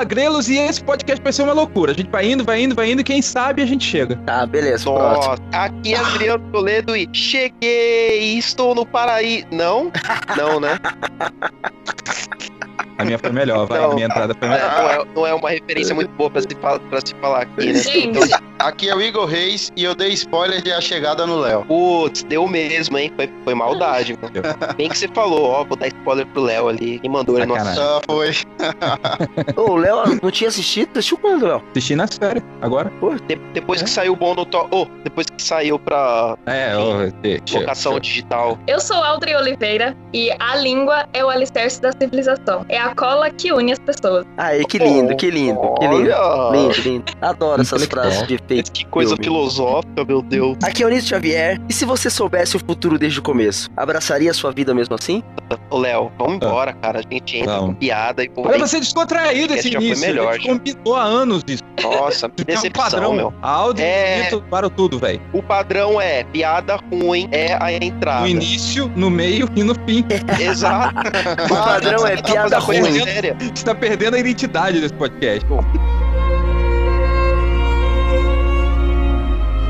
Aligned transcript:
Aqui 0.00 0.18
é 0.18 0.28
o 0.28 0.32
Léo 0.32 0.40
Agrelos 0.40 0.48
e 0.48 0.56
esse 0.56 0.82
podcast 0.82 1.22
vai 1.22 1.32
ser 1.32 1.42
uma 1.42 1.52
loucura. 1.52 1.92
A 1.92 1.94
gente 1.94 2.10
vai 2.10 2.30
indo, 2.30 2.42
vai 2.42 2.62
indo, 2.62 2.74
vai 2.74 2.90
indo 2.90 3.00
e 3.00 3.04
quem 3.04 3.20
sabe 3.20 3.62
a 3.62 3.66
gente 3.66 3.84
chega. 3.84 4.16
Tá, 4.24 4.46
beleza, 4.46 4.84
próximo. 4.84 5.36
Nossa, 5.36 5.42
aqui 5.52 5.94
é 5.94 5.98
Adriano 5.98 6.50
Toledo 6.50 6.96
e 6.96 7.08
cheguei, 7.12 8.38
estou 8.38 8.74
no 8.74 8.86
Paraíso. 8.86 9.46
Não? 9.50 9.92
Não, 10.36 10.58
né? 10.58 10.78
A 12.98 13.04
minha 13.04 13.18
foi 13.18 13.30
melhor, 13.32 13.66
vai. 13.66 13.80
Não. 13.80 13.92
A 13.92 13.94
minha 13.94 14.06
entrada 14.06 14.34
foi 14.38 14.46
Não 14.48 14.54
melhor. 14.54 14.90
é, 15.08 15.14
não 15.14 15.26
é 15.26 15.32
uma 15.34 15.48
referência 15.50 15.94
muito 15.94 16.10
boa 16.12 16.28
pra 16.30 16.42
se, 16.42 16.48
pra 16.48 16.78
se 17.02 17.14
falar 17.20 17.42
aqui, 17.42 17.72
né? 17.72 17.80
Então, 17.94 18.22
Aqui 18.58 18.90
é 18.90 18.94
o 18.94 19.00
Igor 19.00 19.24
Reis 19.24 19.72
e 19.74 19.84
eu 19.84 19.94
dei 19.94 20.10
spoiler 20.10 20.60
de 20.60 20.70
A 20.70 20.82
Chegada 20.82 21.26
no 21.26 21.38
Léo. 21.38 21.64
putz, 21.64 22.22
deu 22.24 22.46
mesmo, 22.46 22.98
hein? 22.98 23.10
Foi, 23.16 23.30
foi 23.42 23.54
maldade, 23.54 24.18
mano. 24.20 24.34
Bem 24.76 24.90
que 24.90 24.98
você 24.98 25.08
falou, 25.08 25.44
ó, 25.48 25.64
vou 25.64 25.78
dar 25.78 25.86
spoiler 25.86 26.26
pro 26.26 26.42
Léo 26.42 26.68
ali. 26.68 26.98
Quem 26.98 27.08
mandou 27.10 27.38
ele 27.38 27.46
não 27.46 27.54
Sacanagem. 27.56 27.82
Só 27.82 28.00
foi. 28.06 28.30
Ô, 29.56 29.70
o 29.70 29.76
Léo 29.76 29.96
não 30.22 30.30
tinha 30.30 30.48
assistido? 30.48 30.90
Assistiu 30.98 31.16
quando, 31.16 31.46
Léo? 31.46 31.62
Assisti 31.70 31.96
nas 31.96 32.14
férias, 32.18 32.44
agora. 32.60 32.92
De- 33.26 33.36
depois 33.54 33.80
que 33.80 33.88
saiu 33.88 34.12
o 34.12 34.16
bom 34.16 34.34
no 34.34 34.44
to... 34.44 34.68
oh, 34.70 34.84
depois 35.04 35.26
que 35.26 35.42
saiu 35.42 35.78
pra 35.78 36.36
É, 36.44 36.76
ó, 36.76 37.06
deixa. 37.22 37.60
vocação 37.60 37.98
digital. 37.98 38.58
Eu 38.66 38.78
sou 38.78 39.02
Audrey 39.02 39.34
Oliveira 39.36 39.96
e 40.12 40.30
a 40.38 40.56
língua 40.56 41.08
é 41.14 41.24
o 41.24 41.30
alicerce 41.30 41.80
da 41.80 41.92
civilização. 41.92 42.09
É 42.68 42.78
a 42.78 42.94
cola 42.94 43.30
que 43.30 43.52
une 43.52 43.72
as 43.72 43.78
pessoas. 43.78 44.24
Aí, 44.36 44.64
que 44.64 44.78
lindo, 44.78 45.16
que 45.16 45.30
lindo, 45.30 45.60
que 45.78 45.86
lindo. 45.86 46.10
Olha! 46.12 46.50
Lindo, 46.52 46.80
lindo. 46.82 47.04
Adoro 47.20 47.62
essas 47.62 47.84
frases 47.86 48.26
de 48.26 48.34
efeito. 48.34 48.72
Que 48.72 48.84
coisa 48.86 49.10
Filme. 49.16 49.24
filosófica, 49.24 50.04
meu 50.04 50.22
Deus. 50.22 50.56
Aqui 50.64 50.82
é 50.82 50.86
o 50.86 50.88
Nito 50.88 51.06
Xavier. 51.06 51.60
E 51.68 51.72
se 51.72 51.84
você 51.84 52.10
soubesse 52.10 52.56
o 52.56 52.60
futuro 52.60 52.98
desde 52.98 53.18
o 53.18 53.22
começo, 53.22 53.70
abraçaria 53.76 54.30
a 54.30 54.34
sua 54.34 54.50
vida 54.52 54.74
mesmo 54.74 54.94
assim? 54.94 55.22
Ô, 55.70 55.78
Léo, 55.78 56.10
vamos 56.18 56.34
embora, 56.36 56.72
cara. 56.74 57.00
A 57.00 57.02
gente 57.14 57.38
entra 57.38 57.54
Vamos. 57.54 57.68
com 57.70 57.74
piada 57.74 58.22
e 58.24 58.28
pô, 58.28 58.42
Olha, 58.46 58.58
você 58.58 58.76
é 58.76 58.80
descontraído 58.80 59.54
esse 59.54 59.60
Esse 59.68 59.72
já 59.72 59.78
foi 59.78 59.86
início. 59.88 60.06
melhor, 60.06 60.28
a 60.28 60.32
gente 60.36 60.46
já. 60.46 60.52
combinou 60.52 60.96
há 60.96 61.02
anos 61.02 61.42
isso. 61.46 61.62
Nossa, 61.82 62.28
que 62.28 62.44
Tem 62.44 62.54
um 62.56 62.58
decepção, 62.58 62.84
padrão, 62.90 63.12
meu. 63.14 63.32
Audi 63.42 63.82
É. 63.82 64.30
parou 64.50 64.70
tudo, 64.70 64.98
velho. 64.98 65.20
O 65.32 65.42
padrão 65.42 66.00
é 66.00 66.22
piada 66.24 66.76
ruim 66.92 67.28
é 67.32 67.56
a 67.60 67.72
entrada. 67.72 68.20
No 68.20 68.28
início, 68.28 68.90
no 68.94 69.10
meio 69.10 69.48
e 69.56 69.62
no 69.62 69.74
fim. 69.86 70.04
Exato. 70.40 70.94
O 71.50 71.54
padrão 71.64 71.99
é 72.06 72.16
piada 72.16 72.60
coisa 72.60 72.88
ruim. 72.88 73.04
séria. 73.04 73.36
Você 73.54 73.64
tá 73.64 73.74
perdendo 73.74 74.14
a 74.14 74.18
identidade 74.18 74.80
desse 74.80 74.94
podcast. 74.94 75.46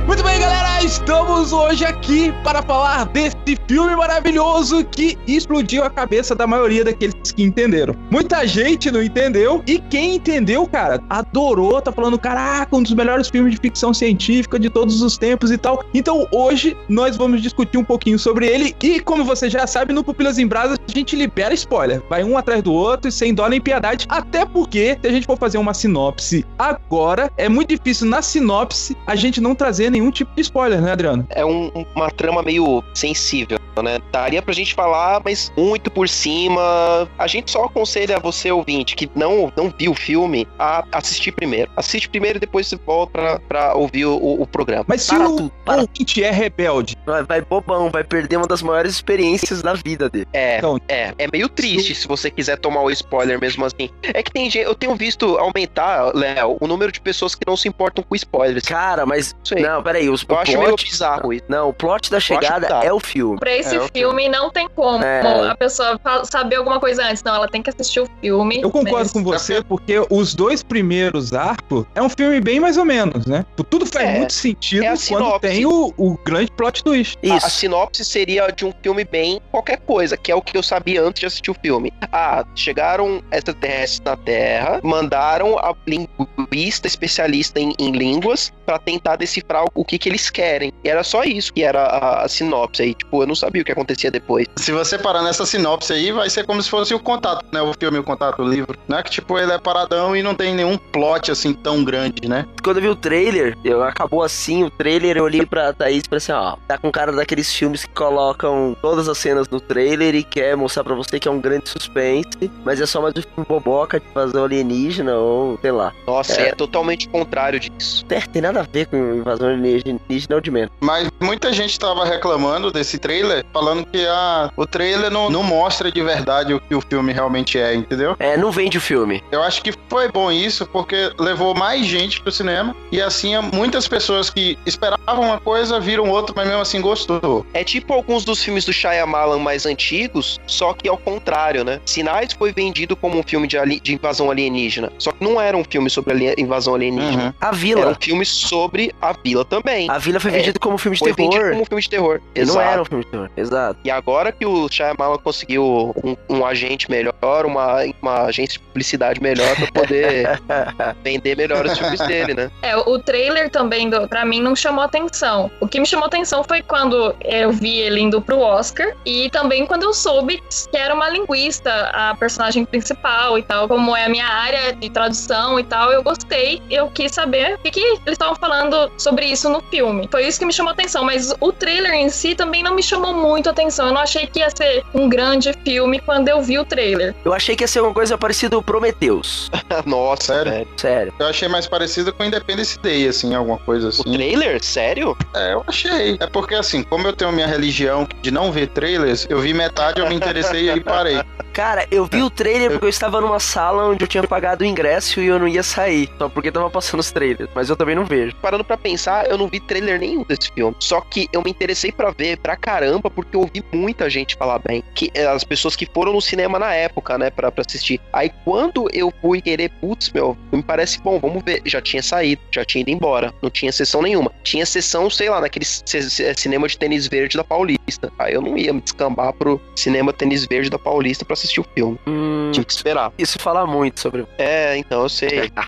Muito 0.06 0.22
bem, 0.25 0.41
galera, 0.41 0.59
estamos 0.83 1.53
hoje 1.53 1.84
aqui 1.84 2.33
para 2.42 2.62
falar 2.62 3.05
desse 3.06 3.36
filme 3.69 3.95
maravilhoso 3.95 4.83
que 4.84 5.19
explodiu 5.27 5.84
a 5.84 5.91
cabeça 5.91 6.34
da 6.34 6.47
maioria 6.47 6.83
daqueles 6.83 7.14
que 7.33 7.42
entenderam. 7.42 7.95
Muita 8.11 8.47
gente 8.47 8.91
não 8.91 9.03
entendeu 9.03 9.62
e 9.67 9.78
quem 9.78 10.17
entendeu, 10.17 10.67
cara, 10.67 10.98
adorou, 11.11 11.81
tá 11.82 11.93
falando, 11.93 12.19
caraca, 12.19 12.75
um 12.75 12.82
dos 12.82 12.94
melhores 12.94 13.28
filmes 13.28 13.55
de 13.55 13.60
ficção 13.60 13.93
científica 13.93 14.59
de 14.59 14.71
todos 14.71 15.03
os 15.03 15.19
tempos 15.19 15.50
e 15.50 15.59
tal. 15.59 15.84
Então 15.93 16.27
hoje 16.32 16.75
nós 16.88 17.16
vamos 17.16 17.43
discutir 17.43 17.76
um 17.76 17.84
pouquinho 17.84 18.19
sobre 18.19 18.47
ele 18.47 18.75
e 18.82 19.00
como 19.00 19.22
você 19.22 19.50
já 19.50 19.66
sabe, 19.66 19.93
no 19.93 20.03
Pupilas 20.03 20.38
em 20.38 20.47
Brasa 20.47 20.76
a 20.76 20.93
gente 20.93 21.15
libera 21.15 21.53
spoiler. 21.53 22.03
Vai 22.09 22.25
um 22.25 22.38
atrás 22.38 22.62
do 22.62 22.72
outro 22.72 23.09
e 23.09 23.12
sem 23.12 23.34
dó 23.34 23.47
nem 23.49 23.60
piedade, 23.60 24.06
até 24.09 24.47
porque 24.47 24.97
se 25.00 25.06
a 25.06 25.12
gente 25.12 25.26
for 25.26 25.37
fazer 25.37 25.59
uma 25.59 25.75
sinopse 25.75 26.47
agora, 26.59 27.31
é 27.37 27.50
muito 27.50 27.69
difícil 27.69 28.06
na 28.06 28.22
sinopse 28.22 28.97
a 29.06 29.15
gente 29.15 29.41
não 29.41 29.55
trazer 29.55 29.91
nenhum 29.91 30.10
tipo 30.10 30.31
de 30.34 30.41
spoiler, 30.41 30.69
né, 30.78 30.92
Adriano? 30.92 31.26
É 31.31 31.44
um- 31.44 31.70
uma 31.94 32.10
trama 32.10 32.42
meio 32.42 32.82
sensível, 32.94 33.58
né? 33.82 33.98
Daria 34.12 34.42
pra 34.42 34.53
gente 34.53 34.75
falar, 34.75 35.20
mas 35.25 35.53
muito 35.56 35.91
por 35.91 36.08
cima. 36.08 37.08
A 37.19 37.26
gente 37.26 37.50
só 37.50 37.64
aconselha 37.64 38.19
você, 38.19 38.50
ouvinte, 38.50 38.94
que 38.97 39.10
não, 39.14 39.53
não 39.56 39.72
viu 39.76 39.92
o 39.92 39.94
filme, 39.94 40.47
a 40.58 40.84
assistir 40.92 41.32
primeiro. 41.32 41.70
Assiste 41.76 42.08
primeiro 42.08 42.38
e 42.38 42.41
depois 42.41 42.66
você 42.66 42.76
volta 42.76 43.12
pra, 43.12 43.41
pra 43.41 43.75
ouvir 43.75 44.06
o, 44.06 44.16
o 44.41 44.47
programa. 44.47 44.84
Mas 44.86 45.03
se 45.03 45.08
Para 45.14 45.28
o 45.28 45.36
tudo, 45.36 45.53
para. 45.64 45.82
ouvinte 45.82 46.22
é 46.22 46.31
rebelde, 46.31 46.97
Vai, 47.06 47.22
vai 47.22 47.41
bobão, 47.41 47.91
vai 47.91 48.04
perder 48.04 48.36
uma 48.36 48.47
das 48.47 48.62
maiores 48.62 48.92
experiências 48.92 49.62
da 49.62 49.75
vida 49.75 50.08
dele. 50.08 50.26
É, 50.32 50.58
Então, 50.58 50.78
é, 50.88 51.14
é 51.19 51.26
meio 51.32 51.48
triste 51.48 51.94
se 51.94 52.06
você 52.06 52.31
quiser 52.31 52.58
tomar 52.58 52.82
o 52.82 52.91
spoiler 52.91 53.41
mesmo 53.41 53.64
assim. 53.64 53.91
É 54.02 54.22
que 54.22 54.31
tem 54.32 54.50
gente, 54.50 54.64
eu 54.64 54.75
tenho 54.75 54.94
visto 54.94 55.37
aumentar, 55.38 56.14
Léo, 56.14 56.56
o 56.60 56.66
número 56.66 56.92
de 56.92 57.00
pessoas 57.00 57.34
que 57.34 57.42
não 57.47 57.56
se 57.56 57.69
importam 57.69 58.04
com 58.04 58.14
spoilers. 58.14 58.64
Cara, 58.64 59.04
mas. 59.06 59.34
Não, 59.60 59.82
peraí, 59.82 60.08
os, 60.08 60.25
Eu 60.28 60.34
o 60.34 60.38
acho 60.38 60.52
meio 60.52 60.69
plot. 60.69 60.84
bizarro 60.84 61.32
isso. 61.32 61.44
Não, 61.48 61.69
o 61.69 61.72
plot 61.72 62.10
da 62.10 62.20
chegada 62.20 62.66
é 62.84 62.92
o 62.92 63.00
filme. 63.00 63.38
Pra 63.38 63.56
esse 63.60 63.76
É, 63.76 63.88
filme 63.93 64.28
não 64.28 64.50
tem 64.50 64.69
como 64.69 65.04
É. 65.04 65.48
a 65.50 65.54
pessoa 65.54 65.98
saber 66.25 66.56
alguma 66.56 66.81
coisa 66.81 67.04
antes. 67.04 67.22
Não, 67.22 67.34
ela 67.34 67.48
tem 67.48 67.62
que 67.62 67.71
assistir 67.71 68.00
o 68.00 68.09
filme. 68.21 68.60
eu 68.60 68.71
concordo 68.71 68.98
Mas- 68.98 69.12
com 69.12 69.22
você, 69.22 69.62
porque 69.62 69.94
os 70.10 70.34
dois 70.34 70.62
primeiros 70.62 71.32
arcos 71.32 71.84
é 71.94 72.03
um 72.03 72.09
filme 72.09 72.41
bem 72.41 72.59
mais 72.60 72.76
ou 72.76 72.84
menos, 72.84 73.26
né? 73.26 73.44
Tudo 73.70 73.87
faz 73.87 74.09
É, 74.09 74.19
muito 74.19 74.32
sentido 74.32 74.82
é 74.84 74.87
a 74.88 74.91
quando 74.91 74.99
sinopse. 75.00 75.41
tem 75.41 75.66
o, 75.66 75.93
o 75.97 76.19
grande 76.25 76.50
plot 76.53 76.82
twist. 76.82 77.19
A, 77.28 77.34
a 77.34 77.37
Isso. 77.37 77.50
sinopse 77.50 78.04
seria 78.04 78.49
de 78.50 78.65
um 78.65 78.72
filme 78.82 79.04
bem 79.04 79.41
qualquer 79.50 79.78
coisa, 79.78 80.16
que 80.16 80.31
é 80.32 80.34
o 80.34 80.43
que 80.43 80.56
eu 80.56 80.62
sabia 80.62 81.03
antes 81.03 81.20
de 81.20 81.26
assistir 81.26 81.50
o 81.50 81.54
filme. 81.54 81.93
Ah, 82.12 82.44
chegaram 82.54 83.22
extraterrestres 83.31 84.00
na 84.04 84.16
Terra, 84.16 84.81
mandaram 84.82 85.59
a 85.59 85.75
linguista 85.87 86.87
especialista 86.87 87.60
em, 87.60 87.75
em 87.78 87.91
línguas 87.93 88.53
pra 88.65 88.78
tentar 88.78 89.16
decifrar 89.16 89.65
o, 89.65 89.69
o 89.75 89.84
que 89.84 89.99
que 89.99 90.09
eles 90.09 90.31
querem. 90.31 90.72
E 90.84 90.88
era 90.88 91.03
só 91.03 91.22
isso 91.25 91.53
que 91.53 91.62
era 91.62 91.82
a, 91.82 92.22
a 92.25 92.28
sinopse 92.28 92.82
aí. 92.82 92.94
Tipo, 92.94 93.22
eu 93.22 93.26
não 93.26 93.34
sabia 93.34 93.50
o 93.59 93.65
que 93.65 93.72
acontecia 93.72 94.11
depois. 94.11 94.47
Se 94.56 94.71
você 94.72 94.99
parar 94.99 95.22
nessa 95.22 95.44
sinopse 95.44 95.93
aí, 95.93 96.12
vai 96.12 96.31
ser 96.31 96.44
como 96.47 96.62
se 96.62 96.71
fosse 96.71 96.94
o 96.94 96.99
contato, 97.00 97.44
né? 97.53 97.61
O 97.61 97.72
filme, 97.72 97.99
o 97.99 98.05
contato, 98.05 98.43
o 98.43 98.49
livro. 98.49 98.78
Não 98.87 98.99
é 98.99 99.03
que, 99.03 99.11
tipo, 99.11 99.38
ele 99.38 99.53
é 99.53 99.59
paradão 99.59 100.15
e 100.15 100.22
não 100.22 100.34
tem 100.34 100.55
nenhum 100.55 100.77
plot, 100.77 101.31
assim, 101.31 101.53
tão 101.53 101.83
grande, 101.83 102.28
né? 102.28 102.47
Quando 102.62 102.77
eu 102.77 102.83
vi 102.83 102.88
o 102.88 102.94
trailer, 102.97 103.56
eu 103.65 103.83
acabou 103.83 104.22
assim, 104.22 104.62
o 104.65 104.71
trailer, 104.71 105.16
eu 105.16 105.25
olhei 105.25 105.44
pra 105.44 105.72
Thaís 105.72 106.03
e 106.05 106.09
falei 106.09 106.19
assim, 106.19 106.33
ó, 106.33 106.56
tá 106.69 106.78
com 106.78 106.91
cara 106.93 107.12
daqueles 107.12 107.53
filmes 107.53 107.84
que 107.84 107.93
colocam 107.94 108.77
todas 108.81 109.09
as 109.09 109.19
cenas 109.19 109.49
no 109.49 109.61
trailer 109.61 110.15
e 110.15 110.22
quer 110.22 110.56
mostrar 110.56 110.84
pra 110.84 110.94
você 110.94 111.19
que 111.19 111.27
é 111.27 111.31
um 111.31 111.41
grande 111.41 111.69
suspense, 111.69 112.50
mas 112.65 112.81
é 112.81 112.87
só 112.87 113.00
mais 113.00 113.15
um 113.17 113.22
filme 113.22 113.47
boboca 113.49 113.99
de 113.99 114.06
invasão 114.11 114.44
alienígena 114.44 115.15
ou, 115.17 115.59
sei 115.61 115.72
lá. 115.72 115.93
Nossa, 116.06 116.41
É. 116.41 116.49
é, 116.49 116.53
totalmente 116.55 117.06
o 117.06 117.11
contrário 117.11 117.59
disso. 117.59 118.05
Tem, 118.06 118.21
tem 118.21 118.43
nada 118.43 118.61
a 118.61 118.62
ver 118.62 118.87
com 118.87 118.97
invasão 118.97 119.49
alienígena, 119.49 120.00
é 120.31 120.34
o 120.34 120.41
de 120.41 120.50
menos. 120.50 120.71
Mas 120.81 121.09
muita 121.21 121.53
gente 121.53 121.78
tava 121.78 122.05
reclamando 122.05 122.71
desse 122.71 122.99
trailer, 122.99 123.40
falando 123.53 123.84
que 123.87 124.05
ah, 124.06 124.51
o 124.56 124.67
trailer 124.67 125.11
não, 125.11 125.31
não 125.31 125.43
mostra 125.43 125.91
de 125.91 126.03
verdade 126.03 126.55
o 126.55 126.61
que 126.61 126.75
o 126.75 126.81
filme 126.81 127.12
realmente 127.12 127.59
é, 127.59 127.75
entendeu? 127.75 128.17
É, 128.19 128.37
não 128.37 128.51
vende 128.51 128.78
o 128.78 128.81
filme. 128.81 129.23
Eu 129.31 129.43
acho 129.43 129.62
que 129.62 129.73
foi 129.89 130.11
bom 130.11 130.31
isso, 130.31 130.67
porque 130.67 131.12
levou 131.19 131.55
mais 131.55 131.87
gente 131.87 132.21
pro 132.21 132.31
cinema, 132.33 132.75
e 132.93 133.00
assim, 133.00 133.33
muitas 133.53 133.87
pessoas 133.89 134.31
que 134.31 134.59
esperavam 134.67 135.25
uma 135.27 135.41
coisa, 135.41 135.79
viram 135.81 136.09
outra, 136.09 136.34
mas 136.37 136.47
mesmo 136.47 136.62
assim 136.62 136.81
gostou. 136.81 137.45
É 137.55 137.65
tipo 137.65 137.93
alguns 137.93 138.25
dos 138.25 138.43
filmes 138.43 138.65
do 138.65 138.73
Shyamalan 138.73 139.39
mais 139.39 139.67
antigos, 139.67 140.38
só 140.47 140.73
que 140.73 140.88
ao 140.88 140.97
contrário, 140.97 141.64
né? 141.64 141.81
Sinais 141.85 142.32
foi 142.32 142.53
vendido 142.53 142.94
como 142.97 143.19
um 143.19 143.23
filme 143.23 143.47
de, 143.47 143.59
ali- 143.59 143.81
de 143.81 143.94
invasão 143.94 144.31
alienígena. 144.31 144.93
Só 144.99 145.12
que 145.12 145.23
não 145.25 145.41
era 145.41 145.56
um 145.56 145.64
filme 145.64 145.88
sobre 145.91 146.12
ali- 146.12 146.35
invasão 146.38 146.75
alienígena. 146.75 147.25
Uhum. 147.25 147.32
A 147.41 147.47
Era 147.47 147.55
um 147.55 147.59
Vila. 147.59 147.97
filme 148.00 148.25
sobre 148.25 148.94
a 149.00 149.12
vila 149.12 149.44
também. 149.44 149.91
A 149.91 149.99
Vila 149.99 150.20
foi 150.20 150.31
É, 150.31 150.35
vendido 150.38 150.61
como 150.61 150.79
filme 150.79 150.97
de 150.97 151.00
Foi 151.00 151.12
vendido 151.12 151.32
terror. 151.37 151.50
como 151.50 151.62
um 151.62 151.67
filme 151.67 151.82
de 151.82 151.91
terror. 151.91 152.20
E 152.35 152.38
não 152.41 152.44
Exato. 152.55 152.61
era 152.61 152.82
um 152.82 152.85
filme 152.85 153.05
de 153.05 153.11
terror. 153.11 153.30
Exato. 153.37 153.79
E 153.85 153.91
agora 153.91 154.32
que 154.32 154.44
o 154.44 154.69
Shyamalan 154.69 155.19
conseguiu 155.19 155.94
um, 156.05 156.17
um 156.29 156.44
agente 156.44 156.91
melhor, 156.91 157.47
uma, 157.47 157.79
uma 158.03 158.23
agência 158.23 158.59
de 158.59 158.61
publicidade 158.61 159.21
melhor 159.23 159.55
pra 159.56 159.67
poder 159.73 160.41
vender 161.03 161.37
melhor 161.37 161.67
os 161.67 161.79
filmes 161.79 162.00
dele, 162.00 162.35
né? 162.35 162.50
É, 162.62 162.77
o 162.77 162.99
trailer 162.99 163.50
também, 163.50 163.88
do, 163.88 164.09
pra 164.09 164.25
mim, 164.25 164.41
não 164.41 164.55
chamou 164.55 164.85
atenção. 164.85 165.50
O 165.61 165.67
que 165.67 165.81
me 165.81 165.87
chamou 165.87 166.06
atenção 166.06 166.43
foi 166.44 166.62
quando 166.62 167.15
eu 167.25 167.53
vi 167.53 167.79
ele 167.79 168.00
indo 168.00 168.21
pro 168.21 168.41
Oscar 168.41 168.94
e 169.05 169.31
também 169.31 169.67
quando 169.67 169.85
eu 169.85 169.94
soube 169.94 170.43
que 170.71 170.76
era 170.76 170.94
uma 170.94 171.09
linguista, 171.09 171.91
a 171.93 172.15
personagem 172.17 172.65
principal 172.65 173.38
e 173.38 173.43
tal. 173.43 173.69
Como 173.69 173.97
é 173.97 174.05
a 174.05 174.09
minha 174.09 174.26
área 174.26 174.73
de 174.75 174.91
tradução 174.91 175.59
e 175.59 175.65
tal, 175.65 175.93
eu 175.93 176.03
gostei. 176.03 176.62
Eu 176.71 176.88
quis 176.91 177.12
saber 177.12 177.55
o 177.55 177.59
que, 177.59 177.71
que 177.71 177.81
eles 177.81 178.00
estavam 178.06 178.35
falando 178.35 178.91
sobre 178.99 179.26
isso 179.26 179.49
no 179.49 179.61
filme. 179.62 180.09
Foi 180.11 180.26
isso 180.26 180.38
que 180.38 180.47
me 180.47 180.53
chamou 180.53 180.73
atenção, 180.73 181.05
mas 181.05 181.35
o 181.41 181.53
trailer 181.53 181.93
em 181.93 182.09
si 182.09 182.35
também 182.35 182.62
não 182.62 182.75
me 182.75 182.83
chamou 182.83 183.12
muito 183.20 183.49
atenção. 183.49 183.88
Eu 183.88 183.94
não 183.94 184.00
achei 184.00 184.26
que 184.26 184.40
ia 184.40 184.49
ser 184.50 184.84
um 184.94 185.08
grande 185.08 185.52
filme 185.64 186.00
quando 186.00 186.28
eu 186.28 186.40
vi 186.43 186.58
o 186.58 186.64
trailer. 186.64 187.14
Eu 187.25 187.32
achei 187.32 187.55
que 187.55 187.62
ia 187.64 187.69
ser 187.69 187.81
uma 187.81 187.93
coisa 187.93 188.17
parecida 188.19 188.56
com 188.56 188.62
Prometheus. 188.62 189.50
Nossa, 189.87 190.25
Sério? 190.34 190.50
sério. 190.52 190.69
Sério. 190.76 191.14
Eu 191.19 191.26
achei 191.26 191.49
mais 191.49 191.67
parecido 191.67 192.12
com 192.12 192.25
Independence 192.25 192.78
Day, 192.78 193.06
assim, 193.08 193.34
alguma 193.34 193.58
coisa 193.58 193.87
O 193.87 193.88
assim. 193.90 194.12
trailer? 194.12 194.62
Sério? 194.62 195.17
É, 195.34 195.52
eu 195.52 195.64
achei. 195.67 196.17
É 196.20 196.26
porque, 196.26 196.55
assim, 196.55 196.82
como 196.82 197.06
eu 197.06 197.12
tenho 197.12 197.32
minha 197.32 197.46
religião 197.46 198.06
de 198.22 198.31
não 198.31 198.50
ver 198.50 198.69
trailers, 198.69 199.26
eu 199.28 199.38
vi 199.40 199.52
metade, 199.55 200.00
eu 200.00 200.08
me 200.08 200.14
interessei 200.14 200.70
e 200.70 200.81
parei. 200.81 201.20
Cara, 201.61 201.87
eu 201.91 202.07
vi 202.07 202.23
o 202.23 202.31
trailer 202.31 202.71
porque 202.71 202.87
eu 202.87 202.89
estava 202.89 203.21
numa 203.21 203.39
sala 203.39 203.91
onde 203.91 204.03
eu 204.03 204.09
tinha 204.09 204.27
pagado 204.27 204.65
o 204.65 204.67
ingresso 204.67 205.21
e 205.21 205.27
eu 205.27 205.39
não 205.39 205.47
ia 205.47 205.62
sair. 205.62 206.09
Só 206.17 206.27
porque 206.27 206.51
tava 206.51 206.71
passando 206.71 207.01
os 207.01 207.12
trailers. 207.12 207.51
Mas 207.55 207.69
eu 207.69 207.77
também 207.77 207.95
não 207.95 208.07
vejo. 208.07 208.35
Parando 208.37 208.65
pra 208.65 208.79
pensar, 208.79 209.27
eu 209.27 209.37
não 209.37 209.47
vi 209.47 209.61
trailer 209.61 210.01
nenhum 210.01 210.25
desse 210.25 210.51
filme. 210.51 210.75
Só 210.81 211.03
que 211.03 211.29
eu 211.35 211.43
me 211.43 211.51
interessei 211.51 211.93
pra 211.93 212.12
ver 212.12 212.39
pra 212.39 212.57
caramba, 212.57 213.11
porque 213.11 213.37
eu 213.37 213.41
ouvi 213.41 213.62
muita 213.75 214.09
gente 214.09 214.37
falar 214.37 214.59
bem. 214.61 214.83
Que 214.95 215.11
eh, 215.12 215.27
as 215.27 215.45
pessoas 215.45 215.77
que 215.77 215.85
foram 215.85 216.15
no 216.15 216.23
cinema 216.23 216.59
na 216.59 216.73
época, 216.73 217.19
né, 217.19 217.29
pra, 217.29 217.53
pra 217.53 217.61
assistir. 217.61 218.01
Aí 218.11 218.31
quando 218.43 218.89
eu 218.95 219.12
fui 219.21 219.43
querer, 219.43 219.71
putz, 219.83 220.11
meu, 220.12 220.39
me 220.51 220.62
parece 220.62 220.99
bom, 221.03 221.21
vamos 221.21 221.43
ver. 221.45 221.61
Já 221.67 221.83
tinha 221.83 222.03
saído, 222.03 222.41
já 222.51 222.65
tinha 222.65 222.81
ido 222.81 222.91
embora. 222.91 223.35
Não 223.43 223.51
tinha 223.51 223.71
sessão 223.71 224.01
nenhuma. 224.01 224.33
Tinha 224.43 224.65
sessão, 224.65 225.11
sei 225.11 225.29
lá, 225.29 225.43
naquele 225.43 225.67
cinema 225.67 226.67
de 226.67 226.79
tênis 226.79 227.07
verde 227.07 227.37
da 227.37 227.45
Paulista. 227.45 228.11
Aí 228.19 228.33
eu 228.33 228.41
não 228.41 228.57
ia 228.57 228.73
me 228.73 228.81
descambar 228.81 229.35
pro 229.35 229.61
cinema 229.77 230.11
tênis 230.11 230.47
verde 230.47 230.71
da 230.71 230.79
Paulista 230.79 231.23
pra 231.23 231.35
assistir 231.35 231.50
o 231.58 231.64
filme. 231.75 231.99
Hum, 232.06 232.50
Tive 232.52 232.67
que 232.67 232.73
esperar. 232.73 233.12
isso 233.19 233.38
fala 233.38 233.67
muito 233.67 233.99
sobre. 233.99 234.26
É, 234.38 234.76
então 234.76 235.02
eu 235.02 235.08
sei. 235.08 235.50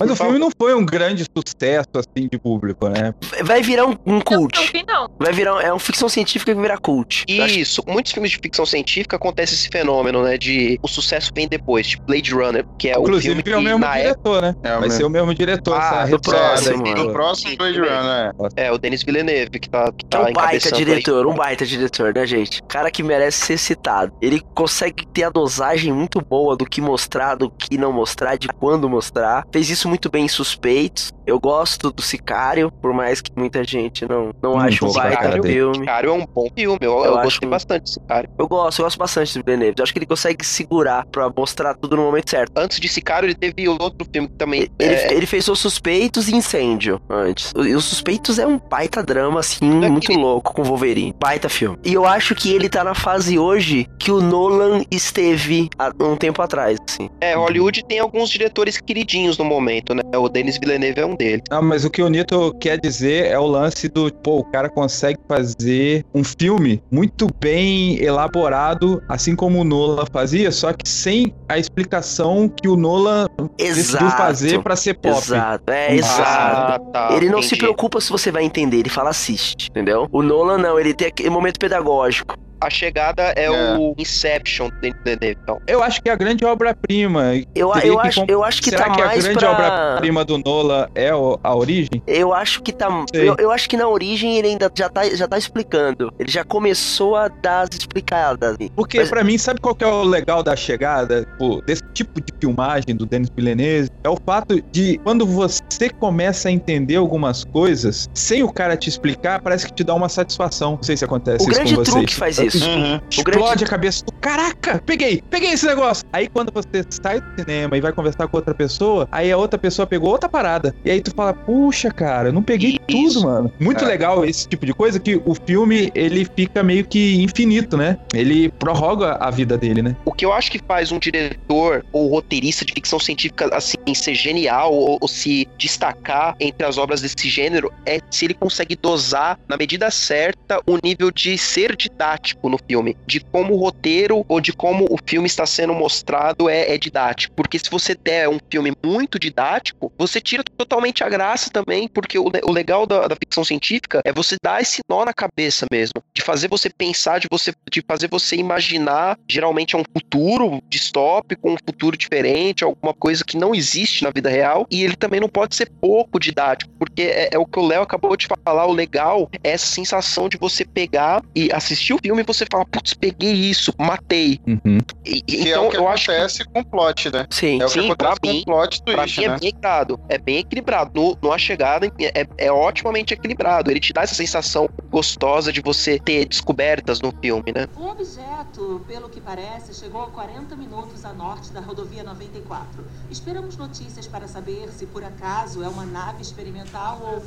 Mas 0.00 0.10
o 0.10 0.16
filme 0.16 0.38
não 0.38 0.48
foi 0.58 0.74
um 0.74 0.84
grande 0.84 1.24
sucesso, 1.36 1.88
assim, 1.94 2.26
de 2.30 2.38
público, 2.38 2.88
né? 2.88 3.14
Vai 3.42 3.62
virar 3.62 3.86
um, 3.86 3.90
um 3.90 3.96
Eu 4.06 4.12
não 4.14 4.20
cult. 4.22 4.72
vi, 4.72 4.84
não. 4.86 5.08
Vai 5.18 5.32
virar. 5.32 5.60
É 5.62 5.70
uma 5.72 5.78
ficção 5.78 6.08
científica 6.08 6.50
que 6.52 6.54
vai 6.54 6.62
virar 6.62 6.78
cult. 6.78 7.24
Acho- 7.42 7.58
Isso, 7.58 7.82
muitos 7.86 8.12
filmes 8.12 8.30
de 8.30 8.38
ficção 8.38 8.64
científica 8.64 9.16
acontece 9.16 9.54
esse 9.54 9.68
fenômeno, 9.68 10.22
né? 10.22 10.38
De 10.38 10.78
o 10.82 10.88
sucesso 10.88 11.30
vem 11.34 11.46
depois, 11.46 11.86
tipo 11.88 12.04
Blade 12.06 12.32
Runner, 12.32 12.64
que 12.78 12.88
é 12.88 12.96
o 12.98 13.02
Inclusive, 13.02 13.26
filme 13.28 13.42
que 13.42 13.50
é 13.50 13.56
o 13.56 13.60
mesmo 13.62 13.78
na 13.80 13.96
época 13.98 14.30
diretor, 14.30 14.42
né? 14.42 14.54
É 14.62 14.68
o 14.68 14.72
Vai 14.72 14.80
mesmo. 14.82 14.96
ser 14.96 15.04
o 15.04 15.10
mesmo 15.10 15.34
diretor. 15.34 15.76
Ah, 15.80 16.00
essa 16.04 16.10
do 16.16 16.20
próximo, 16.20 16.82
mano. 16.82 17.04
Do 17.06 17.12
próximo 17.12 17.56
Blade 17.56 17.78
Runner, 17.78 18.34
é. 18.56 18.66
é 18.66 18.72
o 18.72 18.78
Denis 18.78 19.02
Villeneuve 19.02 19.58
que 19.60 19.68
tá, 19.68 19.92
que 19.96 20.06
É 20.06 20.08
tá 20.08 20.20
um 20.20 20.22
baita 20.24 20.40
encabeçando 20.40 20.76
aí. 20.76 20.84
diretor, 20.84 21.26
um 21.26 21.34
baita 21.34 21.66
diretor, 21.66 22.14
né, 22.14 22.26
gente? 22.26 22.62
Cara 22.64 22.90
que 22.90 23.02
merece 23.02 23.38
ser 23.46 23.58
citado. 23.58 24.12
Ele 24.22 24.40
consegue 24.54 25.06
ter 25.06 25.24
a 25.24 25.30
dosagem 25.30 25.92
muito 25.92 26.20
boa 26.20 26.56
do 26.56 26.64
que 26.64 26.80
mostrar, 26.80 27.34
do 27.34 27.50
que 27.50 27.76
não 27.76 27.92
mostrar, 27.92 28.36
de 28.36 28.48
quando 28.48 28.88
mostrar. 28.88 29.44
Fez 29.52 29.68
isso 29.68 29.88
muito 29.90 30.10
bem 30.10 30.24
em 30.24 30.28
Suspeitos. 30.28 31.12
Eu 31.26 31.38
gosto 31.38 31.92
do 31.92 32.02
Sicário, 32.02 32.72
por 32.80 32.92
mais 32.92 33.20
que 33.20 33.30
muita 33.36 33.62
gente 33.62 34.08
não, 34.08 34.32
não 34.42 34.54
Hum, 34.54 34.58
ache 34.58 34.84
um 34.84 34.92
baita 34.92 35.28
dele. 35.28 35.42
filme. 35.52 35.86
Cara, 35.86 36.06
é 36.06 36.10
um 36.10 36.26
bom 36.26 36.48
filme, 36.56 36.78
eu, 36.80 36.92
Eu 36.92 37.04
eu, 37.04 37.14
acho 37.18 37.24
gostei 37.24 37.46
um- 37.46 37.50
bastante 37.50 37.82
desse 37.84 38.00
cara. 38.00 38.28
Eu 38.38 38.48
gosto, 38.48 38.80
eu 38.80 38.84
gosto 38.84 38.98
bastante 38.98 39.38
do 39.38 39.44
Villeneuve. 39.44 39.74
Eu 39.78 39.82
acho 39.84 39.92
que 39.92 39.98
ele 39.98 40.06
consegue 40.06 40.44
segurar 40.44 41.06
pra 41.06 41.30
mostrar 41.36 41.74
tudo 41.74 41.96
no 41.96 42.02
momento 42.02 42.30
certo. 42.30 42.52
Antes 42.56 42.80
de 42.80 42.88
Sicário, 42.88 43.26
ele 43.26 43.34
teve 43.34 43.68
outro 43.68 44.06
filme 44.12 44.28
que 44.28 44.34
também. 44.34 44.68
Ele, 44.78 44.94
é, 44.94 45.12
ele 45.14 45.26
fez 45.26 45.46
os 45.46 45.58
Suspeitos 45.58 46.28
e 46.28 46.34
Incêndio 46.34 47.00
antes. 47.08 47.52
E 47.56 47.74
os 47.74 47.84
Suspeitos 47.84 48.38
é 48.38 48.46
um 48.46 48.58
baita 48.58 49.02
drama, 49.02 49.38
assim, 49.40 49.84
é 49.84 49.88
muito 49.88 50.04
aquele- 50.06 50.20
louco 50.20 50.52
com 50.54 50.64
Wolverine. 50.64 51.14
Baita 51.20 51.48
filme. 51.48 51.78
E 51.84 51.92
eu 51.94 52.06
acho 52.06 52.34
que 52.34 52.52
ele 52.52 52.68
tá 52.68 52.82
na 52.82 52.94
fase 52.94 53.38
hoje 53.38 53.86
que 53.98 54.10
o 54.10 54.20
Nolan 54.20 54.82
esteve 54.90 55.68
há 55.78 55.92
um 56.00 56.16
tempo 56.16 56.42
atrás, 56.42 56.78
assim. 56.88 57.08
é, 57.20 57.34
Hollywood 57.34 57.84
tem 57.84 57.98
alguns 57.98 58.28
diretores 58.30 58.78
queridinhos 58.80 59.38
no 59.38 59.44
momento, 59.44 59.79
né? 59.94 60.02
O 60.16 60.28
Denis 60.28 60.58
Villeneuve 60.58 61.00
é 61.00 61.06
um 61.06 61.14
deles. 61.16 61.42
Ah, 61.50 61.62
mas 61.62 61.84
o 61.84 61.90
que 61.90 62.02
o 62.02 62.08
Nito 62.08 62.54
quer 62.60 62.78
dizer 62.78 63.26
é 63.26 63.38
o 63.38 63.46
lance 63.46 63.88
do, 63.88 64.12
pô, 64.12 64.38
o 64.38 64.44
cara 64.44 64.68
consegue 64.68 65.18
fazer 65.28 66.04
um 66.14 66.22
filme 66.24 66.82
muito 66.90 67.26
bem 67.40 68.00
elaborado, 68.02 69.02
assim 69.08 69.34
como 69.34 69.60
o 69.60 69.64
Nolan 69.64 70.04
fazia, 70.12 70.50
só 70.52 70.72
que 70.72 70.88
sem 70.88 71.34
a 71.48 71.58
explicação 71.58 72.48
que 72.48 72.68
o 72.68 72.76
Nolan 72.76 73.26
decidiu 73.56 74.06
Exato. 74.06 74.16
fazer 74.16 74.62
pra 74.62 74.76
ser 74.76 74.94
pop. 74.94 75.16
Exato, 75.16 75.70
é, 75.70 75.88
Ah, 75.88 75.94
exato. 75.94 76.22
Ah, 76.22 76.78
tá. 76.92 77.08
Ele 77.16 77.28
não 77.28 77.40
se 77.40 77.48
entendi. 77.48 77.60
preocupa 77.62 78.00
se 78.00 78.10
você 78.10 78.30
vai 78.30 78.44
entender, 78.44 78.78
ele 78.78 78.88
fala 78.90 79.10
assiste, 79.10 79.68
entendeu? 79.70 80.06
O 80.12 80.22
Nolan 80.22 80.58
não, 80.58 80.78
ele 80.78 80.94
tem 80.94 81.08
aquele 81.08 81.30
momento 81.30 81.58
pedagógico. 81.58 82.36
A 82.60 82.68
chegada 82.70 83.32
é, 83.36 83.44
É. 83.44 83.50
o 83.78 83.94
Inception 83.98 84.68
do 84.68 84.80
Denis 84.80 84.96
Villeneuve, 85.04 85.38
então. 85.42 85.60
Eu 85.66 85.82
acho 85.82 86.02
que 86.02 86.08
é 86.08 86.12
a 86.12 86.16
grande 86.16 86.44
obra-prima. 86.44 87.32
Eu, 87.54 87.72
eu, 87.82 87.98
que 87.98 88.06
acho, 88.08 88.24
eu 88.28 88.44
acho 88.44 88.62
que 88.62 88.70
Será 88.70 88.84
tá 88.84 88.90
que 88.94 89.00
a 89.02 89.06
grande 89.16 89.38
pra... 89.38 89.50
obra-prima 89.52 90.24
do 90.24 90.38
Nolan 90.38 90.86
é 90.94 91.14
o- 91.14 91.38
a 91.42 91.54
origem? 91.54 92.02
Eu 92.06 92.32
acho 92.34 92.62
que 92.62 92.72
tá. 92.72 92.88
Eu, 93.12 93.34
eu 93.38 93.50
acho 93.50 93.68
que 93.68 93.76
na 93.76 93.88
origem 93.88 94.36
ele 94.36 94.48
ainda 94.48 94.70
já 94.76 94.88
tá, 94.88 95.08
já 95.08 95.26
tá 95.26 95.38
explicando. 95.38 96.12
Ele 96.18 96.30
já 96.30 96.44
começou 96.44 97.16
a 97.16 97.28
dar 97.28 97.62
as 97.62 97.70
explicadas. 97.72 98.56
Porque 98.76 98.98
Mas- 98.98 99.08
pra 99.08 99.24
mim, 99.24 99.38
sabe 99.38 99.60
qual 99.60 99.74
que 99.74 99.84
é 99.84 99.86
o 99.86 100.02
legal 100.02 100.42
da 100.42 100.54
chegada 100.54 101.26
pô, 101.38 101.62
desse 101.64 101.82
tipo 101.94 102.20
de 102.20 102.32
filmagem 102.40 102.94
do 102.94 103.06
Denis 103.06 103.30
Villeneuve? 103.34 103.88
É 104.04 104.08
o 104.08 104.16
fato 104.24 104.60
de 104.70 104.98
quando 105.02 105.26
você 105.26 105.88
começa 105.98 106.48
a 106.48 106.52
entender 106.52 106.96
algumas 106.96 107.44
coisas, 107.44 108.08
sem 108.14 108.42
o 108.42 108.52
cara 108.52 108.76
te 108.76 108.88
explicar, 108.88 109.40
parece 109.40 109.66
que 109.66 109.72
te 109.72 109.84
dá 109.84 109.94
uma 109.94 110.08
satisfação. 110.08 110.72
Não 110.72 110.82
sei 110.82 110.96
se 110.96 111.04
acontece 111.04 111.44
O 111.46 111.50
isso 111.50 111.54
grande 111.58 111.74
com 111.74 111.84
vocês. 111.84 111.94
truque 111.96 112.14
faz 112.14 112.38
isso. 112.38 112.49
Uhum. 112.58 112.96
O 112.96 113.00
Explode 113.10 113.24
grande 113.40 113.64
a 113.64 113.66
cabeça 113.66 114.04
do 114.04 114.12
caraca, 114.14 114.82
peguei, 114.84 115.22
peguei 115.30 115.52
esse 115.52 115.66
negócio. 115.66 116.04
Aí 116.12 116.28
quando 116.28 116.52
você 116.52 116.84
sai 116.90 117.20
do 117.20 117.40
cinema 117.40 117.76
e 117.76 117.80
vai 117.80 117.92
conversar 117.92 118.26
com 118.28 118.36
outra 118.36 118.54
pessoa, 118.54 119.08
aí 119.10 119.30
a 119.30 119.36
outra 119.36 119.58
pessoa 119.58 119.86
pegou 119.86 120.10
outra 120.10 120.28
parada. 120.28 120.74
E 120.84 120.90
aí 120.90 121.00
tu 121.00 121.12
fala, 121.14 121.32
puxa, 121.32 121.90
cara, 121.90 122.28
eu 122.28 122.32
não 122.32 122.42
peguei 122.42 122.78
Isso. 122.88 123.20
tudo, 123.20 123.26
mano. 123.26 123.52
Muito 123.58 123.84
É. 123.84 123.88
legal 123.88 124.24
esse 124.24 124.48
tipo 124.48 124.64
de 124.66 124.72
coisa 124.72 124.98
que 124.98 125.20
o 125.24 125.34
filme 125.34 125.90
ele 125.94 126.24
fica 126.36 126.62
meio 126.62 126.86
que 126.86 127.22
infinito, 127.22 127.76
né? 127.76 127.98
Ele 128.14 128.48
prorroga 128.48 129.16
a 129.20 129.30
vida 129.30 129.56
dele, 129.56 129.82
né? 129.82 129.96
O 130.04 130.12
que 130.12 130.24
eu 130.24 130.32
acho 130.32 130.50
que 130.50 130.58
faz 130.66 130.92
um 130.92 130.98
diretor 130.98 131.84
ou 131.92 132.08
roteirista 132.08 132.64
de 132.64 132.72
ficção 132.72 132.98
científica 132.98 133.48
assim 133.54 133.76
ser 133.94 134.14
genial 134.14 134.72
ou, 134.72 134.98
ou 135.00 135.08
se 135.08 135.48
destacar 135.58 136.34
entre 136.40 136.66
as 136.66 136.78
obras 136.78 137.00
desse 137.00 137.28
gênero 137.28 137.72
é 137.84 138.00
se 138.10 138.24
ele 138.24 138.34
consegue 138.34 138.76
dosar 138.76 139.38
na 139.48 139.56
medida 139.56 139.90
certa 139.90 140.60
o 140.66 140.78
nível 140.82 141.10
de 141.10 141.36
ser 141.36 141.76
didático 141.76 142.39
no 142.48 142.58
filme, 142.58 142.96
de 143.06 143.20
como 143.20 143.54
o 143.54 143.56
roteiro 143.56 144.24
ou 144.28 144.40
de 144.40 144.52
como 144.52 144.86
o 144.90 144.96
filme 145.04 145.26
está 145.26 145.46
sendo 145.46 145.74
mostrado 145.74 146.48
é, 146.48 146.74
é 146.74 146.78
didático. 146.78 147.34
Porque 147.34 147.58
se 147.58 147.70
você 147.70 147.94
der 147.94 148.28
um 148.28 148.38
filme 148.50 148.72
muito 148.84 149.18
didático, 149.18 149.92
você 149.98 150.20
tira 150.20 150.42
totalmente 150.42 151.04
a 151.04 151.08
graça 151.08 151.50
também, 151.50 151.88
porque 151.88 152.18
o, 152.18 152.30
o 152.44 152.52
legal 152.52 152.86
da, 152.86 153.08
da 153.08 153.16
ficção 153.16 153.44
científica 153.44 154.00
é 154.04 154.12
você 154.12 154.36
dar 154.42 154.60
esse 154.60 154.80
nó 154.88 155.04
na 155.04 155.12
cabeça 155.12 155.66
mesmo, 155.70 156.02
de 156.14 156.22
fazer 156.22 156.48
você 156.48 156.70
pensar, 156.70 157.18
de 157.18 157.28
você 157.30 157.52
de 157.70 157.82
fazer 157.86 158.08
você 158.08 158.36
imaginar, 158.36 159.18
geralmente 159.28 159.74
é 159.74 159.78
um 159.78 159.84
futuro 159.92 160.62
distópico, 160.68 161.50
um 161.50 161.56
futuro 161.64 161.96
diferente, 161.96 162.64
alguma 162.64 162.94
coisa 162.94 163.24
que 163.24 163.36
não 163.36 163.54
existe 163.54 164.02
na 164.02 164.10
vida 164.10 164.28
real, 164.28 164.66
e 164.70 164.82
ele 164.82 164.96
também 164.96 165.20
não 165.20 165.28
pode 165.28 165.54
ser 165.54 165.70
pouco 165.80 166.18
didático, 166.18 166.70
porque 166.78 167.02
é, 167.02 167.30
é 167.32 167.38
o 167.38 167.46
que 167.46 167.58
o 167.58 167.66
Léo 167.66 167.82
acabou 167.82 168.16
de 168.16 168.26
falar, 168.26 168.66
o 168.66 168.72
legal 168.72 169.28
é 169.42 169.50
essa 169.50 169.66
sensação 169.66 170.28
de 170.28 170.36
você 170.36 170.64
pegar 170.64 171.22
e 171.34 171.52
assistir 171.52 171.94
o 171.94 171.98
filme 171.98 172.22
você 172.32 172.46
falar, 172.50 172.64
putz, 172.66 172.94
peguei 172.94 173.32
isso, 173.32 173.72
matei. 173.78 174.38
Uhum. 174.46 174.78
E- 175.04 175.18
e- 175.18 175.22
Que 175.22 175.48
então 175.50 175.64
é 175.64 175.68
o 175.68 175.70
que 175.70 175.76
eu 175.76 175.88
acho 175.88 176.04
que 176.06 176.10
acontece 176.12 176.44
com 176.44 176.60
o 176.60 176.64
plot, 176.64 177.10
né? 177.10 177.26
Sim. 177.30 177.60
É 177.60 177.64
o 177.64 177.68
que 177.68 177.80
Sim, 177.80 177.94
pra 177.94 178.10
acontece 178.12 178.20
com 178.20 178.28
mim- 178.28 178.40
o 178.40 178.44
plot 178.44 178.82
Pra 178.82 178.94
twist, 179.02 179.18
mim 179.20 179.24
é 179.24 179.28
né? 179.28 179.38
bem 179.38 179.48
equilibrado. 179.48 180.00
É 180.08 180.18
bem 180.18 180.36
equilibrado. 180.38 180.90
No, 180.94 181.18
no 181.22 181.32
A 181.32 181.38
Chegada 181.38 181.86
é, 181.98 182.26
é 182.38 182.52
otimamente 182.52 183.14
equilibrado. 183.14 183.70
Ele 183.70 183.80
te 183.80 183.92
dá 183.92 184.02
essa 184.02 184.14
sensação 184.14 184.68
gostosa 184.90 185.52
de 185.52 185.60
você 185.60 185.98
ter 185.98 186.26
descobertas 186.26 187.00
no 187.00 187.12
filme, 187.20 187.52
né? 187.54 187.66
O 187.76 187.86
objeto, 187.88 188.82
pelo 188.86 189.08
que 189.08 189.20
parece, 189.20 189.74
chegou 189.74 190.02
a 190.02 190.06
40 190.08 190.54
minutos 190.56 191.04
a 191.04 191.12
norte 191.12 191.52
da 191.52 191.60
rodovia 191.60 192.02
94. 192.02 192.84
Esperamos 193.10 193.56
notícias 193.56 194.06
para 194.06 194.26
saber 194.28 194.68
se 194.76 194.86
por 194.86 195.02
acaso 195.04 195.62
é 195.62 195.68
uma 195.68 195.84
nave 195.86 196.22
experimental 196.22 197.00
ou. 197.02 197.22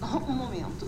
Um 0.28 0.32
momento. 0.32 0.86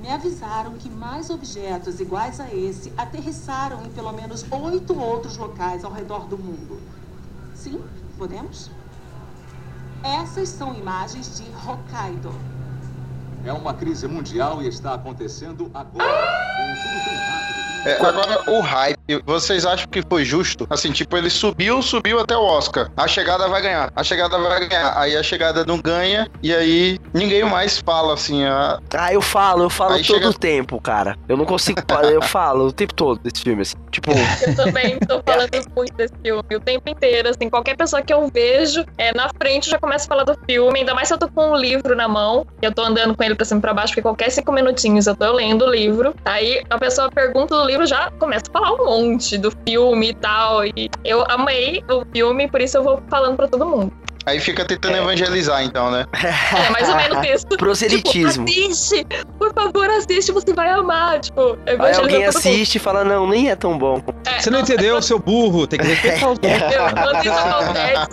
Me 0.00 0.10
avisaram 0.10 0.72
que 0.74 0.88
mais 0.88 1.28
objetos 1.28 1.98
iguais 1.98 2.38
a 2.38 2.54
esse 2.54 2.92
aterrissaram 2.96 3.84
em 3.84 3.90
pelo 3.90 4.12
menos 4.12 4.44
oito 4.50 4.98
outros 4.98 5.36
locais 5.36 5.84
ao 5.84 5.92
redor 5.92 6.26
do 6.26 6.38
mundo. 6.38 6.80
Sim, 7.54 7.82
podemos? 8.16 8.70
Essas 10.02 10.48
são 10.50 10.72
imagens 10.74 11.36
de 11.38 11.44
Hokkaido. 11.68 12.32
É 13.44 13.52
uma 13.52 13.74
crise 13.74 14.06
mundial 14.06 14.62
e 14.62 14.68
está 14.68 14.94
acontecendo 14.94 15.70
agora. 15.74 16.04
É, 17.84 17.94
agora, 17.94 18.50
O 18.50 18.60
hype 18.60 18.97
vocês 19.24 19.64
acham 19.64 19.86
que 19.88 20.02
foi 20.08 20.24
justo? 20.24 20.66
Assim, 20.70 20.92
tipo, 20.92 21.16
ele 21.16 21.30
subiu, 21.30 21.80
subiu 21.82 22.20
até 22.20 22.36
o 22.36 22.42
Oscar. 22.42 22.90
A 22.96 23.06
chegada 23.08 23.48
vai 23.48 23.62
ganhar. 23.62 23.90
A 23.94 24.02
chegada 24.04 24.38
vai 24.38 24.66
ganhar. 24.66 24.98
Aí 24.98 25.16
a 25.16 25.22
chegada 25.22 25.64
não 25.64 25.78
ganha. 25.78 26.28
E 26.42 26.54
aí 26.54 26.98
ninguém 27.14 27.44
mais 27.44 27.78
fala 27.78 28.14
assim. 28.14 28.44
A... 28.44 28.78
Ah, 28.94 29.12
eu 29.12 29.20
falo, 29.22 29.64
eu 29.64 29.70
falo 29.70 29.94
Aí 29.94 30.04
todo 30.04 30.16
chega- 30.16 30.28
o 30.28 30.34
tempo, 30.34 30.80
cara. 30.80 31.16
Eu 31.28 31.36
não 31.36 31.44
consigo 31.44 31.80
falar, 31.88 32.12
eu 32.12 32.22
falo 32.22 32.66
o 32.66 32.72
tempo 32.72 32.94
todo 32.94 33.20
desse 33.20 33.42
filme, 33.42 33.62
assim. 33.62 33.76
Tipo, 33.90 34.10
Eu 34.46 34.54
também 34.54 34.98
tô 34.98 35.22
falando 35.24 35.48
muito 35.74 35.94
desse 35.96 36.14
filme 36.22 36.42
o 36.56 36.60
tempo 36.60 36.88
inteiro, 36.88 37.28
assim, 37.28 37.48
qualquer 37.48 37.76
pessoa 37.76 38.02
que 38.02 38.12
eu 38.12 38.28
vejo 38.32 38.84
é, 38.96 39.12
na 39.14 39.28
frente 39.40 39.66
eu 39.66 39.72
já 39.72 39.78
começa 39.78 40.04
a 40.04 40.08
falar 40.08 40.24
do 40.24 40.36
filme, 40.46 40.80
ainda 40.80 40.94
mais 40.94 41.08
se 41.08 41.14
eu 41.14 41.18
tô 41.18 41.28
com 41.28 41.52
um 41.52 41.56
livro 41.56 41.94
na 41.96 42.08
mão, 42.08 42.46
e 42.60 42.66
eu 42.66 42.72
tô 42.74 42.82
andando 42.82 43.14
com 43.16 43.22
ele 43.22 43.34
pra 43.34 43.44
cima 43.44 43.58
e 43.58 43.62
pra 43.62 43.74
baixo, 43.74 43.88
porque 43.92 44.02
qualquer 44.02 44.30
cinco 44.30 44.52
minutinhos 44.52 45.06
eu 45.06 45.16
tô 45.16 45.32
lendo 45.32 45.64
o 45.64 45.70
livro, 45.70 46.14
aí 46.24 46.62
a 46.70 46.78
pessoa 46.78 47.10
pergunta 47.10 47.54
do 47.56 47.64
livro, 47.66 47.86
já 47.86 48.10
começa 48.18 48.44
a 48.48 48.52
falar 48.52 48.72
um 48.74 48.84
monte 48.84 48.97
do 49.38 49.50
filme 49.66 50.10
e 50.10 50.14
tal, 50.14 50.64
e 50.64 50.90
eu 51.04 51.24
amei 51.28 51.82
o 51.90 52.04
filme, 52.12 52.48
por 52.48 52.60
isso 52.60 52.76
eu 52.76 52.82
vou 52.82 53.00
falando 53.08 53.36
pra 53.36 53.48
todo 53.48 53.66
mundo. 53.66 53.92
Aí 54.26 54.40
fica 54.40 54.64
tentando 54.64 54.96
evangelizar, 54.96 55.62
então, 55.64 55.90
né? 55.90 56.04
É 56.12 56.70
mais 56.70 56.88
ou 56.88 56.96
menos 56.96 57.24
isso. 57.28 57.46
proselitismo. 57.46 58.44
Tipo, 58.44 58.70
assiste! 58.70 59.06
Por 59.38 59.54
favor, 59.54 59.88
assiste, 59.90 60.32
você 60.32 60.52
vai 60.52 60.68
amar. 60.70 61.20
Tipo, 61.20 61.56
Aí 61.66 61.94
alguém 61.96 62.24
assiste 62.26 62.76
e 62.76 62.78
fala, 62.78 63.04
não, 63.04 63.26
nem 63.26 63.50
é 63.50 63.56
tão 63.56 63.78
bom. 63.78 64.02
É, 64.26 64.40
Você 64.40 64.50
não 64.50 64.60
nossa, 64.60 64.72
entendeu, 64.74 65.00
seu 65.00 65.18
burro. 65.18 65.66
Tem 65.66 65.78
que 65.78 65.86
respeitar 65.88 66.26
os 66.26 66.32
outros. 66.32 66.52
Meu, 66.52 67.02
quando 67.02 67.24
isso 67.24 67.38
acontece, 67.38 68.08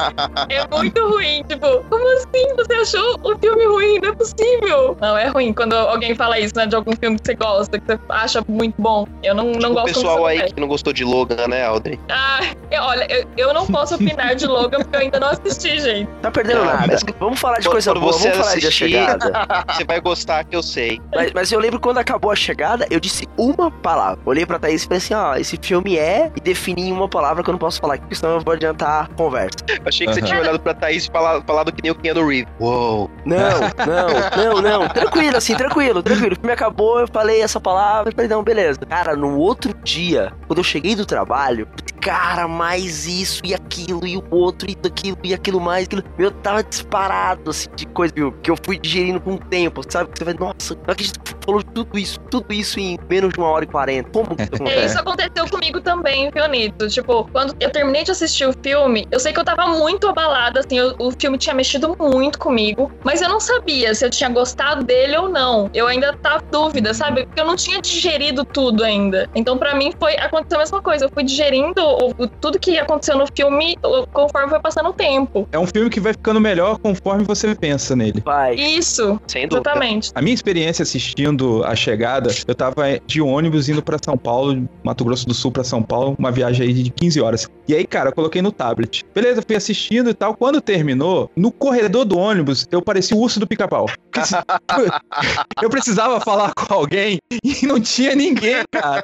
é 0.50 0.68
muito 0.78 1.08
ruim. 1.10 1.44
Tipo, 1.50 1.84
como 1.90 2.18
assim 2.18 2.56
você 2.56 2.74
achou 2.74 3.20
o 3.24 3.38
filme 3.38 3.66
ruim? 3.66 4.00
Não 4.02 4.10
é 4.10 4.16
possível. 4.16 4.98
Não, 5.02 5.18
é 5.18 5.28
ruim 5.28 5.54
quando 5.54 5.74
alguém 5.74 6.16
fala 6.16 6.40
isso, 6.40 6.54
né? 6.56 6.66
De 6.66 6.76
algum 6.76 6.94
filme 6.96 7.18
que 7.20 7.26
você 7.26 7.36
gosta, 7.36 7.78
que 7.80 7.86
você 7.86 8.00
acha 8.10 8.44
muito 8.48 8.76
bom. 8.82 9.06
Eu 9.22 9.36
não, 9.36 9.46
não 9.48 9.54
Tipo, 9.54 9.68
o 9.68 9.74
gosto 9.74 9.86
pessoal 9.96 10.18
quando 10.20 10.28
aí 10.28 10.54
que 10.54 10.60
não 10.62 10.68
gostou 10.68 10.94
de 10.94 11.04
Logan, 11.04 11.48
né, 11.48 11.66
Audrey? 11.66 12.00
Ah, 12.10 12.40
eu- 12.72 12.84
olha, 12.84 13.06
eu, 13.12 13.26
eu 13.38 13.54
não 13.54 13.66
posso 13.68 13.96
opinar 13.96 14.36
de 14.36 14.46
Logan 14.48 14.80
porque 14.80 14.96
eu 14.96 15.00
ainda 15.02 15.20
não 15.20 15.30
assisti, 15.30 15.80
gente. 15.80 15.95
Tá 16.22 16.32
perdendo 16.32 16.62
Ah, 16.62 16.66
nada. 16.66 16.88
mas- 16.88 17.04
Vamos 17.20 17.40
falar 17.40 17.60
de 17.60 17.70
coisa 17.70 17.92
quando 17.92 18.02
boa, 18.02 18.14
você 18.14 18.30
vamos 18.30 18.46
falar 18.46 18.60
de 18.60 18.68
A 18.68 18.72
Chegada. 18.72 19.32
Você 19.76 19.84
vai 19.86 20.00
gostar 20.02 20.44
que 20.44 20.56
eu 20.56 20.64
sei. 20.64 21.00
Mas, 21.14 21.32
mas 21.34 21.52
eu 21.52 21.60
lembro 21.60 21.80
quando 21.80 21.98
acabou 21.98 22.32
a 22.32 22.36
chegada, 22.36 22.86
eu 22.90 23.00
disse 23.00 23.28
uma 23.38 23.70
palavra. 23.72 24.20
Olhei 24.26 24.46
pra 24.46 24.58
Thaís 24.60 24.84
e 24.84 24.86
falei 24.86 24.98
assim: 24.98 25.14
ó, 25.14 25.36
esse 25.36 25.58
filme 25.62 25.98
é. 25.98 26.32
E 26.36 26.40
defini 26.42 26.90
em 26.90 26.92
uma 26.92 27.08
palavra 27.08 27.44
que 27.44 27.50
eu 27.50 27.54
não 27.54 27.60
posso 27.60 27.80
falar, 27.80 27.98
porque 28.00 28.16
senão 28.16 28.34
eu 28.36 28.42
vou 28.42 28.54
adiantar 28.54 29.06
a 29.06 29.16
conversa. 29.16 29.58
Eu 29.70 29.82
achei 29.86 30.08
que 30.08 30.14
você 30.14 30.20
Aham. 30.20 30.28
tinha 30.28 30.40
olhado 30.42 30.60
pra 30.60 30.74
Thaís 30.74 31.06
e 31.06 31.12
falado, 31.12 31.44
falado 31.46 31.72
que 31.72 31.82
nem 31.82 31.92
o 31.92 31.96
Keanu 31.96 32.28
Reeves. 32.28 32.52
Uou. 32.60 33.10
Não, 33.26 33.38
não, 33.86 34.62
não, 34.62 34.62
não. 34.82 34.90
Tranquilo, 34.90 35.38
assim, 35.38 35.56
tranquilo, 35.56 36.02
tranquilo. 36.04 36.34
O 36.34 36.36
filme 36.36 36.52
acabou, 36.54 37.00
eu 37.00 37.08
falei 37.08 37.42
essa 37.42 37.60
palavra, 37.60 38.10
eu 38.12 38.16
falei, 38.16 38.28
não, 38.30 38.44
beleza. 38.44 38.80
Cara, 38.88 39.16
no 39.16 39.38
outro 39.38 39.74
dia, 39.84 40.32
quando 40.48 40.60
eu 40.60 40.64
cheguei 40.64 40.96
do 40.96 41.06
trabalho, 41.06 41.68
cara, 42.06 42.48
mais 42.48 43.08
isso 43.08 43.42
e 43.44 43.52
aquilo, 43.56 44.06
e 44.06 44.16
o 44.16 44.24
outro, 44.30 44.70
e 44.70 44.78
aquilo, 44.86 45.18
e 45.24 45.34
aquilo 45.34 45.60
mais, 45.60 45.86
aquilo. 45.86 46.04
Eu 46.20 46.30
tava 46.30 46.64
disparado, 46.64 47.50
assim, 47.50 47.68
de 47.76 47.88
coisa, 47.88 48.14
viu? 48.16 48.32
Que 48.44 48.52
eu 48.52 48.56
fui 48.64 48.78
digerindo 48.78 49.20
com 49.20 49.34
o 49.34 49.40
tempo, 49.40 49.82
sabe? 49.90 50.12
Você 50.14 50.24
vai, 50.24 50.36
nossa, 50.36 50.76
não 50.76 50.84
acredito 50.94 51.20
que 51.22 51.35
falou 51.46 51.64
tudo 51.64 51.98
isso, 51.98 52.20
tudo 52.32 52.52
isso 52.54 52.80
em 52.80 52.98
menos 53.10 53.34
de 53.34 53.40
uma 53.40 53.50
hora 53.50 53.64
e 53.64 53.68
quarenta. 53.68 54.10
Como 54.12 54.36
que 54.36 54.44
isso 54.44 54.52
É, 54.54 54.56
acontece? 54.56 54.86
isso 54.86 55.00
aconteceu 55.00 55.50
comigo 55.50 55.82
também, 55.82 56.30
viu, 56.32 56.48
Nito? 56.48 56.88
Tipo, 56.88 57.28
quando 57.32 57.56
eu 57.60 57.70
terminei 57.70 58.04
de 58.04 58.12
assistir 58.12 58.46
o 58.48 58.54
filme, 58.64 59.08
eu 59.12 59.20
sei 59.20 59.32
que 59.34 59.40
eu 59.40 59.44
tava 59.46 59.68
muito 59.68 60.08
abalada, 60.08 60.60
assim, 60.62 60.78
eu- 60.78 60.96
o 61.00 61.12
filme 61.12 61.38
tinha 61.38 61.54
mexido 61.54 61.96
muito 62.00 62.40
comigo, 62.40 62.92
mas 63.04 63.22
eu 63.22 63.30
não 63.30 63.40
sabia 63.40 63.94
se 63.94 64.06
eu 64.06 64.10
tinha 64.10 64.30
gostado 64.30 64.84
dele 64.84 65.16
ou 65.18 65.30
não. 65.30 65.70
Eu 65.74 65.88
ainda 65.88 66.14
tava 66.14 66.44
em 66.44 66.52
dúvida, 66.52 66.94
sabe? 66.94 67.26
Porque 67.26 67.40
eu 67.42 67.46
não 67.46 67.56
tinha 67.56 67.82
digerido 67.82 68.44
tudo 68.46 68.84
ainda. 68.84 69.30
Então, 69.36 69.58
pra 69.58 69.76
mim, 69.76 69.92
foi 70.00 70.16
aconteceu 70.18 70.58
a 70.58 70.62
mesma 70.62 70.82
coisa. 70.82 71.06
Eu 71.06 71.10
fui 71.14 71.24
digerindo 71.24 71.82
o- 71.82 72.10
o- 72.18 72.28
tudo 72.28 72.58
que 72.60 72.78
aconteceu 72.80 73.18
no 73.18 73.26
filme 73.36 73.78
conforme 74.14 74.50
foi 74.50 74.60
passando 74.60 74.90
o 74.90 74.94
tempo. 74.94 75.48
É 75.52 75.60
um 75.60 75.68
filme 75.68 75.90
que 75.90 76.00
vai 76.00 76.14
ficando 76.14 76.40
melhor 76.40 76.78
conforme 76.80 77.24
você 77.24 77.54
pensa 77.56 77.96
nele. 77.96 78.22
Vai. 78.24 78.56
Isso, 78.56 79.20
Sem 79.28 79.48
dúvida. 79.48 79.70
exatamente. 79.70 80.12
A 80.16 80.22
minha 80.22 80.34
experiência 80.34 80.84
assistindo 80.84 81.35
A 81.66 81.76
Chegada, 81.76 82.30
eu 82.48 82.56
tava 82.56 82.84
de 83.06 83.22
ônibus 83.22 83.70
indo 83.70 83.82
pra 83.82 83.98
São 84.04 84.18
Paulo, 84.18 84.68
Mato 84.84 85.04
Grosso 85.04 85.26
do 85.28 85.34
Sul 85.34 85.52
pra 85.52 85.64
São 85.64 85.82
Paulo, 85.82 86.16
uma 86.18 86.32
viagem 86.32 86.68
aí 86.68 86.74
de 86.74 86.90
15 86.90 87.22
horas. 87.22 87.48
E 87.68 87.76
aí, 87.76 87.86
cara, 87.86 88.10
eu 88.10 88.14
coloquei 88.14 88.42
no 88.42 88.52
tablet. 88.52 89.04
Beleza, 89.14 89.42
fui 89.46 89.56
assistindo 89.56 90.10
e 90.10 90.14
tal. 90.14 90.36
Quando 90.36 90.62
terminou, 90.62 91.30
no 91.36 91.52
corredor 91.52 92.06
do 92.06 92.18
ônibus, 92.18 92.68
eu 92.72 92.82
parecia 92.82 93.18
o 93.18 93.20
urso 93.20 93.40
do 93.40 93.48
pica-pau. 93.48 93.88
Eu 95.62 95.70
precisava 95.70 96.20
falar 96.22 96.54
com 96.54 96.74
alguém 96.74 97.20
e 97.44 97.66
não 97.66 97.80
tinha 97.80 98.16
ninguém, 98.16 98.64
cara. 98.72 99.04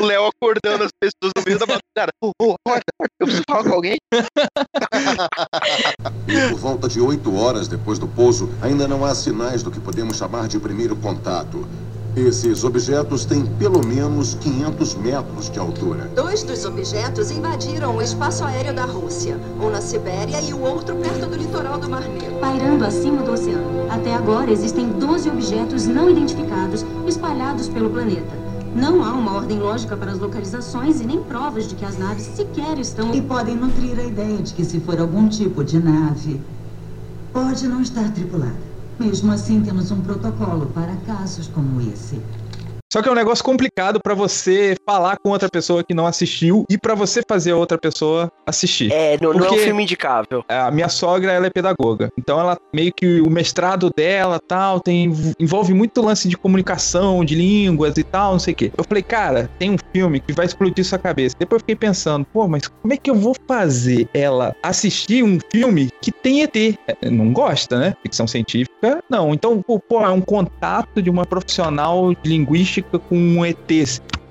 O 0.00 0.04
Léo 0.04 0.26
acordando 0.26 0.84
as 0.84 0.90
pessoas 1.00 1.32
no 1.36 1.42
meio 1.44 1.58
da 1.58 1.66
madrugada. 1.66 2.12
Acorda, 2.22 2.56
acorda. 2.64 2.82
Eu 3.20 3.26
preciso 3.26 3.44
falar 3.48 3.64
com 3.64 3.72
alguém. 3.72 3.96
Por 6.50 6.58
volta 6.58 6.88
de 6.88 7.00
oito 7.00 7.34
horas 7.36 7.68
depois 7.68 7.98
do 7.98 8.08
pouso, 8.08 8.50
ainda 8.60 8.86
não 8.88 9.04
há 9.04 9.14
sinais 9.14 9.62
do 9.62 9.70
que 9.70 9.80
podemos 9.80 10.16
chamar 10.16 10.48
de 10.48 10.58
primeiro 10.58 10.96
contato. 10.96 11.45
Esses 12.16 12.64
objetos 12.64 13.26
têm 13.26 13.44
pelo 13.58 13.84
menos 13.84 14.34
500 14.40 14.94
metros 14.94 15.50
de 15.50 15.58
altura. 15.58 16.10
Dois 16.14 16.42
dos 16.42 16.64
objetos 16.64 17.30
invadiram 17.30 17.94
o 17.94 18.00
espaço 18.00 18.42
aéreo 18.42 18.74
da 18.74 18.86
Rússia, 18.86 19.38
um 19.60 19.68
na 19.68 19.82
Sibéria 19.82 20.40
e 20.40 20.54
o 20.54 20.62
outro 20.62 20.96
perto 20.96 21.26
do 21.26 21.36
litoral 21.36 21.78
do 21.78 21.90
Mar 21.90 22.08
Negro. 22.08 22.38
Pairando 22.40 22.86
acima 22.86 23.22
do 23.22 23.32
oceano. 23.32 23.86
Até 23.90 24.14
agora 24.14 24.50
existem 24.50 24.88
12 24.88 25.28
objetos 25.28 25.86
não 25.86 26.08
identificados 26.08 26.86
espalhados 27.06 27.68
pelo 27.68 27.90
planeta. 27.90 28.34
Não 28.74 29.04
há 29.04 29.12
uma 29.12 29.34
ordem 29.34 29.58
lógica 29.58 29.94
para 29.94 30.12
as 30.12 30.18
localizações 30.18 31.02
e 31.02 31.04
nem 31.04 31.22
provas 31.22 31.68
de 31.68 31.74
que 31.74 31.84
as 31.84 31.98
naves 31.98 32.24
sequer 32.34 32.78
estão. 32.78 33.14
E 33.14 33.20
podem 33.20 33.56
nutrir 33.56 33.98
a 33.98 34.04
ideia 34.04 34.38
de 34.38 34.54
que 34.54 34.64
se 34.64 34.80
for 34.80 34.98
algum 34.98 35.28
tipo 35.28 35.62
de 35.62 35.78
nave, 35.78 36.40
pode 37.30 37.68
não 37.68 37.82
estar 37.82 38.10
tripulada. 38.12 38.75
Mesmo 38.98 39.32
assim, 39.32 39.60
temos 39.60 39.90
um 39.90 40.00
protocolo 40.00 40.66
para 40.66 40.96
casos 41.06 41.48
como 41.48 41.80
esse. 41.80 42.20
Só 42.92 43.02
que 43.02 43.08
é 43.08 43.12
um 43.12 43.16
negócio 43.16 43.44
complicado 43.44 44.00
pra 44.00 44.14
você 44.14 44.76
falar 44.86 45.18
com 45.18 45.30
outra 45.30 45.50
pessoa 45.50 45.82
que 45.82 45.92
não 45.92 46.06
assistiu 46.06 46.64
e 46.70 46.78
pra 46.78 46.94
você 46.94 47.20
fazer 47.28 47.50
a 47.50 47.56
outra 47.56 47.76
pessoa 47.76 48.32
assistir. 48.46 48.92
É, 48.92 49.18
não, 49.20 49.34
não 49.34 49.44
é 49.44 49.50
um 49.50 49.58
filme 49.58 49.82
indicável. 49.82 50.44
A 50.48 50.70
minha 50.70 50.88
sogra, 50.88 51.32
ela 51.32 51.46
é 51.46 51.50
pedagoga. 51.50 52.10
Então 52.16 52.38
ela 52.38 52.56
meio 52.72 52.92
que 52.94 53.20
o 53.20 53.28
mestrado 53.28 53.90
dela, 53.94 54.38
tal, 54.38 54.80
tem 54.80 55.12
envolve 55.38 55.74
muito 55.74 56.00
lance 56.00 56.28
de 56.28 56.38
comunicação, 56.38 57.24
de 57.24 57.34
línguas 57.34 57.98
e 57.98 58.04
tal, 58.04 58.32
não 58.32 58.38
sei 58.38 58.54
o 58.54 58.56
quê. 58.56 58.72
Eu 58.76 58.84
falei, 58.84 59.02
cara, 59.02 59.50
tem 59.58 59.72
um 59.72 59.76
filme 59.92 60.20
que 60.20 60.32
vai 60.32 60.46
explodir 60.46 60.84
sua 60.84 60.98
cabeça. 60.98 61.34
Depois 61.38 61.58
eu 61.58 61.60
fiquei 61.60 61.76
pensando, 61.76 62.24
pô, 62.32 62.46
mas 62.46 62.68
como 62.68 62.94
é 62.94 62.96
que 62.96 63.10
eu 63.10 63.16
vou 63.16 63.34
fazer 63.48 64.08
ela 64.14 64.54
assistir 64.62 65.24
um 65.24 65.38
filme 65.52 65.90
que 66.00 66.12
tem 66.12 66.42
ET? 66.42 66.56
É, 66.56 67.10
Não 67.10 67.32
gosta, 67.32 67.78
né? 67.78 67.94
Ficção 68.02 68.28
científica, 68.28 68.75
não. 69.08 69.32
Então, 69.32 69.62
pô, 69.62 70.00
é 70.00 70.10
um 70.10 70.20
contato 70.20 71.00
de 71.00 71.10
uma 71.10 71.24
profissional 71.24 72.14
de 72.14 72.28
linguística 72.28 72.98
com 72.98 73.16
um 73.16 73.44
ET. 73.44 73.56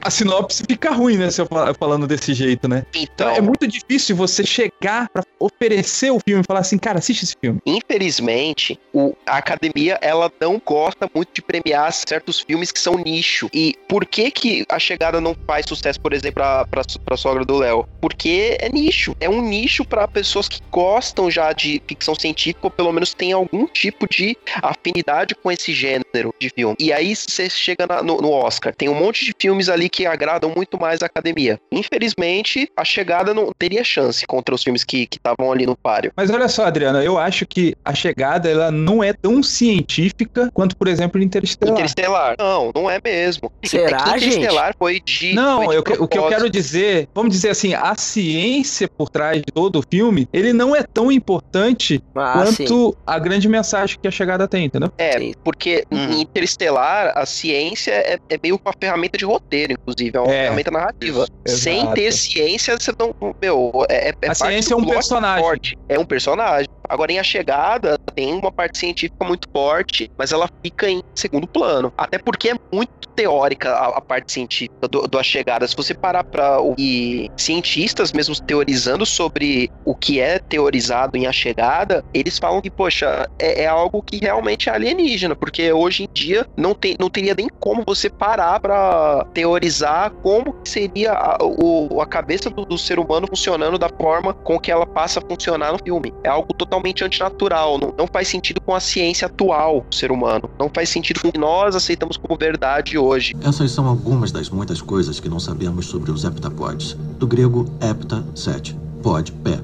A 0.05 0.11
sinopse 0.11 0.63
fica 0.69 0.91
ruim, 0.91 1.17
né? 1.17 1.31
Se 1.31 1.41
eu 1.41 1.47
fal- 1.47 1.73
falando 1.73 2.05
desse 2.05 2.33
jeito, 2.33 2.67
né? 2.67 2.85
Então, 2.95 3.29
É 3.29 3.41
muito 3.41 3.67
difícil 3.67 4.15
você 4.15 4.45
chegar 4.45 5.09
pra 5.09 5.23
oferecer 5.39 6.11
o 6.11 6.19
filme 6.19 6.41
e 6.43 6.45
falar 6.45 6.59
assim, 6.59 6.77
cara, 6.77 6.99
assiste 6.99 7.23
esse 7.23 7.35
filme. 7.41 7.59
infelizmente, 7.65 8.79
o- 8.93 9.13
a 9.25 9.37
academia 9.37 9.97
ela 10.01 10.31
não 10.39 10.61
gosta 10.63 11.09
muito 11.13 11.29
de 11.33 11.41
premiar 11.41 11.91
certos 11.91 12.39
filmes 12.39 12.71
que 12.71 12.79
são 12.79 12.95
nicho. 12.95 13.49
E 13.53 13.75
por 13.87 14.05
que 14.05 14.29
que 14.29 14.65
a 14.69 14.77
chegada 14.77 15.19
não 15.19 15.35
faz 15.47 15.65
sucesso, 15.67 15.99
por 15.99 16.13
exemplo, 16.13 16.35
pra, 16.35 16.65
pra, 16.65 16.81
pra 17.03 17.17
sogra 17.17 17.43
do 17.43 17.57
Léo? 17.57 17.85
Porque 17.99 18.57
é 18.61 18.69
nicho. 18.69 19.15
É 19.19 19.27
um 19.27 19.41
nicho 19.41 19.83
pra 19.83 20.07
pessoas 20.07 20.47
que 20.47 20.59
gostam 20.71 21.31
já 21.31 21.51
de 21.51 21.81
ficção 21.87 22.13
científica 22.13 22.67
ou 22.67 22.71
pelo 22.71 22.91
menos 22.91 23.13
tem 23.13 23.31
algum 23.33 23.65
tipo 23.65 24.07
de 24.07 24.37
afinidade 24.61 25.33
com 25.35 25.51
esse 25.51 25.73
gênero 25.73 26.33
de 26.39 26.49
filme. 26.49 26.75
E 26.79 26.93
aí 26.93 27.15
você 27.15 27.49
chega 27.49 27.87
na- 27.87 28.03
no, 28.03 28.17
no 28.17 28.29
Oscar. 28.31 28.73
Tem 28.75 28.87
um 28.89 28.93
monte 28.93 29.25
de 29.25 29.33
filmes 29.39 29.67
ali 29.69 29.89
que 29.95 30.05
agradam 30.05 30.51
muito 30.53 30.77
mais 30.77 31.01
a 31.01 31.05
academia. 31.05 31.57
Infelizmente, 31.71 32.69
a 32.75 32.83
chegada 32.83 33.33
não 33.33 33.49
teria 33.57 33.81
chance 33.81 34.27
contra 34.27 34.53
os 34.53 34.61
filmes 34.61 34.83
que 34.83 35.05
que 35.07 35.17
estavam 35.17 35.49
ali 35.51 35.65
no 35.65 35.77
páreo. 35.77 36.11
Mas 36.17 36.29
olha 36.29 36.49
só, 36.49 36.65
Adriana, 36.65 37.01
eu 37.03 37.17
acho 37.17 37.45
que 37.45 37.73
a 37.85 37.93
chegada 37.93 38.49
ela 38.49 38.71
não 38.71 39.01
é 39.03 39.13
tão 39.13 39.41
científica 39.41 40.49
quanto, 40.53 40.75
por 40.75 40.87
exemplo, 40.89 41.21
Interestelar. 41.21 41.73
Interestelar. 41.75 42.35
Não, 42.37 42.71
não 42.75 42.89
é 42.89 42.99
mesmo. 43.01 43.49
Será, 43.63 43.97
é 43.97 44.19
que 44.19 44.25
Interestelar 44.25 44.75
foi 44.77 44.99
de. 44.99 45.33
Não, 45.33 45.63
foi 45.63 45.81
de 45.81 45.89
eu 45.91 46.03
o 46.03 46.07
que 46.07 46.17
eu 46.17 46.27
quero 46.27 46.49
dizer, 46.49 47.07
vamos 47.15 47.31
dizer 47.33 47.49
assim, 47.49 47.73
a 47.73 47.95
ciência 47.95 48.87
por 48.89 49.09
trás 49.09 49.37
de 49.37 49.45
todo 49.53 49.79
o 49.79 49.83
filme, 49.89 50.27
ele 50.33 50.51
não 50.51 50.75
é 50.75 50.83
tão 50.83 51.09
importante 51.11 52.03
Ah, 52.15 52.45
sim. 52.47 52.65
quanto 52.65 52.97
a 53.07 53.17
grande 53.19 53.47
mensagem 53.47 53.97
que 54.01 54.07
a 54.07 54.11
chegada 54.11 54.47
tem, 54.47 54.65
entendeu? 54.65 54.91
É, 54.97 55.17
Sim. 55.19 55.33
porque 55.43 55.85
Uhum. 55.91 56.11
em 56.13 56.21
Interestelar, 56.21 57.13
a 57.15 57.25
ciência 57.25 57.91
é, 57.91 58.17
é 58.29 58.39
meio 58.41 58.59
uma 58.63 58.73
ferramenta 58.79 59.17
de 59.17 59.25
roteiro, 59.25 59.73
inclusive, 59.87 60.17
é 60.17 60.19
uma 60.19 60.33
É. 60.33 60.43
ferramenta 60.43 60.71
narrativa. 60.71 61.27
Isso, 61.45 61.57
Sem 61.57 61.77
exato. 61.79 61.93
ter 61.93 62.11
ciência, 62.11 62.77
você 62.79 62.91
não. 62.97 63.13
Meu, 63.41 63.71
é, 63.89 64.09
é 64.09 64.09
A 64.09 64.13
parte 64.21 64.37
ciência 64.37 64.73
é 64.73 64.77
um 64.77 64.85
personagem. 64.85 65.43
forte. 65.43 65.77
É 65.87 65.99
um 65.99 66.05
personagem. 66.05 66.67
Agora, 66.87 67.11
em 67.11 67.19
A 67.19 67.23
Chegada, 67.23 67.97
tem 68.15 68.33
uma 68.33 68.51
parte 68.51 68.77
científica 68.77 69.25
muito 69.25 69.47
forte, 69.51 70.09
mas 70.17 70.31
ela 70.31 70.49
fica 70.63 70.89
em 70.89 71.01
segundo 71.13 71.47
plano. 71.47 71.91
Até 71.97 72.17
porque 72.17 72.49
é 72.49 72.53
muito 72.71 72.91
teórica 73.15 73.71
a, 73.71 73.97
a 73.97 74.01
parte 74.01 74.31
científica 74.31 74.87
do, 74.87 75.07
do 75.07 75.17
A 75.17 75.23
Chegada. 75.23 75.67
Se 75.67 75.75
você 75.75 75.93
parar 75.93 76.23
pra 76.23 76.59
ouvir 76.59 77.31
cientistas 77.37 78.11
mesmo 78.11 78.35
teorizando 78.35 79.05
sobre 79.05 79.71
o 79.83 79.95
que 79.95 80.19
é 80.19 80.37
teorizado 80.39 81.17
em 81.17 81.25
A 81.25 81.31
Chegada, 81.31 82.03
eles 82.13 82.37
falam 82.37 82.61
que, 82.61 82.69
poxa, 82.69 83.27
é, 83.39 83.63
é 83.63 83.67
algo 83.67 84.01
que 84.01 84.17
realmente 84.17 84.69
é 84.69 84.73
alienígena, 84.73 85.35
porque 85.35 85.71
hoje 85.71 86.03
em 86.03 86.09
dia 86.13 86.45
não, 86.57 86.73
tem, 86.73 86.95
não 86.99 87.09
teria 87.09 87.33
nem 87.35 87.47
como 87.59 87.83
você 87.85 88.09
parar 88.09 88.59
pra 88.59 89.25
teorizar 89.33 90.11
como 90.21 90.55
seria 90.63 91.13
a, 91.13 91.37
o, 91.41 92.01
a 92.01 92.05
cabeça 92.05 92.49
do, 92.49 92.65
do 92.65 92.77
ser 92.77 92.99
humano 92.99 93.27
funcionando 93.27 93.77
da 93.77 93.89
forma 93.89 94.33
com 94.33 94.59
que 94.59 94.71
ela 94.71 94.85
passa 94.85 95.19
a 95.19 95.21
funcionar 95.21 95.71
no 95.71 95.79
filme. 95.83 96.13
É 96.23 96.29
algo 96.29 96.53
totalmente 96.53 97.03
antinatural, 97.03 97.77
não, 97.77 97.93
não 97.97 98.07
faz 98.07 98.27
sentido 98.27 98.59
com 98.61 98.75
a 98.75 98.79
ciência 98.79 99.27
atual 99.27 99.81
do 99.81 99.95
ser 99.95 100.11
humano, 100.11 100.49
não 100.59 100.69
faz 100.73 100.89
sentido 100.89 101.21
com 101.21 101.29
o 101.29 101.31
que 101.31 101.37
nós 101.37 101.75
aceitamos 101.75 102.17
como 102.17 102.37
verdade 102.37 102.97
hoje. 102.97 103.04
Essas 103.41 103.71
são 103.71 103.85
algumas 103.85 104.31
das 104.31 104.49
muitas 104.49 104.81
coisas 104.81 105.19
que 105.19 105.29
não 105.29 105.39
sabemos 105.39 105.85
sobre 105.85 106.09
os 106.09 106.23
heptapods. 106.23 106.97
Do 107.19 107.27
grego 107.27 107.67
hepta, 107.79 108.25
sete, 108.33 108.75
pod, 109.03 109.31
pé. 109.31 109.61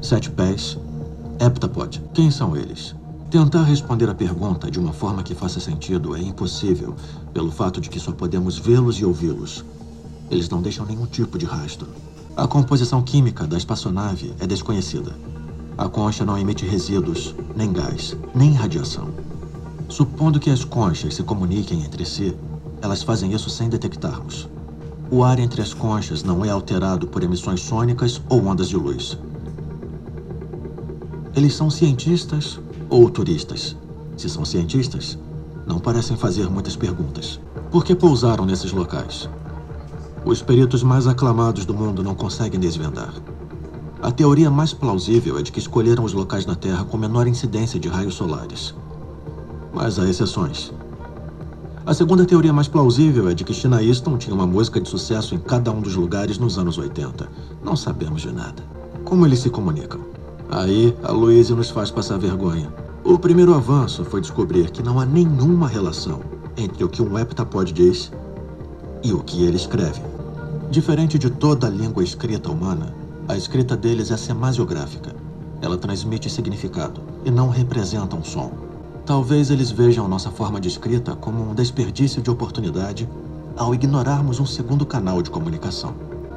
Sete 0.00 0.28
pés, 0.28 0.76
heptapod. 1.40 2.02
Quem 2.12 2.32
são 2.32 2.56
eles? 2.56 2.96
Tentar 3.30 3.62
responder 3.62 4.10
a 4.10 4.14
pergunta 4.14 4.70
de 4.70 4.80
uma 4.80 4.92
forma 4.92 5.22
que 5.22 5.36
faça 5.36 5.60
sentido 5.60 6.16
é 6.16 6.20
impossível, 6.20 6.96
pelo 7.32 7.52
fato 7.52 7.80
de 7.80 7.88
que 7.88 8.00
só 8.00 8.10
podemos 8.10 8.58
vê-los 8.58 8.96
e 8.96 9.04
ouvi-los. 9.04 9.64
Eles 10.28 10.48
não 10.48 10.60
deixam 10.60 10.84
nenhum 10.84 11.06
tipo 11.06 11.38
de 11.38 11.46
rastro. 11.46 11.86
A 12.36 12.48
composição 12.48 13.02
química 13.02 13.46
da 13.46 13.56
espaçonave 13.56 14.34
é 14.40 14.46
desconhecida. 14.46 15.12
A 15.78 15.88
concha 15.88 16.24
não 16.24 16.36
emite 16.36 16.66
resíduos, 16.66 17.34
nem 17.54 17.72
gás, 17.72 18.16
nem 18.34 18.52
radiação. 18.52 19.10
Supondo 19.92 20.40
que 20.40 20.48
as 20.48 20.64
conchas 20.64 21.16
se 21.16 21.22
comuniquem 21.22 21.84
entre 21.84 22.06
si, 22.06 22.34
elas 22.80 23.02
fazem 23.02 23.30
isso 23.34 23.50
sem 23.50 23.68
detectarmos. 23.68 24.48
O 25.10 25.22
ar 25.22 25.38
entre 25.38 25.60
as 25.60 25.74
conchas 25.74 26.22
não 26.24 26.42
é 26.42 26.48
alterado 26.48 27.06
por 27.06 27.22
emissões 27.22 27.60
sônicas 27.60 28.18
ou 28.30 28.42
ondas 28.46 28.70
de 28.70 28.76
luz. 28.78 29.18
Eles 31.36 31.54
são 31.54 31.68
cientistas 31.68 32.58
ou 32.88 33.10
turistas? 33.10 33.76
Se 34.16 34.30
são 34.30 34.46
cientistas, 34.46 35.18
não 35.66 35.78
parecem 35.78 36.16
fazer 36.16 36.48
muitas 36.48 36.74
perguntas. 36.74 37.38
Por 37.70 37.84
que 37.84 37.94
pousaram 37.94 38.46
nesses 38.46 38.72
locais? 38.72 39.28
Os 40.24 40.40
peritos 40.40 40.82
mais 40.82 41.06
aclamados 41.06 41.66
do 41.66 41.74
mundo 41.74 42.02
não 42.02 42.14
conseguem 42.14 42.58
desvendar. 42.58 43.12
A 44.00 44.10
teoria 44.10 44.50
mais 44.50 44.72
plausível 44.72 45.38
é 45.38 45.42
de 45.42 45.52
que 45.52 45.58
escolheram 45.58 46.02
os 46.02 46.14
locais 46.14 46.46
na 46.46 46.54
Terra 46.54 46.82
com 46.82 46.96
menor 46.96 47.26
incidência 47.26 47.78
de 47.78 47.88
raios 47.88 48.14
solares. 48.14 48.74
Mas 49.72 49.98
há 49.98 50.08
exceções. 50.08 50.72
A 51.84 51.92
segunda 51.92 52.24
teoria 52.24 52.52
mais 52.52 52.68
plausível 52.68 53.28
é 53.28 53.34
de 53.34 53.42
que 53.42 53.52
China 53.52 53.82
Easton 53.82 54.16
tinha 54.16 54.34
uma 54.34 54.46
música 54.46 54.80
de 54.80 54.88
sucesso 54.88 55.34
em 55.34 55.38
cada 55.38 55.72
um 55.72 55.80
dos 55.80 55.96
lugares 55.96 56.38
nos 56.38 56.56
anos 56.58 56.78
80. 56.78 57.28
Não 57.64 57.74
sabemos 57.74 58.22
de 58.22 58.30
nada. 58.30 58.62
Como 59.04 59.26
eles 59.26 59.40
se 59.40 59.50
comunicam? 59.50 60.00
Aí, 60.48 60.96
a 61.02 61.10
Louise 61.10 61.52
nos 61.54 61.70
faz 61.70 61.90
passar 61.90 62.18
vergonha. 62.18 62.72
O 63.02 63.18
primeiro 63.18 63.52
avanço 63.54 64.04
foi 64.04 64.20
descobrir 64.20 64.70
que 64.70 64.82
não 64.82 65.00
há 65.00 65.04
nenhuma 65.04 65.66
relação 65.66 66.20
entre 66.56 66.84
o 66.84 66.88
que 66.88 67.02
um 67.02 67.18
heptapod 67.18 67.72
diz 67.72 68.12
e 69.02 69.12
o 69.12 69.18
que 69.18 69.42
ele 69.44 69.56
escreve. 69.56 70.00
Diferente 70.70 71.18
de 71.18 71.30
toda 71.30 71.66
a 71.66 71.70
língua 71.70 72.04
escrita 72.04 72.50
humana, 72.50 72.94
a 73.26 73.36
escrita 73.36 73.76
deles 73.76 74.10
é 74.10 74.16
semasiográfica. 74.16 75.16
Ela 75.60 75.76
transmite 75.76 76.30
significado 76.30 77.00
e 77.24 77.30
não 77.30 77.48
representa 77.48 78.14
um 78.14 78.22
som. 78.22 78.52
Talvez 79.04 79.50
eles 79.50 79.70
vejam 79.72 80.06
nossa 80.06 80.30
forma 80.30 80.60
de 80.60 80.68
escrita 80.68 81.16
como 81.16 81.50
um 81.50 81.54
desperdício 81.54 82.22
de 82.22 82.30
oportunidade 82.30 83.08
ao 83.56 83.74
ignorarmos 83.74 84.38
um 84.38 84.46
segundo 84.46 84.86
canal 84.86 85.20
de 85.20 85.28
comunicação. 85.28 85.92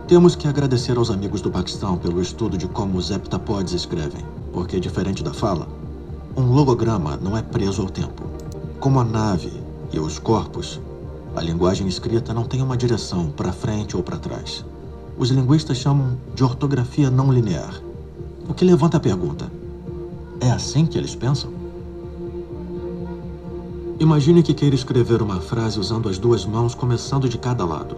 Temos 0.08 0.36
que 0.36 0.48
agradecer 0.48 0.98
aos 0.98 1.12
amigos 1.12 1.42
do 1.42 1.52
Paquistão 1.52 1.96
pelo 1.96 2.20
estudo 2.20 2.58
de 2.58 2.68
como 2.68 2.98
os 2.98 3.12
heptapods 3.12 3.74
escrevem, 3.74 4.26
porque, 4.52 4.80
diferente 4.80 5.24
da 5.24 5.32
fala, 5.32 5.68
um 6.36 6.52
logograma 6.52 7.18
não 7.18 7.38
é 7.38 7.42
preso 7.44 7.84
ao 7.84 7.90
tempo. 7.90 8.24
Como 8.80 9.00
a 9.00 9.04
nave 9.04 9.54
e 9.94 10.00
os 10.00 10.18
corpos, 10.18 10.80
a 11.36 11.42
linguagem 11.42 11.88
escrita 11.88 12.34
não 12.34 12.46
tem 12.46 12.64
uma 12.64 12.76
direção 12.76 13.28
para 13.28 13.54
frente 13.54 13.96
ou 13.96 14.02
para 14.02 14.18
trás. 14.18 14.66
Os 15.18 15.30
linguistas 15.30 15.78
chamam 15.78 16.18
de 16.34 16.44
ortografia 16.44 17.12
não 17.12 17.32
linear. 17.32 17.80
O 18.50 18.56
que 18.56 18.66
levanta 18.66 18.98
a 18.98 19.00
pergunta: 19.00 19.52
é 20.40 20.50
assim 20.50 20.86
que 20.86 20.98
eles 20.98 21.16
pensam? 21.16 21.55
Imagine 23.98 24.44
que 24.44 24.54
queira 24.54 24.76
escrever 24.76 25.22
uma 25.22 25.40
frase 25.40 25.80
usando 25.80 26.10
as 26.10 26.18
duas 26.18 26.46
mãos, 26.46 26.76
começando 26.76 27.30
de 27.30 27.38
cada 27.38 27.64
lado. 27.64 27.96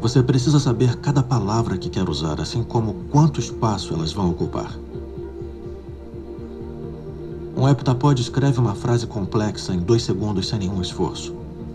Você 0.00 0.20
precisa 0.22 0.58
saber 0.58 0.96
cada 0.96 1.22
palavra 1.22 1.78
que 1.78 1.88
quer 1.88 2.08
usar, 2.08 2.40
assim 2.40 2.64
como 2.64 2.94
quanto 3.10 3.38
espaço 3.38 3.94
elas 3.94 4.12
vão 4.12 4.28
ocupar. 4.30 4.76
Um 7.56 7.68
heptapod 7.68 8.20
escreve 8.20 8.58
uma 8.58 8.74
frase 8.74 9.06
complexa 9.06 9.72
em 9.72 9.78
dois 9.78 10.02
segundos 10.02 10.48
sem 10.48 10.58
nenhum 10.58 10.82
esforço. 10.82 11.34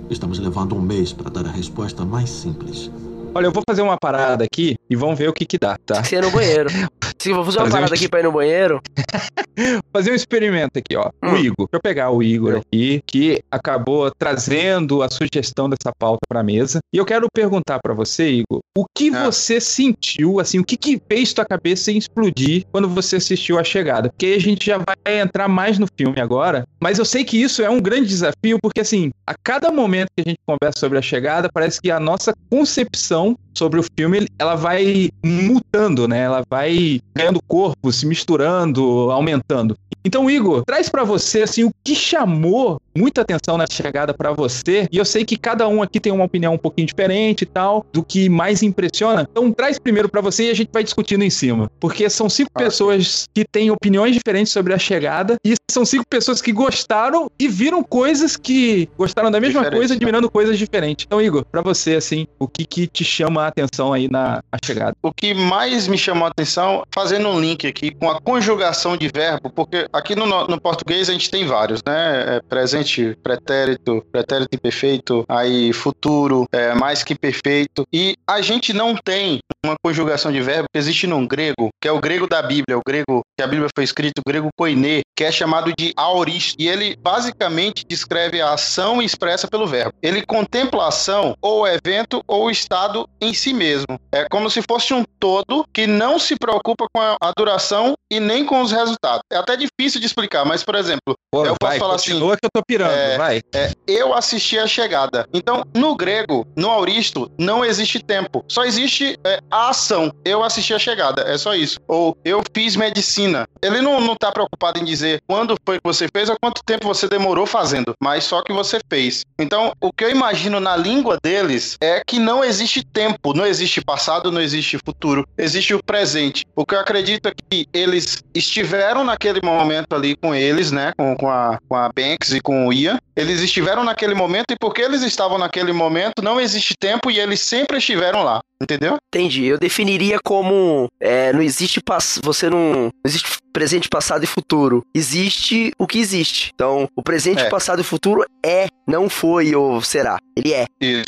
Estamos 0.09 0.37
levando 0.37 0.75
um 0.75 0.81
mês 0.81 1.13
para 1.13 1.29
dar 1.29 1.45
a 1.45 1.51
resposta 1.51 2.03
mais 2.03 2.29
simples. 2.29 2.91
Olha, 3.33 3.45
eu 3.45 3.51
vou 3.51 3.63
fazer 3.67 3.81
uma 3.81 3.97
parada 3.97 4.43
aqui 4.43 4.75
e 4.89 4.95
vamos 4.97 5.17
ver 5.17 5.29
o 5.29 5.33
que 5.33 5.45
que 5.45 5.57
dá, 5.57 5.77
tá? 5.85 6.03
No 6.21 6.29
banheiro. 6.29 6.69
Se 7.21 7.31
vou 7.31 7.45
fazer 7.45 7.59
uma 7.59 7.65
Fazer 7.65 7.77
um 7.77 7.81
parada 7.81 7.93
aqui 7.93 8.09
pra 8.09 8.19
ir 8.19 8.23
no 8.23 8.31
banheiro. 8.31 8.81
fazer 9.93 10.11
um 10.11 10.15
experimento 10.15 10.79
aqui, 10.79 10.95
ó. 10.95 11.11
Hum. 11.21 11.33
O 11.33 11.37
Igor. 11.37 11.67
Deixa 11.67 11.73
eu 11.73 11.79
pegar 11.79 12.09
o 12.09 12.23
Igor 12.23 12.55
aqui, 12.55 13.03
que 13.05 13.43
acabou 13.51 14.09
trazendo 14.17 15.03
a 15.03 15.09
sugestão 15.09 15.69
dessa 15.69 15.91
pauta 15.99 16.21
pra 16.27 16.41
mesa. 16.41 16.79
E 16.91 16.97
eu 16.97 17.05
quero 17.05 17.27
perguntar 17.31 17.79
pra 17.79 17.93
você, 17.93 18.27
Igor, 18.31 18.59
o 18.75 18.85
que 18.97 19.11
você 19.11 19.61
sentiu, 19.61 20.39
assim, 20.39 20.57
o 20.57 20.65
que 20.65 20.75
que 20.75 20.99
fez 21.07 21.31
tua 21.31 21.45
cabeça 21.45 21.91
explodir 21.91 22.65
quando 22.71 22.89
você 22.89 23.17
assistiu 23.17 23.59
A 23.59 23.63
Chegada? 23.63 24.09
Porque 24.09 24.25
aí 24.25 24.35
a 24.35 24.39
gente 24.39 24.65
já 24.65 24.79
vai 24.79 25.19
entrar 25.19 25.47
mais 25.47 25.77
no 25.77 25.85
filme 25.95 26.19
agora, 26.19 26.65
mas 26.81 26.97
eu 26.97 27.05
sei 27.05 27.23
que 27.23 27.39
isso 27.39 27.61
é 27.61 27.69
um 27.69 27.79
grande 27.79 28.07
desafio, 28.07 28.57
porque 28.59 28.81
assim, 28.81 29.11
a 29.27 29.35
cada 29.43 29.71
momento 29.71 30.09
que 30.15 30.23
a 30.25 30.29
gente 30.29 30.39
conversa 30.47 30.79
sobre 30.79 30.97
A 30.97 31.01
Chegada, 31.03 31.49
parece 31.53 31.79
que 31.79 31.91
a 31.91 31.99
nossa 31.99 32.33
concepção 32.49 33.37
sobre 33.53 33.79
o 33.79 33.85
filme, 33.97 34.27
ela 34.39 34.55
vai 34.55 35.09
mutando, 35.23 36.07
né? 36.07 36.21
Ela 36.21 36.43
vai 36.49 37.01
ganhando 37.13 37.41
corpo, 37.47 37.91
se 37.91 38.05
misturando, 38.05 39.11
aumentando. 39.11 39.77
Então, 40.03 40.29
Igor, 40.29 40.63
traz 40.65 40.89
pra 40.89 41.03
você 41.03 41.43
assim 41.43 41.63
o 41.63 41.71
que 41.83 41.95
chamou 41.95 42.81
muita 42.95 43.21
atenção 43.21 43.57
na 43.57 43.65
chegada 43.69 44.13
pra 44.13 44.31
você. 44.31 44.87
E 44.91 44.97
eu 44.97 45.05
sei 45.05 45.25
que 45.25 45.37
cada 45.37 45.67
um 45.67 45.81
aqui 45.81 45.99
tem 45.99 46.11
uma 46.11 46.25
opinião 46.25 46.53
um 46.53 46.57
pouquinho 46.57 46.87
diferente 46.87 47.41
e 47.43 47.45
tal, 47.45 47.85
do 47.91 48.03
que 48.03 48.29
mais 48.29 48.63
impressiona. 48.63 49.27
Então, 49.29 49.51
traz 49.51 49.79
primeiro 49.79 50.09
pra 50.09 50.21
você 50.21 50.47
e 50.47 50.49
a 50.49 50.53
gente 50.53 50.69
vai 50.71 50.83
discutindo 50.83 51.23
em 51.23 51.29
cima, 51.29 51.69
porque 51.79 52.09
são 52.09 52.29
cinco 52.29 52.51
pessoas 52.53 53.27
que 53.33 53.45
têm 53.45 53.71
opiniões 53.71 54.13
diferentes 54.13 54.51
sobre 54.51 54.73
a 54.73 54.77
chegada 54.77 55.35
e 55.45 55.55
são 55.69 55.85
cinco 55.85 56.05
pessoas 56.07 56.41
que 56.41 56.51
gostaram 56.51 57.29
e 57.39 57.47
viram 57.47 57.83
coisas 57.83 58.35
que 58.35 58.89
gostaram 58.97 59.31
da 59.31 59.39
mesma 59.39 59.69
coisa, 59.69 59.93
né? 59.93 59.97
admirando 59.97 60.29
coisas 60.29 60.57
diferentes. 60.57 61.05
Então, 61.05 61.21
Igor, 61.21 61.45
pra 61.45 61.61
você 61.61 61.95
assim, 61.95 62.27
o 62.39 62.47
que 62.47 62.65
que 62.65 62.87
te 62.87 63.03
chama 63.03 63.43
a 63.43 63.47
atenção 63.47 63.93
aí 63.93 64.09
na 64.09 64.41
chegada? 64.63 64.95
O 65.01 65.11
que 65.11 65.33
mais 65.33 65.87
me 65.87 65.97
chamou 65.97 66.25
a 66.25 66.29
atenção, 66.29 66.83
fazendo 66.93 67.27
um 67.29 67.39
link 67.39 67.65
aqui 67.65 67.91
com 67.91 68.09
a 68.09 68.19
conjugação 68.19 68.97
de 68.97 69.07
verbo, 69.07 69.49
porque 69.49 69.87
aqui 69.91 70.15
no, 70.15 70.25
no 70.25 70.59
português 70.59 71.09
a 71.09 71.13
gente 71.13 71.29
tem 71.29 71.45
vários, 71.45 71.81
né? 71.85 72.37
É 72.37 72.41
presente, 72.41 72.80
pretérito, 73.23 74.05
pretérito 74.11 74.55
imperfeito, 74.55 75.25
aí 75.27 75.73
futuro, 75.73 76.47
é, 76.51 76.73
mais 76.73 77.03
que 77.03 77.15
perfeito. 77.15 77.85
E 77.91 78.15
a 78.27 78.41
gente 78.41 78.73
não 78.73 78.95
tem 78.95 79.39
uma 79.65 79.75
conjugação 79.83 80.31
de 80.31 80.41
verbo 80.41 80.67
que 80.71 80.77
existe 80.77 81.07
no 81.07 81.27
grego, 81.27 81.69
que 81.81 81.87
é 81.87 81.91
o 81.91 81.99
grego 81.99 82.27
da 82.27 82.41
Bíblia, 82.41 82.77
o 82.77 82.81
grego 82.85 83.21
que 83.41 83.43
a 83.43 83.47
Bíblia 83.47 83.69
foi 83.75 83.83
escrita, 83.83 84.21
o 84.21 84.29
grego 84.29 84.49
koiné, 84.55 85.01
que 85.15 85.23
é 85.23 85.31
chamado 85.31 85.73
de 85.77 85.93
aorist. 85.97 86.55
E 86.59 86.67
ele 86.67 86.95
basicamente 86.95 87.83
descreve 87.87 88.39
a 88.39 88.53
ação 88.53 89.01
expressa 89.01 89.47
pelo 89.47 89.65
verbo. 89.65 89.93
Ele 90.01 90.23
contempla 90.23 90.85
a 90.85 90.87
ação, 90.89 91.35
ou 91.41 91.61
o 91.61 91.67
evento, 91.67 92.23
ou 92.27 92.45
o 92.45 92.51
estado 92.51 93.09
em 93.19 93.33
si 93.33 93.51
mesmo. 93.51 93.99
É 94.11 94.27
como 94.29 94.49
se 94.49 94.61
fosse 94.61 94.93
um 94.93 95.03
todo 95.19 95.65
que 95.73 95.87
não 95.87 96.19
se 96.19 96.35
preocupa 96.35 96.85
com 96.93 97.01
a, 97.01 97.31
duração 97.35 97.95
e 98.11 98.19
nem 98.19 98.45
com 98.45 98.61
os 98.61 98.71
resultados. 98.71 99.23
É 99.31 99.37
até 99.37 99.55
difícil 99.55 99.99
de 99.99 100.05
explicar, 100.05 100.45
mas, 100.45 100.63
por 100.63 100.75
exemplo, 100.75 101.15
Pô, 101.31 101.45
eu 101.45 101.55
posso 101.59 101.71
vai, 101.71 101.79
falar 101.79 101.95
assim. 101.95 102.19
que 102.19 102.45
eu 102.45 102.49
tô 102.53 102.61
pirando, 102.67 102.91
é, 102.91 103.17
vai. 103.17 103.41
é, 103.55 103.71
eu 103.87 104.13
assisti 104.13 104.59
a 104.59 104.67
chegada. 104.67 105.27
Então, 105.33 105.63
no 105.73 105.95
grego, 105.95 106.45
no 106.55 106.69
auristo, 106.69 107.31
não 107.39 107.63
existe 107.63 107.99
tempo. 107.99 108.43
Só 108.47 108.65
existe 108.65 109.17
é, 109.25 109.39
a 109.49 109.69
ação. 109.69 110.11
Eu 110.25 110.43
assisti 110.43 110.73
a 110.73 110.79
chegada. 110.79 111.23
É 111.23 111.37
só 111.37 111.55
isso. 111.55 111.79
Ou 111.87 112.15
eu 112.23 112.43
fiz 112.53 112.75
medicina. 112.75 113.30
Ensina. 113.31 113.47
Ele 113.61 113.81
não, 113.81 114.01
não 114.01 114.15
tá 114.15 114.31
preocupado 114.31 114.79
em 114.79 114.83
dizer 114.83 115.21
quando 115.27 115.55
foi 115.65 115.77
que 115.77 115.83
você 115.83 116.07
fez 116.13 116.29
ou 116.29 116.37
quanto 116.39 116.63
tempo 116.63 116.87
você 116.87 117.07
demorou 117.07 117.45
fazendo, 117.45 117.93
mas 117.99 118.23
só 118.23 118.41
que 118.41 118.53
você 118.53 118.79
fez. 118.89 119.25
Então, 119.39 119.73
o 119.79 119.91
que 119.91 120.03
eu 120.03 120.11
imagino 120.11 120.59
na 120.59 120.75
língua 120.75 121.17
deles 121.21 121.77
é 121.81 122.03
que 122.05 122.19
não 122.19 122.43
existe 122.43 122.83
tempo, 122.83 123.33
não 123.33 123.45
existe 123.45 123.81
passado, 123.81 124.31
não 124.31 124.41
existe 124.41 124.77
futuro, 124.83 125.25
existe 125.37 125.73
o 125.73 125.83
presente. 125.83 126.45
O 126.55 126.65
que 126.65 126.75
eu 126.75 126.79
acredito 126.79 127.27
é 127.27 127.33
que 127.49 127.67
eles 127.73 128.23
estiveram 128.33 129.03
naquele 129.03 129.39
momento 129.43 129.95
ali 129.95 130.15
com 130.15 130.35
eles, 130.35 130.71
né, 130.71 130.93
com, 130.97 131.15
com, 131.15 131.29
a, 131.29 131.59
com 131.67 131.75
a 131.75 131.89
Banks 131.89 132.31
e 132.33 132.41
com 132.41 132.67
o 132.67 132.73
Ian, 132.73 132.99
eles 133.15 133.41
estiveram 133.41 133.83
naquele 133.83 134.13
momento 134.13 134.51
e 134.51 134.55
porque 134.59 134.81
eles 134.81 135.01
estavam 135.01 135.37
naquele 135.37 135.71
momento, 135.73 136.21
não 136.21 136.39
existe 136.39 136.73
tempo 136.79 137.09
e 137.11 137.19
eles 137.19 137.39
sempre 137.41 137.77
estiveram 137.77 138.23
lá. 138.23 138.39
Entendeu? 138.61 138.97
Entendi. 139.13 139.45
Eu 139.45 139.57
definiria 139.57 140.19
como 140.23 140.87
é, 140.99 141.33
não 141.33 141.41
existe 141.41 141.81
você 142.23 142.49
não, 142.49 142.73
não 142.73 142.91
existe 143.03 143.27
presente, 143.51 143.89
passado 143.89 144.23
e 144.23 144.27
futuro. 144.27 144.83
Existe 144.93 145.71
o 145.79 145.87
que 145.87 145.97
existe. 145.99 146.51
Então, 146.53 146.87
o 146.95 147.01
presente, 147.01 147.41
É. 147.41 147.49
passado 147.49 147.81
e 147.81 147.83
futuro 147.83 148.23
é, 148.45 148.67
não 148.87 149.09
foi 149.09 149.55
ou 149.55 149.81
será. 149.81 150.19
Ele 150.37 150.53
é. 150.53 150.65
Isso, 150.79 151.05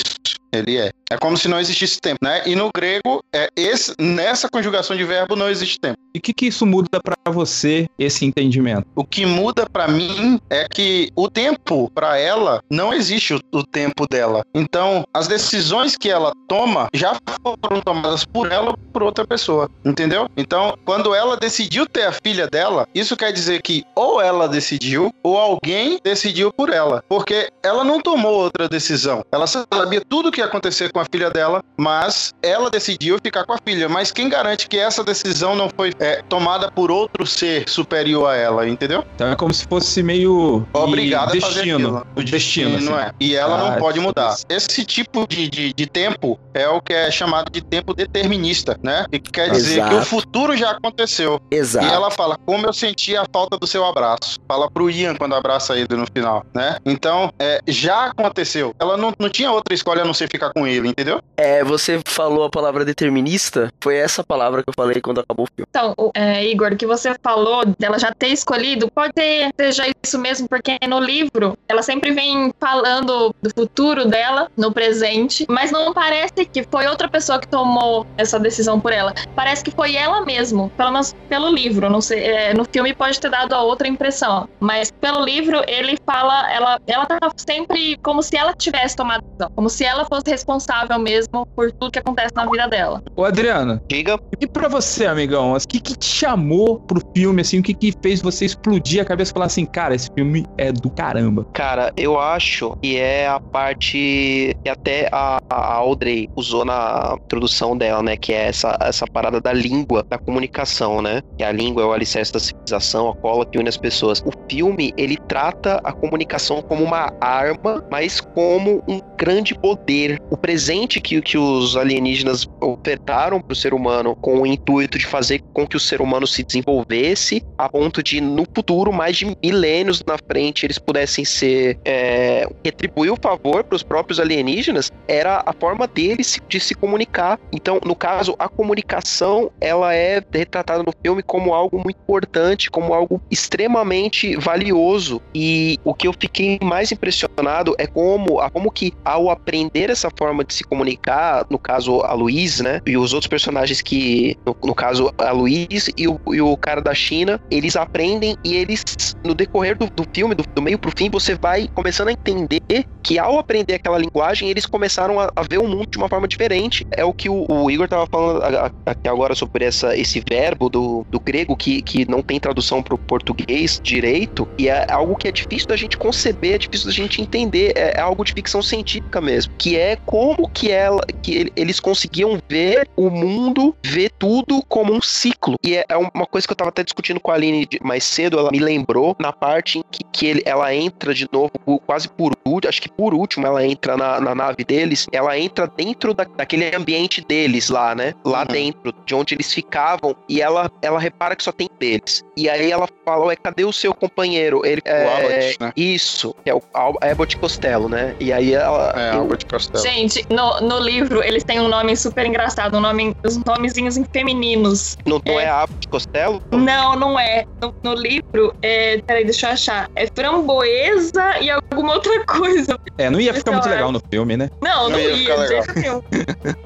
ele 0.54 0.78
é. 0.78 0.92
É 1.10 1.18
como 1.18 1.38
se 1.38 1.48
não 1.48 1.60
existisse 1.60 2.00
tempo, 2.00 2.20
né? 2.22 2.42
E 2.46 2.56
no 2.56 2.70
grego, 2.76 3.24
é 3.34 3.50
esse, 3.56 3.94
nessa 4.00 4.50
conjugação 4.50 4.96
de 4.96 5.04
verbo 5.04 5.36
não 5.36 5.50
existe 5.50 5.80
tempo. 5.80 5.98
E 6.14 6.20
o 6.20 6.22
que, 6.22 6.34
que 6.34 6.48
isso 6.48 6.66
muda 6.66 7.00
pra 7.02 7.16
você, 7.32 7.88
esse 7.98 8.26
entendimento? 8.26 8.86
O 8.96 9.04
que 9.04 9.26
muda 9.26 9.68
pra 9.68 9.88
mim 9.88 10.40
é 10.50 10.68
que 10.68 11.12
o 11.16 11.30
tempo 11.30 11.92
pra 11.94 12.18
ela 12.18 12.62
não 12.70 12.94
existe 12.94 13.34
o, 13.34 13.40
o 13.52 13.64
tempo 13.64 14.08
dela. 14.08 14.44
Então, 14.54 15.04
as 15.14 15.28
decisões 15.28 15.98
que 15.98 16.10
ela 16.10 16.34
toma 16.48 16.88
já 16.94 17.18
foram 17.42 17.82
tomadas 17.82 18.26
por 18.26 18.52
ela 18.52 18.72
ou 18.72 18.78
por 18.78 19.04
outra 19.04 19.26
pessoa, 19.26 19.70
entendeu? 19.84 20.30
Então, 20.38 20.78
quando 20.86 21.14
ela 21.16 21.36
decidiu 21.36 21.86
ter 21.86 22.04
a 22.04 22.12
filha 22.12 22.48
dela, 22.48 22.88
isso 22.94 23.18
quer 23.18 23.32
dizer 23.32 23.62
que 23.62 23.84
ou 23.96 24.22
ela 24.22 24.48
decidiu 24.48 25.14
ou 25.24 25.38
alguém 25.38 26.00
decidiu 26.04 26.52
por 26.52 26.70
ela, 26.70 27.04
porque 27.10 27.50
ela 27.64 27.84
não 27.84 28.00
tomou 28.00 28.34
outra 28.34 28.70
decisão. 28.70 29.24
Ela 29.32 29.48
sabia 29.48 30.02
tudo 30.08 30.30
o 30.30 30.32
que 30.32 30.42
ia 30.44 30.48
acontecer 30.48 30.92
com 30.92 31.00
a 31.00 31.06
filha 31.06 31.30
dela, 31.30 31.62
mas 31.78 32.34
ela 32.42 32.70
decidiu 32.70 33.18
ficar 33.24 33.46
com 33.46 33.54
a 33.54 33.58
filha. 33.66 33.88
Mas 33.90 34.12
quem 34.12 34.30
garante 34.30 34.68
que 34.68 34.78
essa 34.78 35.04
decisão 35.04 35.56
não 35.56 35.70
foi 35.76 35.94
é, 36.00 36.22
tomada 36.30 36.72
por 36.72 36.92
outro 36.92 37.26
ser 37.26 37.68
superior 37.68 38.28
a 38.30 38.36
ela, 38.36 38.68
entendeu? 38.68 39.04
Então 39.16 39.32
é 39.32 39.36
como 39.36 39.54
se 39.54 39.66
fosse 39.68 40.04
meio. 40.04 40.66
Obrigada 40.74 41.38
a 41.38 41.42
fazer 41.42 41.64
destino. 41.64 41.98
aquilo. 41.98 42.08
O 42.16 42.24
destino. 42.24 42.80
não 42.82 42.96
assim. 42.96 43.08
é. 43.08 43.12
E 43.20 43.36
ela 43.36 43.56
Ah, 43.56 43.72
não 43.72 43.78
pode 43.80 44.00
mudar. 44.00 44.36
Esse 44.50 44.84
tipo 44.86 45.28
de, 45.28 45.48
de, 45.50 45.74
de 45.74 45.86
tempo 45.88 46.40
é 46.54 46.68
o 46.68 46.82
que 46.82 46.94
é 46.94 47.10
chamado 47.12 47.52
de 47.52 47.62
tempo 47.62 47.94
determinista, 47.94 48.78
né? 48.84 49.06
E 49.12 49.20
que 49.20 49.32
quer 49.32 49.50
dizer 49.52 49.76
Exato. 49.80 49.90
que 49.90 49.96
o 50.02 50.06
futuro 50.06 50.56
já 50.58 50.72
aconteceu. 50.72 51.40
Exato. 51.52 51.86
E 51.86 51.90
ela 51.90 52.12
fala, 52.12 52.38
como 52.46 52.66
eu 52.66 52.74
senti 52.74 53.16
a 53.16 53.26
falta 53.32 53.58
do 53.58 53.66
seu 53.68 53.86
abraço. 53.86 54.38
Fala 54.48 54.70
pro 54.70 54.90
Ian 54.90 55.16
quando 55.16 55.36
abraça 55.36 55.76
ele 55.78 55.88
no 55.96 56.06
final, 56.14 56.46
né? 56.54 56.78
Então, 56.86 57.32
é, 57.40 57.60
já 57.68 58.06
aconteceu. 58.06 58.74
Ela 58.80 58.98
não, 58.98 59.14
não 59.20 59.30
tinha 59.30 59.52
outra 59.52 59.74
escolha 59.74 60.02
a 60.02 60.06
não 60.06 60.14
ser 60.14 60.28
ficar 60.34 60.52
com 60.52 60.66
ele, 60.68 60.90
entendeu? 60.90 61.22
É, 61.38 61.64
você 61.64 62.02
falou 62.06 62.44
a 62.44 62.50
palavra 62.50 62.84
determinista, 62.84 63.72
foi 63.82 63.98
essa 63.98 64.24
palavra 64.24 64.64
que 64.64 64.70
eu 64.70 64.74
falei 64.76 65.00
quando 65.02 65.20
acabou 65.20 65.46
o 65.46 65.50
filme. 65.56 65.68
Então, 65.70 65.94
o- 65.98 66.12
é, 66.16 66.44
Igor, 66.46 66.74
o 66.74 66.76
que 66.78 66.88
você 66.88 67.16
falou 67.22 67.64
dela 67.78 68.00
já 68.00 68.12
ter 68.12 68.30
escolhido, 68.30 68.90
pode 68.92 69.14
ser 69.18 69.52
seja 69.60 69.84
isso 70.04 70.18
mesmo, 70.18 70.48
porque 70.48 70.78
no 70.88 71.00
livro 71.00 71.56
ela 71.68 71.82
sempre 71.84 72.12
vem 72.12 72.52
falando 72.60 73.34
do 73.42 73.50
futuro 73.56 74.06
dela 74.06 74.50
no 74.58 74.72
presente, 74.72 75.46
mas 75.48 75.72
não 75.72 75.94
parece 75.94 76.46
que 76.52 76.64
foi 76.64 76.88
outra 76.88 77.08
pessoa 77.08 77.40
que 77.40 77.48
tomou 77.48 78.06
essa 78.18 78.40
decisão 78.40 78.80
por 78.80 78.92
ela. 78.92 79.14
Parece 79.36 79.64
que 79.64 79.72
foi 79.72 79.96
ela 79.96 80.26
mesmo, 80.26 80.70
pelo 80.76 80.92
menos 80.92 81.14
pelo 81.30 81.50
livro. 81.50 81.90
Não 81.90 82.02
sei, 82.02 82.24
é, 82.24 82.54
no 82.54 82.66
filme 82.66 82.94
pode 82.94 83.20
ter 83.20 83.30
dado 83.30 83.54
a 83.54 83.62
outra 83.62 83.88
impressão, 83.88 84.50
mas 84.60 84.90
pelo 84.92 85.24
livro 85.24 85.62
ele 85.68 85.98
fala, 86.06 86.52
ela, 86.52 86.80
ela 86.88 87.06
tá 87.06 87.20
sempre 87.38 87.98
como 87.98 88.24
se 88.24 88.36
ela 88.36 88.54
tivesse 88.54 88.96
tomado 88.96 89.20
a 89.24 89.28
decisão, 89.28 89.52
como 89.56 89.70
se 89.70 89.84
ela 89.86 90.06
fosse 90.06 90.23
responsável 90.26 90.98
mesmo 91.00 91.46
por 91.56 91.72
tudo 91.72 91.92
que 91.92 92.00
acontece 92.00 92.32
na 92.36 92.46
vida 92.46 92.68
dela. 92.68 93.02
Ô, 93.16 93.24
Adriano, 93.24 93.82
Diga. 93.88 94.20
e 94.40 94.48
pra 94.48 94.68
você, 94.68 95.06
amigão, 95.06 95.54
o 95.54 95.60
que, 95.60 95.80
que 95.80 95.96
te 95.96 96.06
chamou 96.06 96.80
pro 96.80 97.02
filme, 97.16 97.42
assim, 97.42 97.60
o 97.60 97.64
que, 97.64 97.74
que 97.74 97.94
fez 98.02 98.22
você 98.22 98.46
explodir 98.46 99.02
a 99.02 99.06
cabeça 99.06 99.32
e 99.32 99.34
falar 99.34 99.46
assim, 99.46 99.66
cara, 99.66 99.96
esse 99.96 100.10
filme 100.14 100.46
é 100.58 100.72
do 100.72 100.90
caramba? 100.90 101.46
Cara, 101.54 101.92
eu 101.98 102.20
acho 102.20 102.76
que 102.82 102.98
é 102.98 103.28
a 103.28 103.40
parte 103.40 104.54
que 104.64 104.70
até 104.70 105.10
a, 105.12 105.40
a 105.50 105.74
Audrey 105.76 106.30
usou 106.36 106.66
na 106.66 107.16
introdução 107.24 107.78
dela, 107.78 108.02
né? 108.02 108.18
Que 108.18 108.34
é 108.34 108.48
essa, 108.48 108.78
essa 108.82 109.06
parada 109.08 109.40
da 109.40 109.54
língua, 109.54 110.06
da 110.10 110.18
comunicação, 110.18 111.02
né? 111.02 111.22
Que 111.38 111.44
a 111.44 111.52
língua 111.52 111.84
é 111.84 111.86
o 111.86 111.92
alicerce 111.92 112.34
da 112.34 112.40
civilização, 112.40 113.10
a 113.10 113.16
cola 113.16 113.46
que 113.46 113.58
une 113.58 113.70
as 113.70 113.78
pessoas. 113.78 114.22
O 114.26 114.32
filme, 114.50 114.94
ele 114.98 115.18
trata 115.28 115.80
a 115.84 115.92
comunicação 115.92 116.62
como 116.62 116.84
uma 116.84 117.14
arma, 117.20 117.84
mas 117.92 118.22
como 118.22 118.84
um 118.88 119.00
grande 119.18 119.54
poder. 119.56 120.03
O 120.30 120.38
presente 120.38 121.00
que, 121.00 121.22
que 121.22 121.38
os 121.38 121.76
alienígenas 121.76 122.48
ofertaram 122.62 123.42
para 123.42 123.54
o 123.54 123.56
ser 123.56 123.74
humano 123.74 124.16
com 124.16 124.42
o 124.42 124.48
intuito 124.48 124.98
de 124.98 125.06
fazer 125.06 125.42
com 125.54 125.68
que 125.68 125.78
o 125.78 125.80
ser 125.80 126.02
humano 126.02 126.28
se 126.28 126.44
desenvolvesse 126.44 127.44
a 127.58 127.70
ponto 127.70 128.02
de, 128.04 128.20
no 128.20 128.46
futuro, 128.54 128.92
mais 128.92 129.18
de 129.18 129.36
milênios 129.44 130.04
na 130.06 130.18
frente, 130.18 130.66
eles 130.66 130.78
pudessem 130.78 131.24
ser 131.24 131.78
é, 131.86 132.48
retribuir 132.64 133.12
o 133.12 133.18
favor 133.22 133.64
para 133.64 133.76
os 133.76 133.84
próprios 133.84 134.20
alienígenas, 134.20 134.92
era 135.08 135.44
a 135.46 135.54
forma 135.54 135.88
deles 135.88 136.40
de 136.48 136.60
se 136.60 136.76
comunicar. 136.76 137.40
Então, 137.52 137.80
no 137.86 137.96
caso, 137.96 138.36
a 138.38 138.48
comunicação 138.48 139.52
ela 139.60 139.94
é 139.94 140.22
retratada 140.32 140.84
no 140.84 140.94
filme 141.02 141.24
como 141.24 141.54
algo 141.54 141.78
muito 141.78 141.98
importante, 141.98 142.70
como 142.70 142.94
algo 142.94 143.22
extremamente 143.30 144.36
valioso. 144.38 145.22
E 145.34 145.80
o 145.84 145.94
que 145.94 146.08
eu 146.08 146.14
fiquei 146.14 146.60
mais 146.62 146.92
impressionado 146.92 147.76
é 147.78 147.88
como, 147.88 148.40
como 148.52 148.72
que 148.72 148.94
ao 149.04 149.30
aprender 149.30 149.90
essa 149.94 150.10
forma 150.18 150.44
de 150.44 150.54
se 150.54 150.64
comunicar, 150.64 151.46
no 151.50 151.58
caso 151.58 152.02
a 152.02 152.14
Luiz, 152.14 152.60
né, 152.60 152.80
e 152.86 152.98
os 152.98 153.14
outros 153.14 153.28
personagens 153.28 153.82
que, 153.82 154.36
no, 154.46 154.56
no 154.66 154.76
caso 154.76 155.12
a 155.18 155.32
Luiz 155.32 155.90
e 155.98 156.08
o, 156.08 156.20
e 156.32 156.42
o 156.42 156.56
cara 156.58 156.82
da 156.82 156.94
China, 156.94 157.40
eles 157.50 157.76
aprendem 157.76 158.36
e 158.44 158.56
eles, 158.56 158.84
no 159.26 159.34
decorrer 159.34 159.78
do, 159.78 159.86
do 159.88 160.04
filme, 160.14 160.36
do, 160.36 160.44
do 160.56 160.62
meio 160.62 160.78
pro 160.78 160.92
fim, 160.98 161.10
você 161.10 161.36
vai 161.36 161.68
começando 161.74 162.10
a 162.10 162.12
entender 162.12 162.60
que 163.04 163.20
ao 163.20 163.38
aprender 163.38 163.74
aquela 163.76 163.98
linguagem, 163.98 164.50
eles 164.50 164.66
começaram 164.66 165.20
a, 165.20 165.30
a 165.36 165.44
ver 165.50 165.60
o 165.60 165.68
mundo 165.68 165.86
de 165.92 165.98
uma 165.98 166.08
forma 166.08 166.28
diferente. 166.28 166.86
É 166.96 167.04
o 167.04 167.14
que 167.14 167.30
o, 167.30 167.46
o 167.50 167.70
Igor 167.70 167.88
tava 167.88 168.08
falando 168.10 168.42
a- 168.42 168.68
a- 168.68 168.92
aqui 168.92 169.10
agora 169.10 169.36
sobre 169.36 169.66
essa, 169.66 169.96
esse 169.98 170.22
verbo 170.30 170.70
do, 170.70 171.06
do 171.12 171.20
grego 171.20 171.56
que, 171.56 171.82
que 171.82 172.10
não 172.10 172.22
tem 172.22 172.40
tradução 172.40 172.82
pro 172.82 172.98
português 172.98 173.80
direito, 173.84 174.48
e 174.58 174.70
é 174.70 174.86
algo 174.90 175.16
que 175.18 175.28
é 175.28 175.32
difícil 175.32 175.68
da 175.68 175.76
gente 175.76 175.98
conceber, 175.98 176.56
é 176.56 176.58
difícil 176.58 176.88
da 176.88 176.94
gente 176.94 177.22
entender, 177.22 177.74
é, 177.76 177.94
é 177.98 178.02
algo 178.02 178.24
de 178.24 178.32
ficção 178.32 178.62
científica 178.62 179.20
mesmo, 179.20 179.52
que 179.60 179.78
é 179.78 179.83
como 180.06 180.48
que 180.54 180.72
ela, 180.72 181.02
que 181.22 181.32
ele- 181.36 181.52
eles 181.56 181.80
conseguiam 181.80 182.38
ver 182.50 182.88
o 182.98 183.10
mundo, 183.10 183.76
ver 183.86 184.12
tudo 184.18 184.62
como 184.68 184.94
um 184.94 185.02
ciclo. 185.02 185.56
E 185.64 185.76
é, 185.76 185.86
é 185.90 185.98
uma 185.98 186.26
coisa 186.26 186.48
que 186.48 186.52
eu 186.52 186.58
tava 186.58 186.70
até 186.70 186.84
discutindo 186.84 187.20
com 187.20 187.32
a 187.32 187.36
Aline 187.36 187.68
mais 187.82 188.04
cedo, 188.04 188.38
ela 188.40 188.52
me 188.52 188.60
lembrou 188.60 189.16
na 189.20 189.32
parte 189.32 189.80
em 189.80 189.84
que, 189.92 190.04
que 190.12 190.26
ele- 190.28 190.44
ela 190.46 190.74
entra 190.74 191.14
de 191.14 191.28
novo, 191.32 191.52
quase 191.86 192.08
por 192.10 192.34
último, 192.46 192.70
acho 192.70 192.82
que 192.82 192.90
por 192.92 193.14
último 193.14 193.46
ela 193.48 193.66
entra 193.66 193.98
na, 193.98 194.20
na 194.20 194.36
nave 194.36 194.64
deles, 194.64 195.08
ela 195.12 195.38
entra 195.38 195.68
dentro 195.68 196.14
da- 196.14 196.24
daquele 196.24 196.76
ambiente 196.76 197.24
deles 197.28 197.70
lá, 197.70 197.94
né? 197.96 198.14
Lá 198.26 198.42
Uhum. 198.42 198.46
dentro, 198.48 198.94
de 199.06 199.16
onde 199.16 199.34
eles 199.36 199.54
ficavam, 199.54 200.16
e 200.30 200.42
ela, 200.42 200.72
ela 200.82 201.00
repara 201.00 201.36
que 201.36 201.44
só 201.44 201.52
tem 201.52 201.68
deles. 201.80 202.24
E 202.36 202.50
aí 202.50 202.72
ela 202.72 202.88
fala, 203.06 203.26
ué, 203.28 203.36
cadê 203.36 203.64
o 203.64 203.72
seu 203.72 203.94
companheiro? 203.94 204.66
Ele, 204.66 204.82
é, 204.86 205.06
Abbott, 205.06 205.58
né? 205.60 205.72
Isso, 205.78 206.34
que 206.44 206.50
é 206.50 206.56
o 206.56 206.62
Al- 206.74 206.98
Abbott 207.02 207.38
Costello, 207.38 207.88
né? 207.88 208.16
E 208.20 208.34
aí 208.34 208.54
ela... 208.54 208.92
É, 208.96 209.16
eu- 209.16 209.20
Albert 209.22 209.46
Costello. 209.50 209.84
Gente, 209.84 210.26
no, 210.32 210.60
no 210.62 210.80
livro 210.80 211.24
eles 211.24 211.44
têm 211.44 211.60
um 211.60 211.68
nome 211.68 211.96
super 211.96 212.26
engraçado, 212.26 212.76
um 212.78 212.82
nome, 212.82 213.14
os 213.24 213.38
nomezinhos 213.46 213.98
em 213.98 214.06
femininos. 214.12 214.96
não, 215.06 215.22
não 215.26 215.40
é 215.40 215.48
Abbott 215.48 215.88
Costello? 215.90 216.42
Não, 216.52 216.96
não 216.96 217.20
é. 217.20 217.44
No, 217.62 217.72
no 217.84 217.94
livro, 217.94 218.54
é, 218.64 219.00
peraí, 219.06 219.24
deixa 219.26 219.48
eu 219.48 219.52
achar. 219.54 219.88
É 219.96 220.08
framboesa 220.18 221.40
e 221.40 221.50
alguma 221.50 221.94
outra 221.94 222.12
coisa. 222.26 222.78
É, 222.98 223.10
não 223.10 223.20
ia 223.20 223.34
ficar 223.34 223.52
muito 223.52 223.70
legal 223.70 223.92
no 223.92 224.02
filme, 224.12 224.36
né? 224.38 224.50
Não, 224.62 224.90
não, 224.90 224.98
Não 224.98 225.00
ia 225.00 225.16
ficar 225.18 225.36
ia, 225.38 225.42
de 225.44 225.48
jeito 225.82 226.04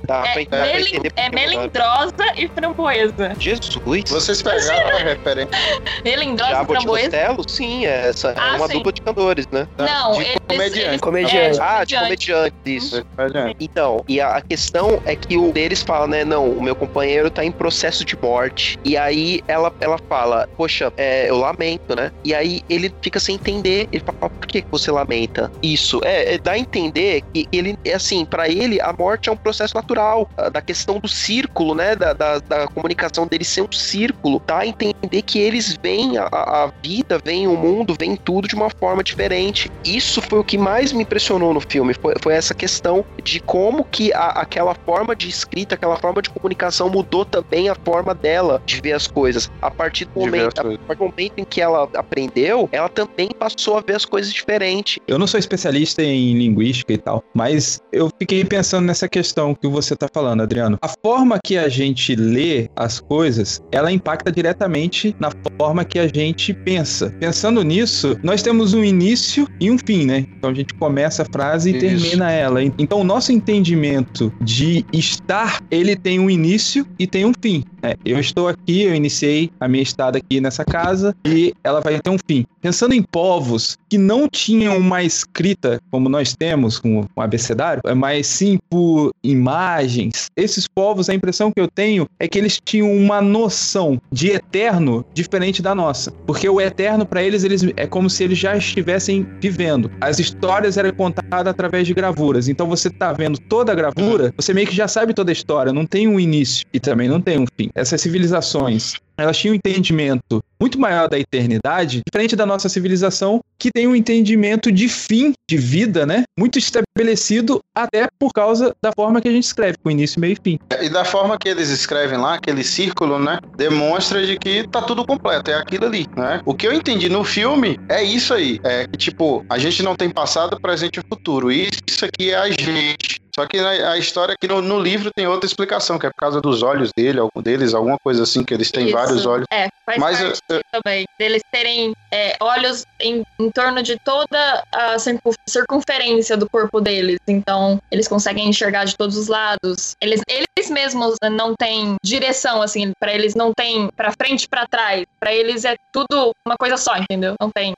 pra 0.08 0.23
É, 0.27 0.45
melin- 0.73 1.01
é 1.15 1.30
melindrosa 1.30 2.13
e 2.38 2.47
framboesa. 2.47 3.34
Jesus! 3.38 4.03
Vocês 4.10 4.41
pegaram 4.41 4.95
a 4.95 4.99
referência. 4.99 5.57
Melindrosa 6.04 6.52
e 6.52 6.56
Abbott 6.56 6.82
framboesa. 6.82 7.10
Costello? 7.10 7.50
Sim, 7.50 7.86
é, 7.86 8.10
essa, 8.10 8.30
é 8.30 8.36
Ah, 8.38 8.56
uma 8.58 8.67
sim. 8.67 8.74
dupla 8.74 8.91
de 8.93 9.02
cantores, 9.02 9.48
né? 9.52 9.67
Não, 9.78 10.13
De 10.13 10.22
ele- 10.22 10.39
Comediante. 10.48 11.00
Comediante. 11.00 11.60
É, 11.60 11.63
ah, 11.63 11.84
de 11.84 11.96
comediante. 11.96 12.56
isso. 12.65 13.06
Comediante. 13.15 13.56
Então, 13.60 14.04
e 14.08 14.22
a, 14.22 14.38
a 14.38 14.41
questão 14.41 15.02
é 15.06 15.15
que 15.15 15.38
o 15.38 15.52
deles 15.52 15.82
fala, 15.84 16.08
né? 16.08 16.24
Não, 16.24 16.50
o 16.50 16.62
meu 16.62 16.76
companheiro 16.76 17.30
tá 17.30 17.43
em 17.43 17.52
processo 17.52 18.06
de 18.06 18.15
morte. 18.22 18.80
E 18.84 18.96
aí 18.98 19.41
ela, 19.48 19.74
ela 19.80 19.98
fala, 20.10 20.48
poxa, 20.56 20.91
é, 20.98 21.30
eu 21.30 21.38
lamento, 21.38 21.96
né? 21.96 22.12
E 22.24 22.34
aí 22.34 22.62
ele 22.70 22.93
fica 23.02 23.20
sem 23.20 23.36
entender. 23.36 23.88
Ele 23.91 24.04
fala, 24.06 24.30
por 24.30 24.48
que 24.48 24.63
você 24.72 24.89
lamenta? 24.91 25.52
Isso. 25.62 26.00
É, 26.04 26.36
é 26.36 26.38
dá 26.38 26.52
a 26.54 26.58
entender 26.58 27.22
que 27.34 27.48
ele, 27.52 27.78
é 27.86 27.93
assim, 27.93 28.26
pra 28.26 28.48
ele, 28.48 28.80
a 28.82 28.93
morte 28.93 29.30
é 29.30 29.32
um 29.32 29.38
processo 29.38 29.76
natural. 29.76 30.30
Da 30.52 30.62
questão 30.62 31.00
do 31.00 31.08
círculo, 31.08 31.76
né? 31.76 31.96
Da, 31.96 32.13
da, 32.13 32.39
da 32.39 32.67
comunicação 32.67 33.28
dele 33.28 33.43
ser 33.43 33.62
um 33.62 33.72
círculo. 33.72 34.41
Dá 34.46 34.60
a 34.60 34.67
entender 34.67 35.22
que 35.24 35.39
eles 35.47 35.77
veem 35.81 36.17
a, 36.17 36.25
a 36.31 36.71
vida, 36.83 37.19
veem 37.23 37.47
o 37.47 37.55
mundo, 37.55 37.95
veem 37.99 38.15
tudo 38.15 38.47
de 38.47 38.55
uma 38.55 38.69
forma 38.69 39.03
diferente. 39.03 39.69
Isso 39.86 40.21
foi 40.21 40.39
o 40.39 40.43
que 40.43 40.57
mais 40.57 40.91
me 40.91 41.03
impressionou 41.03 41.53
no 41.53 41.62
filme. 41.62 41.93
Foi, 41.93 42.13
foi 42.21 42.33
essa 42.33 42.53
questão 42.53 43.05
de 43.23 43.39
como 43.39 43.83
que 43.83 44.13
a- 44.13 44.29
aquela 44.41 44.75
forma 44.86 45.15
de 45.15 45.27
escrita, 45.29 45.75
aquela 45.75 45.95
forma 45.97 46.21
de 46.21 46.29
comunicação 46.29 46.89
mudou 46.89 47.23
também 47.25 47.69
a 47.69 47.75
forma 47.75 48.13
dela 48.13 48.62
de 48.65 48.79
ver 48.81 48.93
as 48.93 49.07
coisas. 49.07 49.49
A 49.62 49.71
partir 49.71 50.05
do 50.05 50.19
momento, 50.19 50.60
a 50.60 50.63
partir 50.63 50.77
do 50.97 51.03
momento 51.03 51.33
em 51.38 51.45
que 51.45 51.62
ela 51.62 51.89
aprendeu, 51.95 52.67
ela 52.71 52.89
também 52.89 53.29
passou 53.38 53.77
a 53.77 53.81
ver 53.81 53.95
as 53.95 54.05
coisas 54.05 54.31
diferente. 54.33 55.01
Eu 55.07 55.17
não 55.19 55.27
sou 55.27 55.39
especialista 55.39 56.01
em 56.03 56.33
linguística 56.38 56.93
e 56.93 56.97
tal, 56.97 57.23
mas 57.33 57.79
eu 57.91 58.10
fiquei 58.19 58.43
pensando 58.43 58.86
nessa 58.86 59.07
questão 59.07 59.53
que 59.55 59.67
você 59.67 59.95
tá 59.95 60.07
falando, 60.13 60.41
Adriano. 60.43 60.77
A 60.81 60.88
forma 61.05 61.38
que 61.43 61.57
a 61.57 61.69
gente 61.69 62.15
lê 62.15 62.69
as 62.75 62.99
coisas, 62.99 63.62
ela 63.71 63.91
impacta 63.91 64.31
diretamente 64.31 65.15
na 65.19 65.29
forma 65.58 65.84
que 65.84 66.00
a 66.00 66.08
gente 66.08 66.54
pensa. 66.54 67.13
Pensando 67.19 67.63
nisso, 67.63 68.17
nós 68.23 68.41
temos 68.41 68.73
um 68.73 68.84
início 68.84 69.47
e 69.60 69.71
um 69.71 69.78
fim, 69.78 70.06
né? 70.06 70.26
Então 70.38 70.50
a 70.50 70.54
gente 70.54 70.73
começa 70.73 71.23
a 71.23 71.26
frase 71.26 71.71
e 71.71 71.78
Isso. 71.78 71.80
termina 71.86 72.32
ela. 72.32 72.63
Então 72.63 73.02
o 73.02 73.04
nosso 73.04 73.32
entendimento 73.32 74.32
de 74.41 74.86
estar, 74.93 75.62
ele 75.71 75.95
tem 75.95 76.19
um 76.19 76.30
início 76.30 76.86
e 77.00 77.08
tem 77.08 77.26
um 77.26 77.34
fim. 77.41 77.63
né? 77.82 77.95
eu 78.06 78.19
estou 78.19 78.47
aqui, 78.47 78.84
eu 78.84 78.95
iniciei 78.95 79.50
a 79.60 79.67
minha 79.67 79.84
estada 79.84 80.17
aqui 80.17 80.39
nessa 80.39 80.63
casa 80.63 81.15
e 81.26 81.54
ela 81.63 81.82
vai 81.82 82.00
ter 82.00 82.10
um 82.10 82.17
fim. 82.28 82.45
Pensando 82.62 82.93
em 82.93 83.02
povos 83.02 83.78
que 83.89 83.97
não 83.97 84.28
tinham 84.28 84.78
uma 84.78 85.04
escrita 85.04 85.80
como 85.89 86.10
nós 86.10 86.36
temos, 86.36 86.80
com 86.80 87.02
um 87.15 87.21
abecedário, 87.21 87.82
é 87.86 87.93
mas 87.93 88.28
sim 88.28 88.58
por 88.69 89.12
imagens. 89.23 90.28
Esses 90.36 90.67
povos, 90.67 91.10
a 91.10 91.13
impressão 91.13 91.52
que 91.52 91.60
eu 91.60 91.67
tenho 91.67 92.08
é 92.19 92.28
que 92.28 92.38
eles 92.38 92.60
tinham 92.63 92.93
uma 92.95 93.21
noção 93.21 94.02
de 94.12 94.32
eterno 94.32 95.06
diferente 95.27 95.61
da 95.61 95.75
nossa. 95.75 96.11
Porque 96.25 96.47
o 96.47 96.59
eterno, 96.59 97.05
para 97.05 97.21
eles, 97.21 97.43
eles, 97.43 97.63
é 97.75 97.85
como 97.85 98.09
se 98.09 98.23
eles 98.23 98.37
já 98.37 98.55
estivessem 98.55 99.27
vivendo. 99.39 99.91
As 100.01 100.19
histórias 100.19 100.77
eram 100.77 100.91
contadas 100.91 101.47
através 101.47 101.85
de 101.85 101.93
gravuras. 101.93 102.47
Então 102.47 102.67
você 102.67 102.89
tá 102.89 103.13
vendo 103.13 103.37
toda 103.37 103.71
a 103.71 103.75
gravura, 103.75 104.33
você 104.35 104.53
meio 104.53 104.67
que 104.67 104.75
já 104.75 104.87
sabe 104.87 105.13
toda 105.13 105.31
a 105.31 105.33
história, 105.33 105.73
não 105.73 105.85
tem 105.85 106.07
um 106.07 106.19
início 106.19 106.65
e 106.73 106.79
também 106.79 107.07
não 107.07 107.21
tem 107.21 107.39
um 107.39 107.45
fim. 107.57 107.69
Essas 107.75 108.01
civilizações 108.01 108.95
elas 109.17 109.38
tinham 109.38 109.53
um 109.53 109.56
entendimento 109.56 110.43
muito 110.60 110.80
maior 110.80 111.08
da 111.08 111.19
eternidade, 111.19 112.01
diferente 112.06 112.36
da 112.36 112.45
nossa 112.45 112.67
civilização, 112.67 113.41
que 113.60 113.71
tem 113.71 113.88
um 113.88 113.95
entendimento 113.95 114.71
de 114.71 114.88
fim 114.89 115.34
de 115.49 115.58
vida, 115.58 116.06
né? 116.06 116.23
Muito 116.38 116.58
estabelecido, 116.58 117.62
até 117.75 118.08
por 118.19 118.34
causa 118.34 118.75
da 118.82 118.91
forma 118.91 119.21
que 119.21 119.27
a 119.27 119.32
gente 119.32 119.43
escreve, 119.43 119.77
com 119.84 119.91
início, 119.91 120.19
meio 120.19 120.34
e 120.34 120.38
fim. 120.43 120.60
E 120.82 120.89
da 120.89 121.06
forma 121.06 121.38
que 121.38 121.47
eles 121.47 121.69
escrevem 121.69 122.17
lá, 122.17 122.36
aquele 122.36 122.63
círculo, 122.63 123.19
né? 123.19 123.39
Demonstra 123.56 124.25
de 124.25 124.38
que 124.38 124.67
tá 124.67 124.82
tudo 124.82 125.06
completo, 125.06 125.51
é 125.51 125.56
aquilo 125.56 125.86
ali, 125.86 126.08
né? 126.15 126.41
O 126.45 126.53
que 126.53 126.67
eu 126.67 126.73
entendi 126.73 127.08
no 127.10 127.23
filme 127.23 127.80
é 127.89 128.03
isso 128.03 128.34
aí. 128.34 128.60
É 128.63 128.88
que, 128.88 128.97
tipo, 128.97 129.45
a 129.49 129.58
gente 129.58 129.84
não 129.84 129.95
tem 129.95 130.10
passado, 130.10 130.60
presente 130.60 130.99
e 130.99 131.03
futuro. 131.08 131.51
Isso 131.51 132.03
aqui 132.03 132.32
é 132.32 132.36
a 132.36 132.49
gente. 132.49 133.21
Só 133.38 133.45
que 133.45 133.58
a, 133.60 133.91
a 133.91 133.97
história 133.97 134.34
aqui 134.34 134.47
no, 134.47 134.62
no 134.62 134.80
livro 134.80 135.12
tem 135.15 135.28
outra 135.28 135.45
explicação, 135.45 136.00
que 136.00 136.08
é 136.08 136.10
por 136.10 136.19
causa 136.19 136.41
dos 136.41 136.63
olhos 136.63 136.91
dele, 136.95 137.19
algum 137.19 137.41
deles, 137.41 137.76
alguma 137.76 137.97
coisa 138.00 138.23
assim, 138.23 138.43
que 138.43 138.54
eles 138.54 138.71
têm 138.71 138.86
Isso. 138.86 138.95
vários 138.95 139.26
olhos. 139.28 139.45
É, 139.52 139.69
faz 139.88 140.00
Mas 140.00 140.19
parte 140.19 140.39
eu- 140.50 140.58
eu- 140.58 140.62
também. 140.71 141.06
Deles 141.17 141.41
terem 141.52 141.93
é, 142.12 142.36
olhos 142.39 142.86
em, 143.00 143.23
em 143.39 143.50
torno 143.52 143.82
de 143.82 143.97
toda 144.04 144.63
a 144.71 145.00
circun- 145.00 145.34
circunferência 145.47 146.38
do 146.38 146.47
corpo 146.50 146.80
deles. 146.80 147.19
Então, 147.28 147.80
eles 147.91 148.08
conseguem 148.08 148.47
enxergar 148.50 148.86
de 148.86 148.95
todos 148.95 149.17
os 149.17 149.28
lados. 149.28 149.95
Eles, 150.02 150.21
eles 150.30 150.69
mesmos 150.69 151.15
não 151.32 151.54
têm 151.56 151.95
direção, 152.04 152.62
assim, 152.62 152.91
pra 153.00 153.13
eles 153.13 153.34
não 153.36 153.52
tem 153.56 153.89
pra 153.95 154.12
frente 154.12 154.43
e 154.43 154.47
pra 154.47 154.67
trás. 154.67 155.06
Pra 155.19 155.34
eles 155.34 155.65
é 155.65 155.76
tudo 155.93 156.32
uma 156.45 156.56
coisa 156.60 156.78
só, 156.78 156.95
entendeu? 156.97 157.34
Não 157.39 157.50
tem 157.50 157.73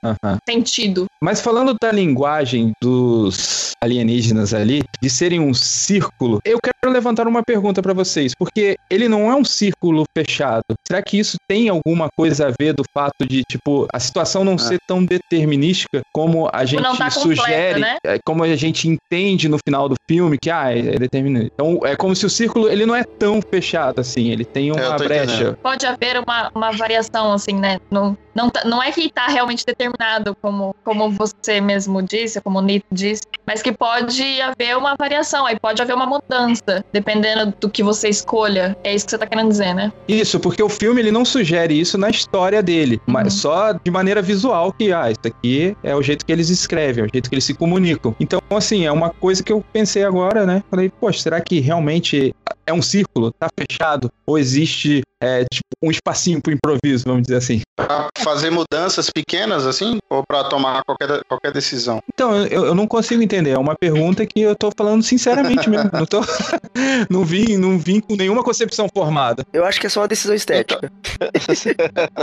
sentido. 0.48 1.06
Mas 1.22 1.40
falando 1.40 1.74
da 1.80 1.92
linguagem 1.92 2.72
dos 2.82 3.72
alienígenas 3.82 4.52
ali, 4.54 4.82
de 5.00 5.10
serem 5.10 5.40
um 5.40 5.54
círculo, 5.54 6.40
eu 6.44 6.58
quero 6.60 6.92
levantar 6.92 7.26
uma 7.26 7.42
pergunta 7.42 7.82
pra 7.82 7.92
vocês, 7.92 8.32
porque 8.34 8.76
ele 8.90 9.08
não 9.08 9.30
é 9.30 9.34
um 9.34 9.44
círculo 9.44 10.04
fechado. 10.16 10.64
Será 10.86 11.02
que 11.02 11.18
isso 11.18 11.36
tem 11.48 11.68
alguma 11.68 11.99
coisa 12.08 12.48
a 12.48 12.52
ver 12.58 12.72
do 12.72 12.82
fato 12.94 13.26
de, 13.26 13.42
tipo, 13.44 13.86
a 13.92 13.98
situação 13.98 14.44
não 14.44 14.56
ser 14.58 14.78
tão 14.86 15.04
determinística 15.04 16.00
como 16.12 16.48
a 16.52 16.64
gente 16.64 16.82
não 16.82 16.96
tá 16.96 17.10
completa, 17.10 17.42
sugere, 17.42 17.80
né? 17.80 17.96
é, 18.04 18.18
como 18.24 18.42
a 18.44 18.56
gente 18.56 18.88
entende 18.88 19.48
no 19.48 19.58
final 19.58 19.88
do 19.88 19.94
filme, 20.08 20.38
que, 20.40 20.50
ah, 20.50 20.76
é 20.76 20.98
determinante. 20.98 21.50
Então, 21.54 21.80
é 21.84 21.96
como 21.96 22.14
se 22.14 22.26
o 22.26 22.30
círculo, 22.30 22.68
ele 22.68 22.86
não 22.86 22.94
é 22.94 23.04
tão 23.04 23.40
fechado 23.42 24.00
assim, 24.00 24.30
ele 24.30 24.44
tem 24.44 24.70
uma 24.70 24.96
tô 24.96 25.04
brecha. 25.04 25.34
entendendo. 25.34 25.56
Pode 25.62 25.86
haver 25.86 26.18
uma, 26.18 26.50
uma 26.54 26.70
variação, 26.72 27.32
assim, 27.32 27.54
né? 27.54 27.78
Não, 27.90 28.16
não, 28.34 28.48
tá- 28.48 28.62
não 28.64 28.82
é 28.82 28.90
que 28.92 29.10
tá 29.10 29.26
realmente 29.26 29.64
determinado, 29.66 30.36
como, 30.40 30.74
como 30.84 31.10
você 31.10 31.60
mesmo 31.60 32.02
disse, 32.02 32.40
como 32.40 32.58
o 32.58 32.62
Nito 32.62 32.86
disse, 32.92 33.22
mas 33.46 33.62
que 33.62 33.72
pode 33.72 34.40
haver 34.40 34.76
uma 34.76 34.94
variação, 34.96 35.46
aí 35.46 35.58
pode 35.58 35.80
haver 35.82 35.94
uma 35.94 36.06
mudança, 36.06 36.84
dependendo 36.92 37.52
do 37.60 37.68
que 37.68 37.82
você 37.82 38.08
escolha. 38.08 38.76
É 38.84 38.94
isso 38.94 39.04
que 39.04 39.10
você 39.10 39.18
tá 39.18 39.26
querendo 39.26 39.48
dizer, 39.48 39.74
né? 39.74 39.92
Isso, 40.08 40.38
porque 40.38 40.62
o 40.62 40.68
filme 40.68 41.00
ele 41.00 41.10
não 41.10 41.24
sugere 41.24 41.78
isso 41.78 41.89
na 41.98 42.10
história 42.10 42.62
dele, 42.62 42.96
Uhum. 43.06 43.14
mas 43.14 43.34
só 43.34 43.72
de 43.72 43.90
maneira 43.90 44.20
visual 44.22 44.72
que, 44.72 44.92
ah, 44.92 45.10
isso 45.10 45.20
aqui 45.24 45.76
é 45.82 45.94
o 45.94 46.02
jeito 46.02 46.24
que 46.24 46.32
eles 46.32 46.48
escrevem, 46.50 47.04
é 47.04 47.06
o 47.06 47.10
jeito 47.12 47.28
que 47.28 47.34
eles 47.34 47.44
se 47.44 47.54
comunicam. 47.54 48.14
Então, 48.20 48.40
assim, 48.50 48.84
é 48.86 48.92
uma 48.92 49.10
coisa 49.10 49.42
que 49.42 49.52
eu 49.52 49.64
pensei 49.72 50.04
agora, 50.04 50.44
né? 50.46 50.62
Falei, 50.70 50.90
poxa, 51.00 51.20
será 51.20 51.40
que 51.40 51.60
realmente 51.60 52.34
é 52.66 52.72
um 52.72 52.82
círculo? 52.82 53.32
Tá 53.32 53.48
fechado? 53.58 54.10
Ou 54.26 54.38
existe, 54.38 55.02
é, 55.22 55.44
tipo, 55.44 55.68
um 55.82 55.90
espacinho 55.90 56.40
pro 56.40 56.52
improviso, 56.52 57.04
vamos 57.06 57.22
dizer 57.22 57.36
assim? 57.36 57.60
Pra 57.76 58.08
fazer 58.18 58.50
mudanças 58.50 59.10
pequenas, 59.10 59.66
assim, 59.66 59.98
ou 60.08 60.22
pra 60.26 60.44
tomar 60.44 60.82
qualquer, 60.84 61.22
qualquer 61.28 61.52
decisão. 61.52 62.00
Então, 62.12 62.36
eu, 62.46 62.66
eu 62.66 62.74
não 62.74 62.86
consigo 62.86 63.22
entender. 63.22 63.50
É 63.50 63.58
uma 63.58 63.74
pergunta 63.74 64.26
que 64.26 64.40
eu 64.40 64.54
tô 64.54 64.70
falando 64.76 65.02
sinceramente 65.02 65.68
mesmo. 65.68 65.90
Não, 65.92 66.06
tô, 66.06 66.20
não, 67.10 67.24
vim, 67.24 67.56
não 67.56 67.78
vim 67.78 68.00
com 68.00 68.16
nenhuma 68.16 68.42
concepção 68.42 68.86
formada. 68.92 69.44
Eu 69.52 69.64
acho 69.64 69.80
que 69.80 69.86
é 69.86 69.90
só 69.90 70.00
uma 70.00 70.08
decisão 70.08 70.34
estética. 70.34 70.90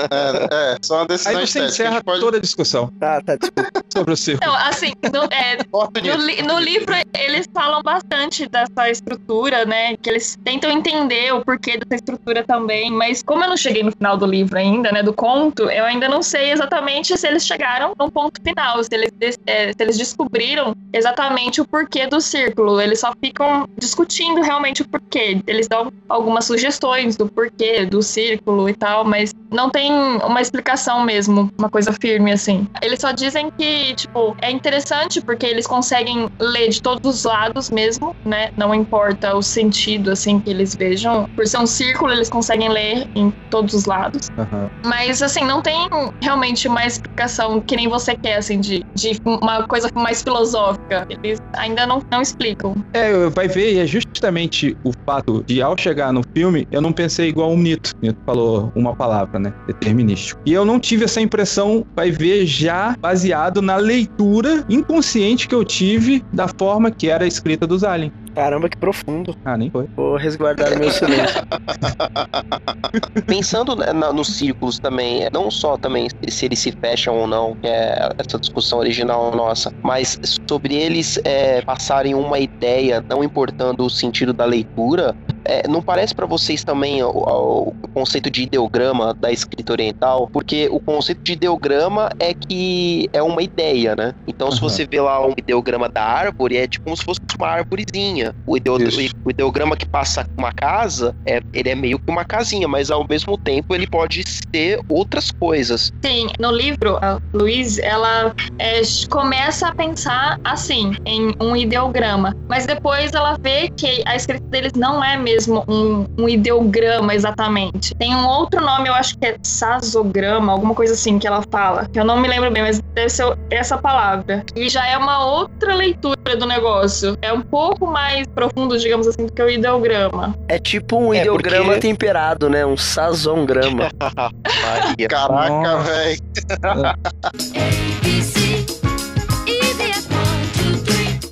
É, 0.09 0.73
é 0.73 0.77
só 0.81 0.97
uma 0.97 1.05
decisão 1.07 1.37
Aí 1.37 1.47
você 1.47 1.59
estética. 1.59 1.67
Encerra 1.67 2.03
pode... 2.03 2.19
toda 2.19 2.37
a 2.37 2.39
discussão 2.39 2.91
Ah, 3.01 3.21
tá, 3.23 3.35
desculpa. 3.35 3.83
Sobre 3.97 4.13
o 4.13 4.17
círculo. 4.17 4.51
Então, 4.51 4.67
assim, 4.67 4.93
no, 5.13 5.23
é, 5.25 5.57
No, 6.07 6.53
no 6.53 6.59
livro, 6.59 6.93
eles 7.17 7.47
falam 7.53 7.81
bastante 7.81 8.47
dessa 8.47 8.89
estrutura, 8.89 9.65
né? 9.65 9.95
Que 9.97 10.09
eles 10.09 10.37
tentam 10.43 10.71
entender 10.71 11.33
o 11.33 11.43
porquê 11.43 11.77
dessa 11.77 11.95
estrutura 11.95 12.43
também. 12.43 12.91
Mas 12.91 13.23
como 13.23 13.43
eu 13.43 13.49
não 13.49 13.57
cheguei 13.57 13.83
no 13.83 13.91
final 13.91 14.17
do 14.17 14.25
livro 14.25 14.57
ainda, 14.57 14.91
né? 14.91 15.03
Do 15.03 15.13
conto, 15.13 15.69
eu 15.69 15.85
ainda 15.85 16.07
não 16.07 16.21
sei 16.21 16.51
exatamente 16.51 17.17
se 17.17 17.27
eles 17.27 17.45
chegaram 17.45 17.93
no 17.97 18.11
ponto 18.11 18.41
final. 18.41 18.83
Se 18.83 18.89
eles, 18.91 19.39
é, 19.45 19.71
se 19.73 19.77
eles 19.79 19.97
descobriram 19.97 20.75
exatamente 20.93 21.61
o 21.61 21.65
porquê 21.65 22.07
do 22.07 22.19
círculo. 22.19 22.79
Eles 22.79 22.99
só 22.99 23.11
ficam 23.21 23.67
discutindo 23.77 24.41
realmente 24.41 24.81
o 24.81 24.87
porquê. 24.87 25.41
Eles 25.47 25.67
dão 25.67 25.91
algumas 26.07 26.45
sugestões 26.45 27.15
do 27.15 27.27
porquê 27.27 27.85
do 27.85 28.01
círculo 28.01 28.69
e 28.69 28.73
tal, 28.73 29.05
mas 29.05 29.33
não 29.51 29.69
tem 29.69 29.91
uma 29.91 30.41
explicação 30.41 31.03
mesmo, 31.03 31.51
uma 31.57 31.69
coisa 31.69 31.93
firme 31.93 32.31
assim. 32.31 32.67
Eles 32.81 32.99
só 32.99 33.11
dizem 33.11 33.51
que, 33.51 33.86
tipo, 33.95 34.35
é 34.41 34.51
interessante 34.51 35.21
porque 35.21 35.45
eles 35.45 35.67
conseguem 35.67 36.27
ler 36.41 36.69
de 36.69 36.81
todos 36.81 36.99
os 37.03 37.23
lados 37.23 37.69
mesmo, 37.69 38.11
né? 38.25 38.49
Não 38.57 38.73
importa 38.73 39.35
o 39.35 39.41
sentido 39.41 40.11
assim 40.11 40.39
que 40.39 40.49
eles 40.49 40.75
vejam. 40.77 41.25
Por 41.35 41.47
ser 41.47 41.57
um 41.59 41.67
círculo, 41.67 42.11
eles 42.11 42.29
conseguem 42.29 42.69
ler 42.69 43.07
em 43.15 43.31
todos 43.49 43.73
os 43.73 43.85
lados. 43.85 44.27
Aham. 44.37 44.69
Mas 44.85 45.21
assim, 45.21 45.43
não 45.43 45.61
tem 45.61 45.87
realmente 46.23 46.67
uma 46.67 46.85
explicação 46.85 47.61
que 47.61 47.75
nem 47.75 47.87
você 47.87 48.15
quer, 48.21 48.37
assim, 48.37 48.59
de, 48.59 48.81
de 48.95 49.17
uma 49.25 49.65
coisa 49.67 49.87
mais 49.95 50.21
filosófica. 50.21 51.05
Eles 51.23 51.37
ainda 51.55 51.85
não, 51.85 51.99
não 52.11 52.21
explicam. 52.21 52.75
É, 52.93 53.29
vai 53.29 53.47
ver, 53.47 53.73
e 53.73 53.79
é 53.79 53.85
justamente 53.85 54.75
o 54.85 54.91
fato 55.07 55.43
de, 55.47 55.61
ao 55.61 55.75
chegar 55.77 56.11
no 56.11 56.21
filme, 56.35 56.65
eu 56.71 56.81
não 56.81 56.91
pensei 56.91 57.29
igual 57.29 57.51
o 57.51 57.57
Nito. 57.57 57.91
Nito 58.01 58.17
falou 58.25 58.71
uma 58.75 58.95
palavra, 58.95 59.39
né? 59.39 59.53
Determinístico. 59.67 60.39
E 60.45 60.53
eu 60.53 60.65
não 60.65 60.79
tive 60.79 61.05
essa 61.05 61.21
impressão, 61.21 61.83
vai 61.95 62.11
ver, 62.11 62.45
já 62.45 62.93
baseado 63.01 63.61
na 63.61 63.76
leitura 63.77 64.65
inconsciente 64.69 65.47
que 65.47 65.55
eu 65.55 65.63
tive 65.63 66.23
da 66.33 66.47
forma 66.47 66.91
que 66.91 67.09
era 67.09 67.23
a 67.23 67.27
escrita 67.27 67.65
dos 67.65 67.83
aliens. 67.83 68.11
Caramba, 68.37 68.69
que 68.69 68.77
profundo. 68.77 69.33
Ah, 69.43 69.57
nem 69.57 69.71
foi. 69.71 69.87
Vou 69.97 70.15
resguardar 70.15 70.77
meu 70.77 70.91
silêncio. 70.91 71.41
Pensando 73.25 73.75
na- 73.75 73.91
na- 73.91 74.13
nos 74.13 74.27
círculos 74.37 74.77
também, 74.79 75.23
é, 75.23 75.29
não 75.33 75.49
só 75.49 75.75
também 75.75 76.07
se 76.29 76.45
eles 76.45 76.59
se 76.59 76.71
fecham 76.79 77.17
ou 77.17 77.25
não, 77.25 77.55
que 77.59 77.67
é 77.67 78.09
essa 78.19 78.37
discussão 78.39 78.77
original 78.77 79.31
nossa, 79.35 79.71
mas 79.83 80.15
sobre 80.47 80.75
eles 80.75 81.19
é, 81.25 81.61
passarem 81.63 82.13
uma 82.13 82.37
ideia, 82.37 83.01
não 83.09 83.23
importando 83.23 83.83
o 83.83 83.89
sentido 83.89 84.33
da 84.33 84.45
leitura, 84.45 85.15
é, 85.47 85.67
não 85.67 85.81
parece 85.81 86.13
pra 86.13 86.27
vocês 86.27 86.63
também 86.63 87.01
o, 87.03 87.09
o- 87.09 87.67
o 87.69 87.87
conceito 87.95 88.29
de 88.29 88.43
ideograma 88.43 89.15
da 89.19 89.31
escrita 89.31 89.71
oriental? 89.71 90.27
Porque 90.31 90.67
o 90.71 90.79
conceito 90.85 91.19
de 91.25 91.33
ideograma 91.33 92.09
é 92.21 92.33
que 92.33 93.07
é 93.11 93.23
uma 93.23 93.41
ideia, 93.41 93.95
né? 93.95 94.11
Então, 94.27 94.51
se 94.51 94.59
Aham. 94.59 94.69
você 94.69 94.85
vê 94.91 95.01
lá 95.01 95.25
um 95.25 95.33
ideograma 95.37 95.89
da 95.89 96.03
árvore, 96.03 96.57
é 96.57 96.67
tipo 96.67 96.83
como 96.85 96.95
se 96.97 97.03
fosse 97.03 97.19
uma 97.39 97.47
árvorezinha. 97.49 98.26
O, 98.47 98.57
ideo- 98.57 98.77
o 99.25 99.29
ideograma 99.29 99.75
que 99.75 99.85
passa 99.91 100.23
uma 100.39 100.51
casa, 100.55 101.11
é, 101.27 101.39
ele 101.53 101.69
é 101.69 101.75
meio 101.75 101.97
que 101.97 102.11
uma 102.11 102.23
casinha, 102.25 102.67
mas 102.67 102.89
ao 102.91 103.05
mesmo 103.09 103.37
tempo 103.37 103.73
ele 103.73 103.85
pode 103.89 104.23
ser 104.55 104.79
outras 104.89 105.27
coisas. 105.39 105.89
Sim, 106.03 106.27
no 106.39 106.51
livro, 106.51 106.97
a 107.01 107.17
Luiz, 107.35 107.77
ela 107.79 108.31
é, 108.59 108.81
começa 109.09 109.67
a 109.67 109.75
pensar 109.75 110.37
assim, 110.43 110.93
em 111.05 111.31
um 111.41 111.55
ideograma. 111.55 112.31
Mas 112.49 112.65
depois 112.65 113.13
ela 113.13 113.35
vê 113.43 113.67
que 113.77 114.01
a 114.05 114.15
escrita 114.15 114.45
deles 114.51 114.71
não 114.75 115.03
é 115.03 115.17
mesmo 115.17 115.63
um, 115.67 116.05
um 116.17 116.29
ideograma 116.29 117.13
exatamente. 117.13 117.91
Tem 117.97 118.15
um 118.15 118.25
outro 118.27 118.61
nome, 118.61 118.87
eu 118.89 118.93
acho 118.93 119.13
que 119.19 119.27
é 119.27 119.35
sasograma, 119.45 120.51
alguma 120.51 120.73
coisa 120.73 120.93
assim 120.93 121.19
que 121.19 121.27
ela 121.27 121.41
fala. 121.51 121.87
Que 121.91 121.99
eu 121.99 122.05
não 122.05 122.19
me 122.19 122.27
lembro 122.27 122.49
bem, 122.51 122.63
mas 122.63 122.79
deve 122.95 123.09
ser 123.09 123.33
essa 123.51 123.77
palavra. 123.77 124.43
E 124.55 124.69
já 124.69 124.85
é 124.87 124.97
uma 124.97 125.25
outra 125.25 125.75
leitura 125.75 126.16
do 126.35 126.45
negócio. 126.45 127.17
É 127.21 127.31
um 127.31 127.41
pouco 127.41 127.87
mais 127.87 128.25
profundo, 128.27 128.77
digamos 128.77 129.07
assim, 129.07 129.25
do 129.25 129.31
que 129.31 129.41
o 129.41 129.49
ideograma. 129.49 130.35
É 130.47 130.59
tipo 130.59 130.97
um 130.97 131.13
É, 131.13 131.21
ideograma 131.21 131.65
porque- 131.73 131.79
temperado, 131.81 132.49
né? 132.49 132.65
Um 132.65 132.75
sazongrama. 132.77 133.89
Maria. 134.63 135.07
Caraca, 135.07 135.77
velho. 135.79 136.21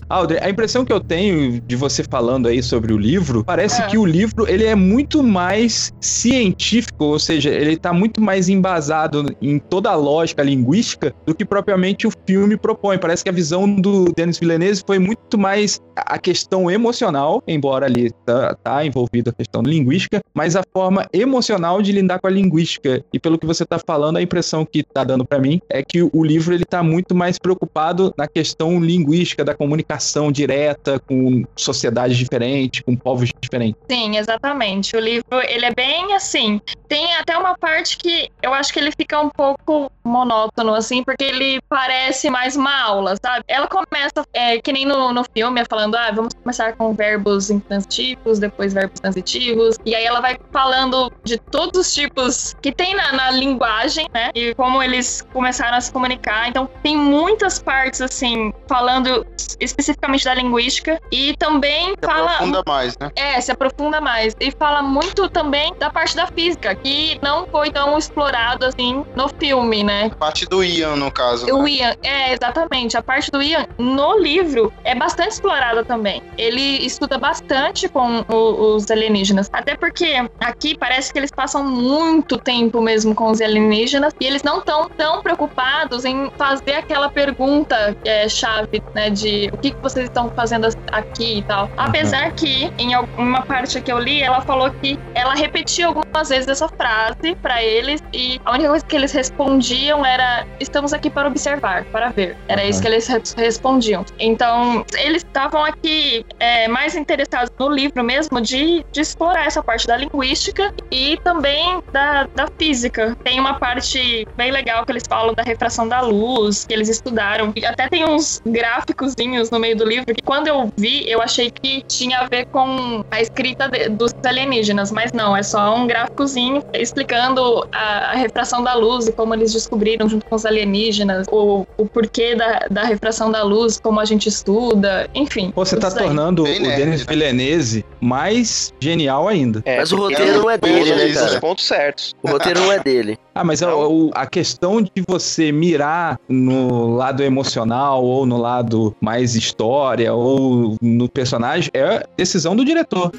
Aldre, 0.07 0.37
a 0.39 0.49
impressão 0.49 0.85
que 0.85 0.93
eu 0.93 0.99
tenho 0.99 1.59
de 1.61 1.75
você 1.75 2.03
falando 2.03 2.47
aí 2.47 2.61
sobre 2.61 2.93
o 2.93 2.97
livro, 2.97 3.43
parece 3.43 3.81
É. 3.81 3.87
que 3.87 3.97
o 3.97 4.05
livro 4.05 4.47
ele 4.47 4.63
é 4.63 4.75
muito 4.75 5.23
mais 5.23 5.91
científico, 5.99 7.05
ou 7.05 7.17
seja, 7.17 7.49
ele 7.49 7.73
está 7.73 7.91
muito 7.91 8.21
mais 8.21 8.47
embasado 8.47 9.35
em 9.41 9.57
toda 9.57 9.89
a 9.89 9.95
lógica 9.95 10.43
linguística 10.43 11.11
do 11.25 11.33
que 11.33 11.43
propriamente 11.43 12.05
o 12.05 12.11
filme 12.27 12.55
propõe. 12.55 12.99
Parece 12.99 13.23
que 13.23 13.29
a 13.29 13.33
visão 13.33 13.67
do 13.67 14.05
Denis 14.15 14.37
Villeneuve 14.37 14.81
foi 14.85 14.99
muito 14.99 15.39
mais 15.39 15.79
a 15.95 16.19
questão 16.19 16.69
emocional, 16.69 17.41
embora 17.47 17.87
ali 17.87 18.11
tá, 18.25 18.55
tá 18.63 18.85
envolvido 18.85 19.31
a 19.31 19.33
questão 19.33 19.63
linguística, 19.63 20.19
mas 20.35 20.55
a 20.55 20.61
forma 20.71 21.07
emocional 21.11 21.81
de 21.81 21.91
lidar 21.91 22.19
com 22.19 22.27
a 22.27 22.29
linguística. 22.29 23.03
E 23.11 23.19
pelo 23.19 23.39
que 23.39 23.45
você 23.47 23.65
tá 23.65 23.79
falando, 23.79 24.17
a 24.17 24.21
impressão 24.21 24.65
que 24.65 24.83
tá 24.83 25.03
dando 25.03 25.25
para 25.25 25.39
mim 25.39 25.59
é 25.67 25.81
que 25.81 26.03
o 26.03 26.23
livro 26.23 26.53
ele 26.53 26.65
tá 26.65 26.83
muito 26.83 27.15
mais 27.15 27.39
preocupado 27.39 28.13
na 28.15 28.27
questão 28.27 28.79
linguística 28.79 29.43
da 29.43 29.55
comunicação 29.55 29.94
direta 30.31 30.99
com 30.99 31.43
sociedades 31.55 32.17
diferentes, 32.17 32.81
com 32.81 32.95
povos 32.95 33.29
diferentes. 33.41 33.81
Sim, 33.89 34.17
exatamente. 34.17 34.95
O 34.95 34.99
livro, 34.99 35.41
ele 35.47 35.65
é 35.65 35.73
bem 35.73 36.13
assim. 36.13 36.61
Tem 36.87 37.15
até 37.15 37.37
uma 37.37 37.57
parte 37.57 37.97
que 37.97 38.29
eu 38.41 38.53
acho 38.53 38.71
que 38.71 38.79
ele 38.79 38.91
fica 38.91 39.19
um 39.19 39.29
pouco 39.29 39.91
monótono, 40.03 40.73
assim, 40.73 41.03
porque 41.03 41.23
ele 41.23 41.59
parece 41.67 42.29
mais 42.29 42.55
uma 42.55 42.83
aula, 42.83 43.15
sabe? 43.23 43.43
Ela 43.47 43.67
começa, 43.67 44.23
é, 44.33 44.59
que 44.59 44.71
nem 44.71 44.85
no, 44.85 45.11
no 45.11 45.23
filme, 45.33 45.61
é 45.61 45.65
falando, 45.65 45.95
ah, 45.95 46.11
vamos 46.11 46.33
começar 46.33 46.73
com 46.73 46.93
verbos 46.93 47.49
intransitivos, 47.49 48.39
depois 48.39 48.73
verbos 48.73 48.99
transitivos. 48.99 49.77
E 49.85 49.95
aí 49.95 50.05
ela 50.05 50.21
vai 50.21 50.37
falando 50.51 51.11
de 51.23 51.37
todos 51.37 51.79
os 51.79 51.93
tipos 51.93 52.55
que 52.61 52.71
tem 52.71 52.95
na, 52.95 53.13
na 53.13 53.31
linguagem, 53.31 54.07
né? 54.13 54.29
E 54.35 54.53
como 54.53 54.81
eles 54.81 55.21
começaram 55.33 55.77
a 55.77 55.81
se 55.81 55.91
comunicar. 55.91 56.47
Então, 56.49 56.69
tem 56.83 56.95
muitas 56.95 57.59
partes, 57.59 58.01
assim, 58.01 58.53
falando 58.67 59.25
especificamente 59.59 59.84
da 60.23 60.33
linguística. 60.33 60.99
E 61.11 61.35
também 61.37 61.93
fala. 62.03 62.31
Aprofunda 62.31 62.63
mais, 62.67 62.97
né? 62.99 63.11
É, 63.15 63.39
se 63.41 63.51
aprofunda 63.51 64.01
mais. 64.01 64.33
E 64.39 64.51
fala 64.51 64.81
muito 64.81 65.29
também 65.29 65.73
da 65.79 65.89
parte 65.89 66.15
da 66.15 66.27
física, 66.27 66.75
que 66.75 67.17
não 67.21 67.45
foi 67.47 67.71
tão 67.71 67.97
explorado 67.97 68.65
assim 68.65 69.03
no 69.15 69.27
filme, 69.39 69.83
né? 69.83 70.09
Parte 70.17 70.45
do 70.45 70.63
Ian, 70.63 70.95
no 70.95 71.11
caso. 71.11 71.45
O 71.53 71.63
né? 71.63 71.69
Ian, 71.71 71.93
é, 72.03 72.33
exatamente. 72.33 72.97
A 72.97 73.03
parte 73.03 73.29
do 73.31 73.41
Ian 73.41 73.65
no 73.77 74.17
livro 74.19 74.71
é 74.83 74.95
bastante 74.95 75.31
explorada 75.31 75.83
também. 75.83 76.21
Ele 76.37 76.85
estuda 76.85 77.17
bastante 77.17 77.87
com 77.89 78.23
o- 78.29 78.75
os 78.75 78.89
alienígenas. 78.89 79.49
Até 79.51 79.75
porque 79.75 80.15
aqui 80.39 80.75
parece 80.77 81.11
que 81.11 81.19
eles 81.19 81.31
passam 81.31 81.63
muito 81.65 82.37
tempo 82.37 82.81
mesmo 82.81 83.13
com 83.15 83.31
os 83.31 83.41
alienígenas 83.41 84.13
e 84.19 84.25
eles 84.25 84.43
não 84.43 84.59
estão 84.59 84.89
tão 84.89 85.21
preocupados 85.21 86.05
em 86.05 86.29
fazer 86.37 86.75
aquela 86.75 87.09
pergunta 87.09 87.95
é, 88.03 88.27
chave, 88.29 88.81
né? 88.93 89.09
De 89.09 89.49
o 89.53 89.57
que, 89.57 89.74
que 89.75 89.81
vocês 89.83 90.05
estão 90.05 90.29
fazendo 90.35 90.67
aqui 90.91 91.39
e 91.39 91.43
tal. 91.43 91.69
Apesar 91.77 92.31
que 92.33 92.71
em 92.77 92.93
alguma 92.93 93.41
parte 93.43 93.81
que 93.81 93.91
eu 93.91 93.99
li, 93.99 94.21
ela 94.21 94.41
falou 94.41 94.69
que 94.71 94.97
ela 95.13 95.33
repetia 95.35 95.87
algumas 95.87 96.29
vezes 96.29 96.47
essa 96.47 96.67
frase 96.67 97.35
pra 97.41 97.63
eles 97.63 98.01
e 98.13 98.39
a 98.45 98.53
única 98.53 98.69
coisa 98.69 98.85
que 98.85 98.95
eles 98.95 99.11
respondiam 99.11 100.05
era 100.05 100.45
estamos 100.59 100.93
aqui 100.93 101.09
para 101.09 101.27
observar, 101.27 101.85
para 101.85 102.09
ver. 102.09 102.35
Era 102.47 102.63
Uhum. 102.63 102.69
isso 102.69 102.81
que 102.81 102.87
eles 102.87 103.07
res- 103.07 103.33
respondiam. 103.37 104.05
Então, 104.19 104.85
eles 104.97 105.23
estavam 105.23 105.63
aqui 105.63 106.25
é, 106.39 106.67
mais 106.67 106.95
interessados 106.95 107.51
no 107.59 107.69
livro 107.69 108.03
mesmo 108.03 108.39
de, 108.41 108.83
de 108.91 109.01
explorar 109.01 109.45
essa 109.45 109.61
parte 109.61 109.85
da 109.87 109.97
linguística 109.97 110.73
e 110.91 111.17
também 111.23 111.81
da, 111.91 112.27
da 112.35 112.47
física. 112.57 113.15
Tem 113.23 113.39
uma 113.39 113.55
parte 113.59 114.25
bem 114.35 114.51
legal 114.51 114.85
que 114.85 114.91
eles 114.91 115.03
falam 115.07 115.33
da 115.33 115.43
refração 115.43 115.87
da 115.87 116.01
luz, 116.01 116.65
que 116.65 116.73
eles 116.73 116.89
estudaram. 116.89 117.51
E 117.55 117.65
até 117.65 117.87
tem 117.87 118.05
uns 118.05 118.41
gráficozinhos 118.45 119.49
no 119.51 119.59
meio 119.65 119.75
do 119.75 119.83
livro 119.85 120.13
que 120.13 120.21
quando 120.21 120.47
eu 120.47 120.71
vi, 120.77 121.09
eu 121.09 121.19
achei 121.21 121.49
que 121.49 121.83
tinha 121.87 122.19
a 122.19 122.27
ver 122.27 122.45
com 122.45 123.03
a 123.09 123.19
escrita 123.19 123.67
de- 123.67 123.89
dos 123.89 124.13
alienígenas, 124.23 124.91
mas 124.91 125.11
não, 125.11 125.35
é 125.35 125.41
só 125.41 125.75
um 125.75 125.87
gráficozinho 125.87 126.63
explicando 126.73 127.67
a, 127.71 128.11
a 128.11 128.15
refração 128.15 128.63
da 128.63 128.73
luz 128.75 129.07
e 129.07 129.11
como 129.11 129.33
eles 129.33 129.51
descobriram 129.53 130.07
junto 130.07 130.25
com 130.27 130.35
os 130.35 130.45
alienígenas, 130.45 131.25
o, 131.31 131.65
o 131.77 131.85
porquê 131.87 132.35
da, 132.35 132.67
da 132.69 132.83
refração 132.83 133.31
da 133.31 133.41
luz, 133.43 133.79
como 133.79 133.99
a 133.99 134.05
gente 134.05 134.29
estuda, 134.29 135.09
enfim. 135.15 135.51
Pô, 135.51 135.65
Você 135.65 135.77
tá 135.77 135.89
tornando 135.89 136.43
Bem 136.43 136.59
o 136.59 136.61
nerd, 136.63 136.75
Denis 136.83 136.99
né? 137.01 137.05
Villeneuve 137.09 137.85
mais 137.99 138.71
genial 138.79 139.27
ainda. 139.27 139.61
É, 139.65 139.77
Mas 139.79 139.91
o 139.91 139.97
roteiro 139.97 140.39
não 140.41 140.49
é 140.49 140.57
dele, 140.57 140.95
né, 140.95 141.05
os 141.07 141.13
cara? 141.19 141.39
pontos 141.39 141.65
certos. 141.65 142.13
O 142.21 142.27
roteiro 142.29 142.59
não 142.59 142.71
é 142.71 142.79
dele. 142.79 143.17
Ah, 143.33 143.43
mas 143.43 143.61
a, 143.61 143.75
o- 143.75 144.11
a 144.13 144.25
questão 144.25 144.81
de 144.81 144.91
você 145.07 145.51
mirar 145.51 146.17
no 146.29 146.95
lado 146.95 147.21
emocional 147.23 148.03
ou 148.03 148.25
no 148.25 148.37
lado 148.37 148.95
mais 149.01 149.35
história 149.55 150.13
ou 150.13 150.75
no 150.81 151.07
personagem 151.07 151.71
é 151.73 152.05
decisão 152.17 152.55
do 152.55 152.65
diretor. 152.65 153.11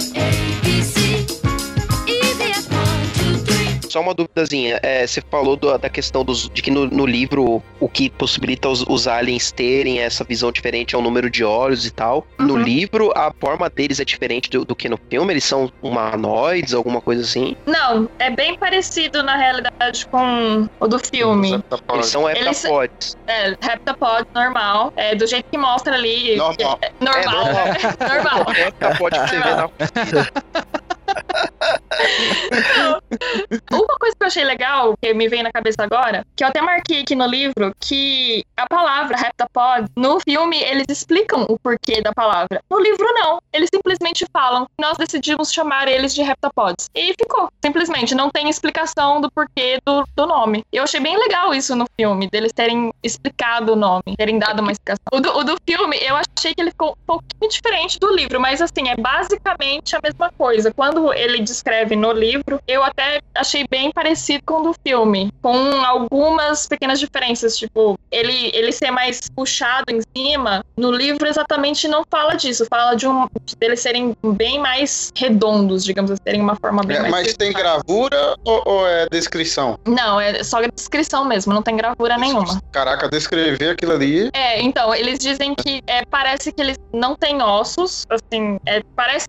Só 3.96 4.02
uma 4.02 4.12
duvidazinha, 4.12 4.78
é, 4.82 5.06
você 5.06 5.22
falou 5.30 5.56
do- 5.56 5.78
da 5.78 5.88
questão 5.88 6.22
dos, 6.22 6.50
de 6.50 6.60
que 6.60 6.70
no, 6.70 6.84
no 6.86 7.06
livro 7.06 7.62
o 7.80 7.88
que 7.88 8.10
possibilita 8.10 8.68
os, 8.68 8.82
os 8.86 9.08
aliens 9.08 9.50
terem 9.50 10.00
essa 10.00 10.22
visão 10.22 10.52
diferente 10.52 10.94
é 10.94 10.98
o 10.98 11.00
número 11.00 11.30
de 11.30 11.42
olhos 11.42 11.86
e 11.86 11.90
tal. 11.90 12.26
No 12.38 12.56
Uhum. 12.56 12.60
livro, 12.62 13.10
a 13.16 13.32
forma 13.40 13.70
deles 13.70 13.98
é 13.98 14.04
diferente 14.04 14.50
do, 14.50 14.66
do 14.66 14.76
que 14.76 14.86
no 14.86 14.98
filme? 15.08 15.32
Eles 15.32 15.44
são 15.44 15.72
humanoides, 15.80 16.74
alguma 16.74 17.00
coisa 17.00 17.22
assim? 17.22 17.56
Não, 17.64 18.06
é 18.18 18.28
bem 18.28 18.54
parecido 18.58 19.22
na 19.22 19.34
realidade 19.34 20.06
com 20.08 20.68
o 20.78 20.86
do 20.86 20.98
filme. 20.98 21.58
Eles 21.94 22.06
são 22.06 22.28
Eles- 22.28 22.64
heptapods. 22.64 23.16
É, 23.26 23.48
heptapod 23.52 24.26
normal, 24.34 24.92
é 24.94 25.14
do 25.14 25.26
jeito 25.26 25.46
que 25.50 25.56
mostra 25.56 25.94
ali. 25.94 26.36
Normal. 26.36 26.78
É, 26.82 26.90
normal. 27.02 27.46
É, 27.48 28.14
normal. 28.14 28.46
Heptapod 28.60 29.18
que 29.18 29.28
você 29.30 29.38
vê 29.38 29.54
na 29.54 29.70
Uma 33.72 33.96
coisa 33.98 34.16
que 34.16 34.22
eu 34.22 34.26
achei 34.26 34.44
legal, 34.44 34.94
que 35.00 35.14
me 35.14 35.28
vem 35.28 35.42
na 35.42 35.52
cabeça 35.52 35.82
agora, 35.82 36.24
que 36.34 36.44
eu 36.44 36.48
até 36.48 36.60
marquei 36.60 37.00
aqui 37.00 37.14
no 37.14 37.26
livro, 37.26 37.74
que 37.80 38.44
a 38.56 38.66
palavra 38.66 39.16
heptapod, 39.18 39.88
no 39.96 40.20
filme, 40.20 40.62
eles 40.62 40.86
explicam 40.88 41.46
o 41.48 41.58
porquê 41.58 42.02
da 42.02 42.12
palavra. 42.12 42.62
No 42.70 42.80
livro, 42.80 43.06
não. 43.14 43.40
Eles 43.52 43.68
simplesmente 43.74 44.26
falam 44.32 44.66
que 44.66 44.72
nós 44.80 44.96
decidimos 44.96 45.52
chamar 45.52 45.88
eles 45.88 46.14
de 46.14 46.22
heptapods. 46.22 46.88
E 46.94 47.14
ficou. 47.18 47.50
Simplesmente. 47.64 48.14
Não 48.14 48.30
tem 48.30 48.48
explicação 48.48 49.20
do 49.20 49.30
porquê 49.30 49.78
do, 49.84 50.04
do 50.14 50.26
nome. 50.26 50.64
Eu 50.72 50.84
achei 50.84 51.00
bem 51.00 51.16
legal 51.16 51.54
isso 51.54 51.74
no 51.74 51.86
filme, 51.98 52.28
deles 52.28 52.52
terem 52.52 52.92
explicado 53.02 53.72
o 53.72 53.76
nome, 53.76 54.16
terem 54.16 54.38
dado 54.38 54.60
uma 54.60 54.72
explicação. 54.72 55.06
O 55.12 55.20
do, 55.20 55.38
o 55.38 55.44
do 55.44 55.56
filme, 55.68 55.96
eu 55.98 56.16
achei 56.16 56.54
que 56.54 56.60
ele 56.60 56.70
ficou 56.70 56.92
um 56.92 57.06
pouquinho 57.06 57.50
diferente 57.50 57.98
do 57.98 58.14
livro, 58.14 58.40
mas 58.40 58.60
assim, 58.60 58.88
é 58.88 58.96
basicamente 58.96 59.96
a 59.96 60.00
mesma 60.02 60.30
coisa. 60.36 60.72
Quando 60.72 60.95
ele 61.12 61.40
descreve 61.40 61.96
no 61.96 62.12
livro, 62.12 62.60
eu 62.66 62.82
até 62.82 63.20
achei 63.34 63.64
bem 63.68 63.90
parecido 63.90 64.42
com 64.44 64.60
o 64.60 64.62
do 64.64 64.74
filme, 64.86 65.32
com 65.42 65.56
algumas 65.84 66.66
pequenas 66.66 66.98
diferenças, 66.98 67.56
tipo, 67.56 67.98
ele, 68.10 68.50
ele 68.54 68.72
ser 68.72 68.90
mais 68.90 69.20
puxado 69.34 69.86
em 69.90 70.00
cima, 70.16 70.64
no 70.76 70.90
livro 70.90 71.26
exatamente 71.26 71.88
não 71.88 72.04
fala 72.10 72.34
disso, 72.34 72.66
fala 72.68 72.94
de 72.94 73.06
um 73.06 73.26
deles 73.58 73.80
serem 73.80 74.16
bem 74.22 74.58
mais 74.58 75.12
redondos, 75.16 75.84
digamos 75.84 76.10
assim, 76.10 76.22
terem 76.22 76.40
uma 76.40 76.56
forma 76.56 76.82
bem 76.82 76.96
É, 76.96 77.00
mais 77.00 77.26
mas 77.26 77.36
tem 77.36 77.52
gravura 77.52 78.36
ou, 78.44 78.62
ou 78.64 78.86
é 78.86 79.06
descrição? 79.10 79.78
Não, 79.86 80.20
é 80.20 80.42
só 80.42 80.60
descrição 80.60 81.24
mesmo, 81.24 81.52
não 81.52 81.62
tem 81.62 81.76
gravura 81.76 82.16
nenhuma. 82.16 82.60
Caraca, 82.72 83.08
descrever 83.08 83.70
aquilo 83.70 83.92
ali. 83.92 84.30
É, 84.32 84.60
então, 84.62 84.94
eles 84.94 85.18
dizem 85.18 85.54
que 85.54 85.82
é, 85.86 86.04
parece 86.04 86.52
que 86.52 86.60
eles 86.60 86.76
não 86.92 87.14
têm 87.16 87.42
ossos, 87.42 88.04
assim, 88.08 88.58
é, 88.66 88.82
parece 88.94 89.26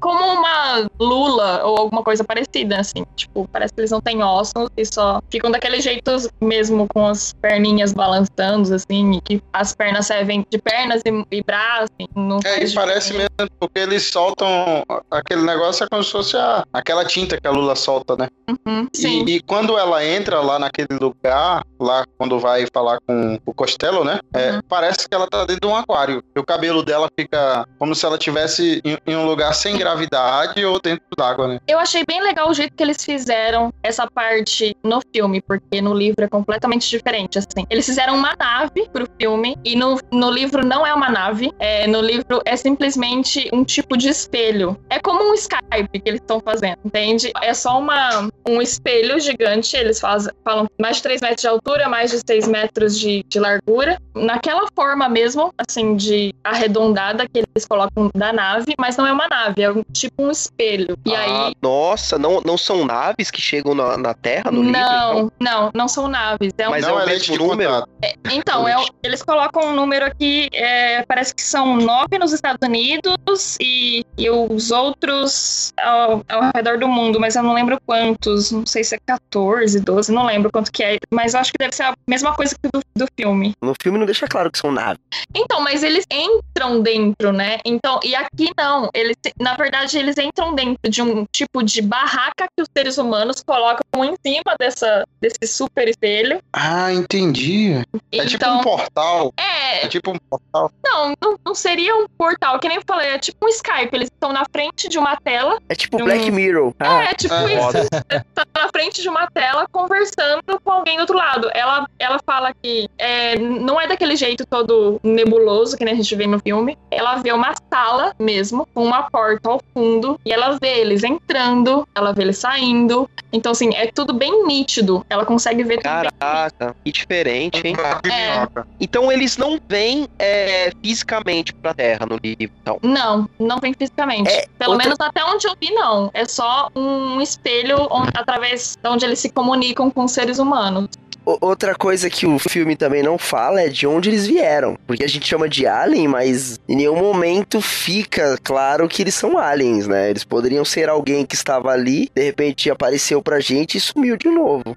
como 0.00 0.24
uma 0.24 0.88
lula 1.10 1.64
ou 1.64 1.76
alguma 1.78 2.02
coisa 2.02 2.22
parecida, 2.24 2.78
assim, 2.78 3.04
tipo, 3.16 3.44
parece 3.52 3.72
que 3.74 3.80
eles 3.80 3.90
não 3.90 4.00
têm 4.00 4.22
ossos 4.22 4.68
e 4.76 4.84
só 4.86 5.18
ficam 5.30 5.50
daquele 5.50 5.80
jeito 5.80 6.10
mesmo 6.42 6.86
com 6.94 7.06
as 7.06 7.32
perninhas 7.42 7.92
balançando, 7.92 8.72
assim, 8.74 9.12
e 9.14 9.20
que 9.20 9.40
as 9.52 9.74
pernas 9.74 10.06
servem 10.06 10.44
de 10.50 10.58
pernas 10.62 11.02
e, 11.04 11.36
e 11.36 11.42
braços, 11.42 11.88
assim, 11.98 12.06
não 12.14 12.38
É, 12.44 12.62
e 12.64 12.72
parece 12.72 13.12
mesmo, 13.12 13.28
porque 13.58 13.78
eles 13.78 14.04
soltam 14.06 14.82
aquele 15.10 15.42
negócio, 15.42 15.84
é 15.84 15.88
como 15.88 16.02
se 16.04 16.12
fosse 16.12 16.36
a, 16.36 16.64
aquela 16.72 17.04
tinta 17.04 17.36
que 17.40 17.46
a 17.46 17.50
Lula 17.50 17.74
solta, 17.74 18.16
né? 18.16 18.28
Uhum, 18.66 18.86
E- 18.94 18.98
sim. 19.00 19.24
E, 19.26 19.40
quando 19.42 19.76
ela 19.78 20.04
entra 20.04 20.40
lá 20.40 20.58
naquele 20.58 20.98
lugar, 21.00 21.62
lá 21.80 22.04
quando 22.18 22.38
vai 22.38 22.66
falar 22.72 22.98
com 23.06 23.38
o 23.46 23.54
Costello, 23.54 24.04
né? 24.04 24.18
é, 24.34 24.52
Uhum. 24.52 24.60
Parece 24.68 25.08
que 25.08 25.14
ela 25.14 25.26
tá 25.28 25.44
dentro 25.44 25.60
de 25.60 25.66
um 25.66 25.76
aquário. 25.76 26.22
E 26.36 26.40
o 26.40 26.44
cabelo 26.44 26.82
dela 26.82 27.08
fica 27.18 27.64
como 27.78 27.94
se 27.94 28.04
ela 28.06 28.16
estivesse 28.16 28.80
em, 28.84 28.96
em 29.06 29.16
um 29.16 29.26
lugar 29.26 29.54
sem 29.54 29.76
gravidade 29.76 30.64
ou 30.64 30.80
dentro 30.80 30.99
d'água, 31.16 31.48
né? 31.48 31.60
Eu 31.66 31.78
achei 31.78 32.02
bem 32.06 32.22
legal 32.22 32.48
o 32.48 32.54
jeito 32.54 32.74
que 32.74 32.82
eles 32.82 33.04
fizeram 33.04 33.72
essa 33.82 34.06
parte 34.10 34.76
no 34.82 35.00
filme, 35.12 35.40
porque 35.40 35.80
no 35.80 35.94
livro 35.94 36.24
é 36.24 36.28
completamente 36.28 36.88
diferente, 36.88 37.38
assim. 37.38 37.66
Eles 37.68 37.86
fizeram 37.86 38.14
uma 38.14 38.34
nave 38.38 38.88
pro 38.92 39.06
filme, 39.20 39.56
e 39.64 39.76
no, 39.76 39.98
no 40.12 40.30
livro 40.30 40.64
não 40.64 40.86
é 40.86 40.94
uma 40.94 41.10
nave. 41.10 41.52
É, 41.58 41.86
no 41.86 42.00
livro 42.00 42.40
é 42.44 42.56
simplesmente 42.56 43.48
um 43.52 43.64
tipo 43.64 43.96
de 43.96 44.08
espelho. 44.08 44.78
É 44.88 44.98
como 44.98 45.22
um 45.30 45.34
Skype 45.34 46.00
que 46.00 46.08
eles 46.08 46.20
estão 46.20 46.40
fazendo, 46.40 46.78
entende? 46.84 47.30
É 47.42 47.54
só 47.54 47.78
uma, 47.78 48.28
um 48.46 48.60
espelho 48.60 49.18
gigante, 49.18 49.76
eles 49.76 50.00
fazem, 50.00 50.32
falam 50.44 50.66
mais 50.80 50.96
de 50.96 51.02
3 51.02 51.20
metros 51.20 51.40
de 51.40 51.48
altura, 51.48 51.88
mais 51.88 52.10
de 52.10 52.20
6 52.26 52.48
metros 52.48 52.98
de, 52.98 53.24
de 53.28 53.38
largura. 53.38 53.98
Naquela 54.14 54.66
forma 54.74 55.08
mesmo, 55.08 55.52
assim, 55.58 55.96
de 55.96 56.34
arredondada 56.44 57.26
que 57.26 57.38
eles 57.38 57.66
colocam 57.66 58.10
da 58.14 58.32
nave, 58.32 58.74
mas 58.78 58.96
não 58.96 59.06
é 59.06 59.12
uma 59.12 59.28
nave, 59.28 59.62
é 59.62 59.70
um, 59.70 59.82
tipo 59.92 60.22
um 60.22 60.30
espelho. 60.30 60.89
E 61.04 61.14
aí 61.14 61.30
Ah, 61.30 61.50
nossa, 61.62 62.18
não, 62.18 62.40
não 62.40 62.56
são 62.58 62.84
naves 62.84 63.30
que 63.30 63.40
chegam 63.40 63.74
na, 63.74 63.96
na 63.96 64.14
Terra 64.14 64.50
no 64.50 64.62
livro? 64.62 64.78
não, 64.80 65.12
então? 65.12 65.32
não, 65.40 65.70
não 65.74 65.88
são 65.88 66.08
naves. 66.08 66.52
É 66.58 66.66
um- 66.68 66.70
Mas 66.70 66.84
é 66.86 66.92
o 66.92 66.96
leite 66.98 67.30
mesmo 67.30 67.32
de 67.44 67.50
número? 67.50 67.70
contato. 67.70 67.88
Então, 68.30 68.68
é 68.68 68.76
eles 69.02 69.22
colocam 69.22 69.68
um 69.70 69.74
número 69.74 70.06
aqui, 70.06 70.48
é, 70.52 71.02
parece 71.04 71.34
que 71.34 71.42
são 71.42 71.76
nove 71.76 72.18
nos 72.18 72.32
Estados 72.32 72.66
Unidos 72.66 73.56
e, 73.60 74.04
e 74.18 74.30
os 74.30 74.70
outros 74.70 75.72
ao, 75.78 76.22
ao 76.28 76.50
redor 76.54 76.78
do 76.78 76.88
mundo, 76.88 77.18
mas 77.20 77.36
eu 77.36 77.42
não 77.42 77.52
lembro 77.54 77.78
quantos, 77.86 78.50
não 78.50 78.64
sei 78.66 78.84
se 78.84 78.94
é 78.94 78.98
14, 79.06 79.80
12, 79.80 80.12
não 80.12 80.24
lembro 80.26 80.50
quanto 80.52 80.70
que 80.72 80.82
é, 80.82 80.98
mas 81.10 81.34
acho 81.34 81.50
que 81.52 81.58
deve 81.58 81.74
ser 81.74 81.84
a 81.84 81.94
mesma 82.08 82.34
coisa 82.34 82.54
que 82.54 82.68
do, 82.72 82.80
do 82.96 83.06
filme. 83.18 83.52
No 83.62 83.74
filme 83.82 83.98
não 83.98 84.06
deixa 84.06 84.26
claro 84.26 84.50
que 84.50 84.58
são 84.58 84.70
naves. 84.72 85.00
Então, 85.34 85.60
mas 85.60 85.82
eles 85.82 86.04
entram 86.10 86.80
dentro, 86.80 87.32
né? 87.32 87.58
Então, 87.64 88.00
e 88.02 88.14
aqui 88.14 88.50
não. 88.56 88.88
Eles, 88.94 89.16
na 89.38 89.54
verdade, 89.54 89.98
eles 89.98 90.16
entram 90.18 90.54
dentro 90.54 90.79
de 90.88 91.02
um 91.02 91.24
tipo 91.30 91.62
de 91.62 91.82
barraca 91.82 92.46
que 92.56 92.62
os 92.62 92.68
seres 92.76 92.98
humanos 92.98 93.42
colocam 93.42 93.80
em 94.04 94.14
cima 94.24 94.54
dessa, 94.58 95.04
desse 95.20 95.46
super 95.46 95.88
espelho. 95.88 96.40
Ah, 96.52 96.92
entendi. 96.92 97.72
É 98.12 98.24
tipo 98.24 98.44
um 98.44 98.50
Então, 98.54 98.60
portal. 98.62 99.32
é, 99.38 99.84
É 99.84 99.88
tipo 99.88 100.10
um 100.10 100.16
portal. 100.28 100.70
não, 100.84 101.14
não, 101.20 101.38
não 101.44 101.54
seria 101.54 101.94
um 101.96 102.06
portal, 102.18 102.58
que 102.58 102.68
nem 102.68 102.78
eu 102.78 102.82
falei, 102.86 103.10
é 103.10 103.18
tipo 103.18 103.44
um 103.44 103.48
Skype. 103.48 103.90
Eles 103.94 104.08
estão 104.12 104.32
na 104.32 104.44
frente 104.52 104.88
de 104.88 104.98
uma 104.98 105.16
tela. 105.16 105.58
É 105.68 105.74
tipo 105.74 106.00
Hum. 106.00 106.04
Black 106.04 106.30
Mirror. 106.30 106.72
Ah, 106.80 107.04
é, 107.04 107.14
tipo 107.14 107.34
é. 107.34 107.54
isso. 107.54 107.88
tá 108.34 108.44
na 108.56 108.68
frente 108.68 109.02
de 109.02 109.08
uma 109.08 109.28
tela 109.30 109.66
conversando 109.70 110.60
com 110.64 110.70
alguém 110.70 110.96
do 110.96 111.00
outro 111.00 111.16
lado. 111.16 111.50
Ela, 111.54 111.86
ela 111.98 112.18
fala 112.24 112.52
que 112.54 112.88
é, 112.98 113.36
não 113.38 113.80
é 113.80 113.86
daquele 113.86 114.16
jeito 114.16 114.46
todo 114.46 114.98
nebuloso 115.02 115.76
que 115.76 115.84
nem 115.84 115.94
a 115.94 115.96
gente 115.96 116.14
vê 116.14 116.26
no 116.26 116.38
filme. 116.38 116.78
Ela 116.90 117.16
vê 117.16 117.32
uma 117.32 117.52
sala 117.72 118.14
mesmo, 118.18 118.66
com 118.74 118.84
uma 118.84 119.10
porta 119.10 119.50
ao 119.50 119.60
fundo, 119.74 120.18
e 120.24 120.32
ela 120.32 120.58
vê 120.60 120.80
eles 120.80 121.02
entrando, 121.04 121.86
ela 121.94 122.12
vê 122.12 122.22
eles 122.22 122.38
saindo. 122.38 123.08
Então, 123.32 123.52
assim, 123.52 123.74
é 123.74 123.86
tudo 123.86 124.12
bem 124.12 124.44
nítido. 124.46 125.04
Ela 125.08 125.24
consegue 125.24 125.62
ver 125.62 125.78
tudo 125.78 125.90
bem. 126.00 126.10
Caraca, 126.18 126.76
que 126.84 126.92
diferente, 126.92 127.60
hein? 127.66 127.74
É. 128.10 128.46
Então 128.80 129.10
eles 129.10 129.36
não 129.36 129.58
vêm 129.68 130.08
é, 130.18 130.72
fisicamente 130.82 131.54
pra 131.54 131.72
Terra 131.72 132.06
no 132.06 132.16
livro, 132.22 132.54
então. 132.60 132.78
Não, 132.82 133.28
não 133.38 133.58
vem 133.58 133.72
fisicamente. 133.72 134.28
É, 134.30 134.46
Pelo 134.58 134.72
outra- 134.72 134.86
menos 134.88 135.00
até 135.00 135.24
onde 135.24 135.46
eu 135.46 135.54
vi, 135.60 135.70
não. 135.72 136.10
É 136.12 136.24
só 136.24 136.68
um 136.74 137.20
espelho 137.20 137.86
onde- 137.90 138.10
através 138.14 138.76
de 138.82 138.88
onde 138.88 139.04
eles 139.04 139.18
se 139.18 139.30
comunicam 139.30 139.90
com 139.90 140.04
os 140.04 140.12
seres 140.12 140.38
humanos. 140.38 140.88
O- 141.24 141.38
Outra 141.40 141.74
coisa 141.74 142.08
que 142.08 142.26
o 142.26 142.38
filme 142.38 142.76
também 142.76 143.02
não 143.02 143.18
fala 143.18 143.60
é 143.62 143.68
de 143.68 143.86
onde 143.86 144.08
eles 144.10 144.26
vieram. 144.26 144.76
Porque 144.86 145.04
a 145.04 145.08
gente 145.08 145.26
chama 145.26 145.48
de 145.48 145.66
alien, 145.66 146.08
mas 146.08 146.58
em 146.68 146.76
nenhum 146.76 146.96
momento 146.96 147.60
fica 147.60 148.36
claro 148.42 148.88
que 148.88 149.02
eles 149.02 149.14
são 149.14 149.38
aliens, 149.38 149.86
né? 149.86 150.10
Eles 150.10 150.24
poderiam 150.24 150.64
ser 150.64 150.88
alguém 150.88 151.24
que 151.26 151.34
estava 151.34 151.70
ali, 151.70 152.10
de 152.14 152.22
repente 152.22 152.70
apareceu 152.70 153.22
pra 153.22 153.40
gente 153.40 153.76
e 153.76 153.80
sumiu 153.80 154.16
de 154.16 154.28
novo. 154.28 154.76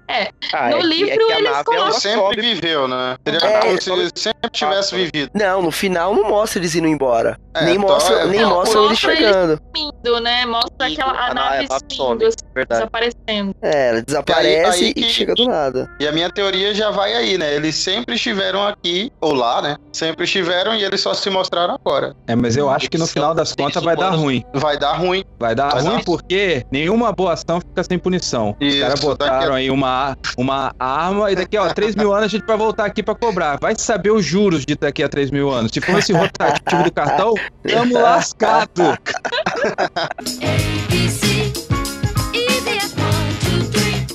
Ah, 0.52 0.70
No 0.70 0.76
é 0.76 0.80
que- 0.80 0.86
livro, 0.86 1.10
é 1.12 1.16
que 1.16 1.32
a 1.32 1.38
eles 1.38 1.50
nave 1.50 1.64
colocam- 1.64 1.74
ela 1.74 1.90
Ele 1.94 2.00
sempre 2.00 2.20
sobe 2.20 2.40
viveu, 2.40 2.88
né? 2.88 3.16
Seria 3.26 3.46
É, 3.48 3.60
como 3.60 3.80
se 3.82 3.90
ele 3.92 4.10
sempre 4.14 4.50
tivesse 4.50 4.94
vivido. 4.94 5.30
Não, 5.34 5.62
no 5.62 5.70
final 5.70 6.14
não 6.14 6.28
mostra 6.28 6.58
eles 6.60 6.74
indo 6.74 6.86
embora. 6.86 7.38
É, 7.54 7.64
nem 7.64 7.74
então, 7.76 7.88
mostra, 7.88 8.16
é, 8.16 8.26
nem 8.26 8.40
não, 8.40 8.50
mostra 8.50 8.78
eles 8.80 8.90
mostra 8.90 9.12
eles- 9.12 9.24
chegando. 9.26 9.60
Indo, 9.76 10.20
né? 10.20 10.46
Mostra 10.46 10.86
aquela 10.86 11.12
a 11.12 11.30
a 11.30 11.34
nave 11.34 11.68
nave 11.68 11.84
indo, 11.84 11.94
some. 11.94 12.24
assim, 12.24 12.66
desaparecendo. 12.68 13.54
É, 13.62 13.88
ela 13.90 14.02
desaparece 14.02 14.84
aí 14.84 14.90
e 14.90 14.94
que- 14.94 15.02
chega 15.04 15.34
do 15.34 15.46
nada. 15.48 15.88
E 16.00 16.06
a 16.06 16.12
minha 16.12 16.30
teoria 16.34 16.74
já 16.74 16.90
vai 16.90 17.14
aí, 17.14 17.38
né? 17.38 17.54
Eles 17.54 17.74
sempre 17.76 18.16
estiveram 18.16 18.66
aqui, 18.66 19.10
ou 19.20 19.32
lá, 19.34 19.62
né? 19.62 19.76
Sempre 19.92 20.24
estiveram 20.24 20.74
e 20.74 20.82
eles 20.84 21.00
só 21.00 21.14
se 21.14 21.30
mostraram 21.30 21.74
agora. 21.74 22.14
É, 22.26 22.34
mas 22.34 22.56
eu 22.56 22.68
acho 22.68 22.90
que 22.90 22.98
no 22.98 23.06
final 23.06 23.34
das 23.34 23.54
contas 23.54 23.82
vai 23.82 23.96
dar 23.96 24.10
ruim. 24.10 24.44
Vai 24.52 24.76
dar 24.78 24.92
ruim. 24.94 25.24
Vai 25.38 25.54
dar 25.54 25.70
Vai 25.70 25.82
ruim 25.82 25.96
dar- 25.98 26.04
porque 26.04 26.66
nenhuma 26.70 27.12
boa 27.12 27.32
ação 27.34 27.60
fica 27.60 27.82
sem 27.84 27.98
punição. 27.98 28.56
Os 28.60 28.66
Isso, 28.66 28.80
caras 28.80 29.00
botaram 29.00 29.54
a- 29.54 29.56
aí 29.58 29.70
uma, 29.70 30.16
uma 30.36 30.74
arma 30.78 31.30
e 31.30 31.36
daqui, 31.36 31.56
ó, 31.56 31.72
3 31.72 31.94
mil 31.94 32.12
anos 32.12 32.24
a 32.26 32.28
gente 32.28 32.44
vai 32.46 32.56
voltar 32.56 32.84
aqui 32.86 33.02
pra 33.02 33.14
cobrar. 33.14 33.58
Vai 33.60 33.74
saber 33.76 34.10
os 34.10 34.24
juros 34.24 34.64
de 34.66 34.74
daqui 34.74 35.02
a 35.02 35.08
3 35.08 35.30
mil 35.30 35.50
anos. 35.50 35.70
Se 35.72 35.80
for 35.80 35.98
esse 35.98 36.12
rotativo 36.12 36.82
do 36.82 36.92
cartão, 36.92 37.34
tamo 37.66 37.94
lascado. 38.02 38.98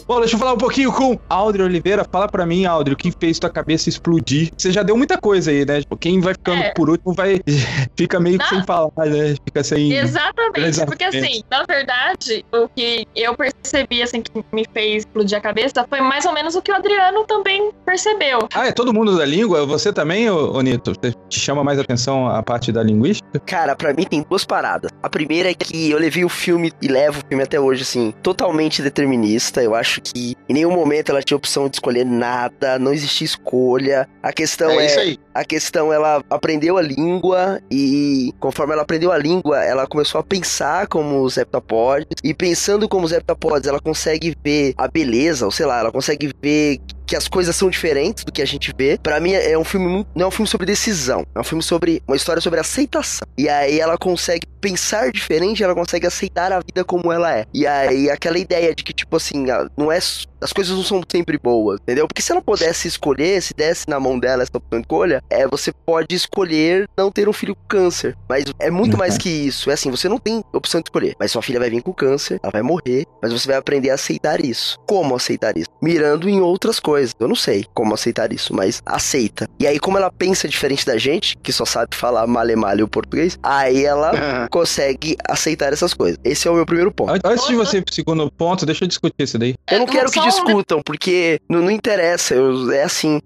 Bom, 0.10 0.20
deixa 0.20 0.34
eu 0.34 0.40
falar 0.40 0.54
um 0.54 0.58
pouquinho 0.58 0.92
com 0.92 1.20
Audrey 1.30 1.64
Oliveira. 1.64 2.04
Fala 2.12 2.28
pra 2.28 2.44
mim, 2.44 2.66
Audrey, 2.66 2.96
o 2.96 2.98
que 2.98 3.12
fez 3.12 3.38
tua 3.38 3.48
cabeça 3.52 3.90
explodir? 3.90 4.50
Você 4.58 4.72
já 4.72 4.82
deu 4.82 4.98
muita 4.98 5.20
coisa 5.20 5.52
aí, 5.52 5.64
né? 5.64 5.82
Tipo, 5.82 5.96
Quem 5.98 6.20
vai 6.20 6.34
ficando 6.34 6.64
É. 6.64 6.74
por 6.74 6.90
último 6.90 7.14
vai. 7.14 7.40
Fica 7.96 8.20
meio 8.20 8.40
que 8.40 8.44
Não. 8.46 8.50
sem 8.50 8.66
falar, 8.66 8.90
né? 9.06 9.36
Fica 9.46 9.64
sem. 9.64 9.94
Exatamente, 9.94 10.84
porque 10.84 11.04
Exatamente. 11.04 11.18
assim, 11.28 11.44
na 11.52 11.64
verdade, 11.64 12.44
o 12.52 12.68
que 12.70 13.08
eu 13.16 13.36
percebi, 13.36 14.02
assim, 14.02 14.24
que 14.24 14.32
me 14.52 14.66
fez 14.74 15.04
explodir 15.06 15.38
a 15.38 15.42
cabeça 15.42 15.86
foi 15.88 16.02
mais 16.02 16.26
ou 16.26 16.34
menos 16.34 16.56
o 16.56 16.62
que 16.64 16.72
o 16.72 16.76
Adriano 16.76 17.24
também 17.26 17.70
percebeu. 17.86 18.48
Ah, 18.56 18.66
é 18.66 18.72
todo 18.72 18.92
mundo 18.92 19.16
da 19.16 19.26
língua? 19.26 19.64
Você 19.68 19.94
também, 19.94 20.28
ô, 20.28 20.54
ô 20.54 20.62
Nito? 20.62 20.92
Você 21.00 21.14
te 21.30 21.40
chama 21.40 21.64
mais 21.64 21.78
atenção 21.78 22.28
a 22.28 22.42
parte 22.42 22.72
da 22.72 22.82
linguística? 22.82 23.40
Cara, 23.46 23.76
pra 23.76 23.94
mim 23.94 24.06
tem 24.06 24.26
duas 24.28 24.44
paradas. 24.44 24.90
A 25.04 25.10
primeira 25.10 25.52
é 25.52 25.54
que 25.54 25.92
eu 25.92 26.00
levei 26.00 26.26
o 26.26 26.30
filme 26.30 26.72
e 26.82 26.88
levo 26.88 27.20
o 27.20 27.28
filme 27.28 27.44
até 27.44 27.60
hoje, 27.60 27.84
assim, 27.84 28.12
totalmente 28.24 28.82
determinista. 28.82 29.62
Eu 29.62 29.76
acho 29.76 29.99
que 30.00 30.36
em 30.48 30.54
nenhum 30.54 30.72
momento 30.72 31.10
ela 31.10 31.22
tinha 31.22 31.38
opção 31.38 31.70
de 31.70 31.78
escolher 31.78 32.06
nada, 32.06 32.78
não 32.80 32.94
existia 32.94 33.26
escolha. 33.26 34.08
A 34.22 34.34
questão 34.34 34.72
é 34.72 34.90
é, 34.90 35.18
a 35.34 35.44
questão 35.44 35.94
ela 35.94 36.24
aprendeu 36.30 36.78
a 36.78 36.82
língua 36.82 37.62
e 37.72 38.34
conforme 38.40 38.74
ela 38.74 38.82
aprendeu 38.82 39.12
a 39.12 39.18
língua, 39.18 39.64
ela 39.64 39.88
começou 39.88 40.20
a 40.20 40.24
pensar 40.24 40.88
como 40.88 41.22
os 41.22 41.38
heptapods 41.38 42.18
e 42.24 42.34
pensando 42.34 42.88
como 42.88 43.06
os 43.06 43.12
heptapods, 43.12 43.68
ela 43.68 43.80
consegue 43.80 44.36
ver 44.44 44.74
a 44.78 44.88
beleza, 44.88 45.46
ou 45.46 45.52
sei 45.52 45.66
lá, 45.66 45.80
ela 45.80 45.92
consegue 45.92 46.32
ver 46.42 46.80
que 47.10 47.16
as 47.16 47.28
coisas 47.28 47.56
são 47.56 47.72
diferentes 47.72 48.24
do 48.24 48.32
que 48.32 48.40
a 48.40 48.46
gente 48.46 48.72
vê. 48.78 49.00
Pra 49.02 49.20
mim 49.20 49.34
é 49.34 49.58
um 49.58 49.64
filme 49.64 50.06
não 50.14 50.26
é 50.26 50.28
um 50.28 50.32
filme 50.32 50.48
sobre 50.48 50.68
decisão, 50.68 51.26
é 51.34 51.40
um 51.40 51.44
filme 51.44 51.64
sobre 51.64 52.04
uma 52.08 52.16
história 52.16 52.40
sobre 52.40 52.60
aceitação. 52.60 53.28
E 53.36 53.50
aí 53.50 53.80
ela 53.80 53.98
consegue 53.98 54.46
pensar 54.62 55.12
diferente, 55.12 55.64
ela 55.64 55.74
consegue 55.74 56.06
aceitar 56.06 56.52
a 56.52 56.60
vida 56.60 56.84
como 56.84 57.12
ela 57.12 57.36
é. 57.36 57.46
E 57.52 57.66
aí 57.66 58.12
aquela 58.12 58.38
ideia 58.38 58.76
de 58.76 58.84
que 58.84 58.94
tipo 58.94 59.18
assim, 59.18 59.46
não 59.76 59.92
é 59.92 60.00
as 60.42 60.54
coisas 60.54 60.76
não 60.76 60.84
são 60.84 61.02
sempre 61.12 61.38
boas, 61.38 61.80
entendeu? 61.82 62.08
Porque 62.08 62.22
se 62.22 62.32
ela 62.32 62.42
pudesse 62.42 62.88
escolher, 62.88 63.42
se 63.42 63.54
desse 63.54 63.88
na 63.90 64.00
mão 64.00 64.18
dela 64.20 64.44
essa 64.44 64.52
opção 64.56 64.80
de 64.80 64.86
escolha, 64.86 65.24
é, 65.30 65.48
você 65.48 65.72
pode 65.86 66.16
escolher 66.16 66.88
não 66.98 67.12
ter 67.12 67.28
um 67.30 67.34
filho 67.34 67.56
com 67.56 67.64
câncer. 67.68 68.16
Mas 68.28 68.46
é 68.60 68.70
muito 68.72 68.98
mais 68.98 69.18
que 69.18 69.30
isso. 69.30 69.70
É 69.70 69.74
assim, 69.74 69.92
você 69.92 70.08
não 70.10 70.18
tem 70.18 70.44
opção 70.54 70.82
de 70.82 70.88
escolher. 70.88 71.16
Mas 71.20 71.32
sua 71.32 71.42
filha 71.42 71.60
vai 71.60 71.70
vir 71.70 71.82
com 71.82 71.94
câncer, 71.94 72.40
ela 72.42 72.52
vai 72.52 72.62
morrer, 72.62 73.06
mas 73.22 73.32
você 73.32 73.48
vai 73.48 73.58
aprender 73.58 73.90
a 73.90 73.96
aceitar 73.96 74.44
isso. 74.44 74.78
Como 74.88 75.16
aceitar 75.16 75.58
isso? 75.58 75.70
Mirando 75.82 76.30
em 76.30 76.40
outras 76.42 76.80
coisas. 76.80 77.14
Eu 77.20 77.28
não 77.28 77.36
sei 77.36 77.66
como 77.74 77.94
aceitar 77.94 78.32
isso, 78.34 78.54
mas 78.54 78.82
aceita. 78.86 79.48
E 79.60 79.68
aí, 79.68 79.80
como 79.80 79.98
ela 79.98 80.12
pensa 80.12 80.48
diferente 80.48 80.86
da 80.86 80.98
gente, 80.98 81.38
que 81.42 81.52
só 81.52 81.66
sabe 81.66 81.96
falar 81.96 82.26
male 82.28 82.56
male 82.56 82.84
o 82.84 82.88
português, 82.88 83.38
aí 83.44 83.86
ela 83.86 84.12
consegue 84.52 85.16
aceitar 85.28 85.74
essas 85.74 85.94
coisas. 85.94 86.20
Esse 86.24 86.48
é 86.48 86.52
o 86.52 86.56
meu 86.56 86.66
primeiro 86.66 86.92
ponto. 86.92 87.12
An- 87.14 87.20
Antes 87.24 87.48
de 87.48 87.56
você 87.56 87.78
ir 87.78 87.84
pro 87.84 87.94
segundo 87.94 88.30
ponto, 88.32 88.66
deixa 88.66 88.84
eu 88.84 88.88
discutir 88.88 89.24
isso 89.24 89.38
daí. 89.38 89.56
Eu 89.70 89.80
não 89.80 89.86
É, 89.86 89.90
quero 89.90 90.12
que 90.12 90.20
discutam, 90.30 90.82
porque 90.84 91.40
não, 91.50 91.62
não 91.62 91.72
interessa. 91.72 92.36
eu- 92.36 92.72
é 92.72 92.84
assim. 92.84 93.20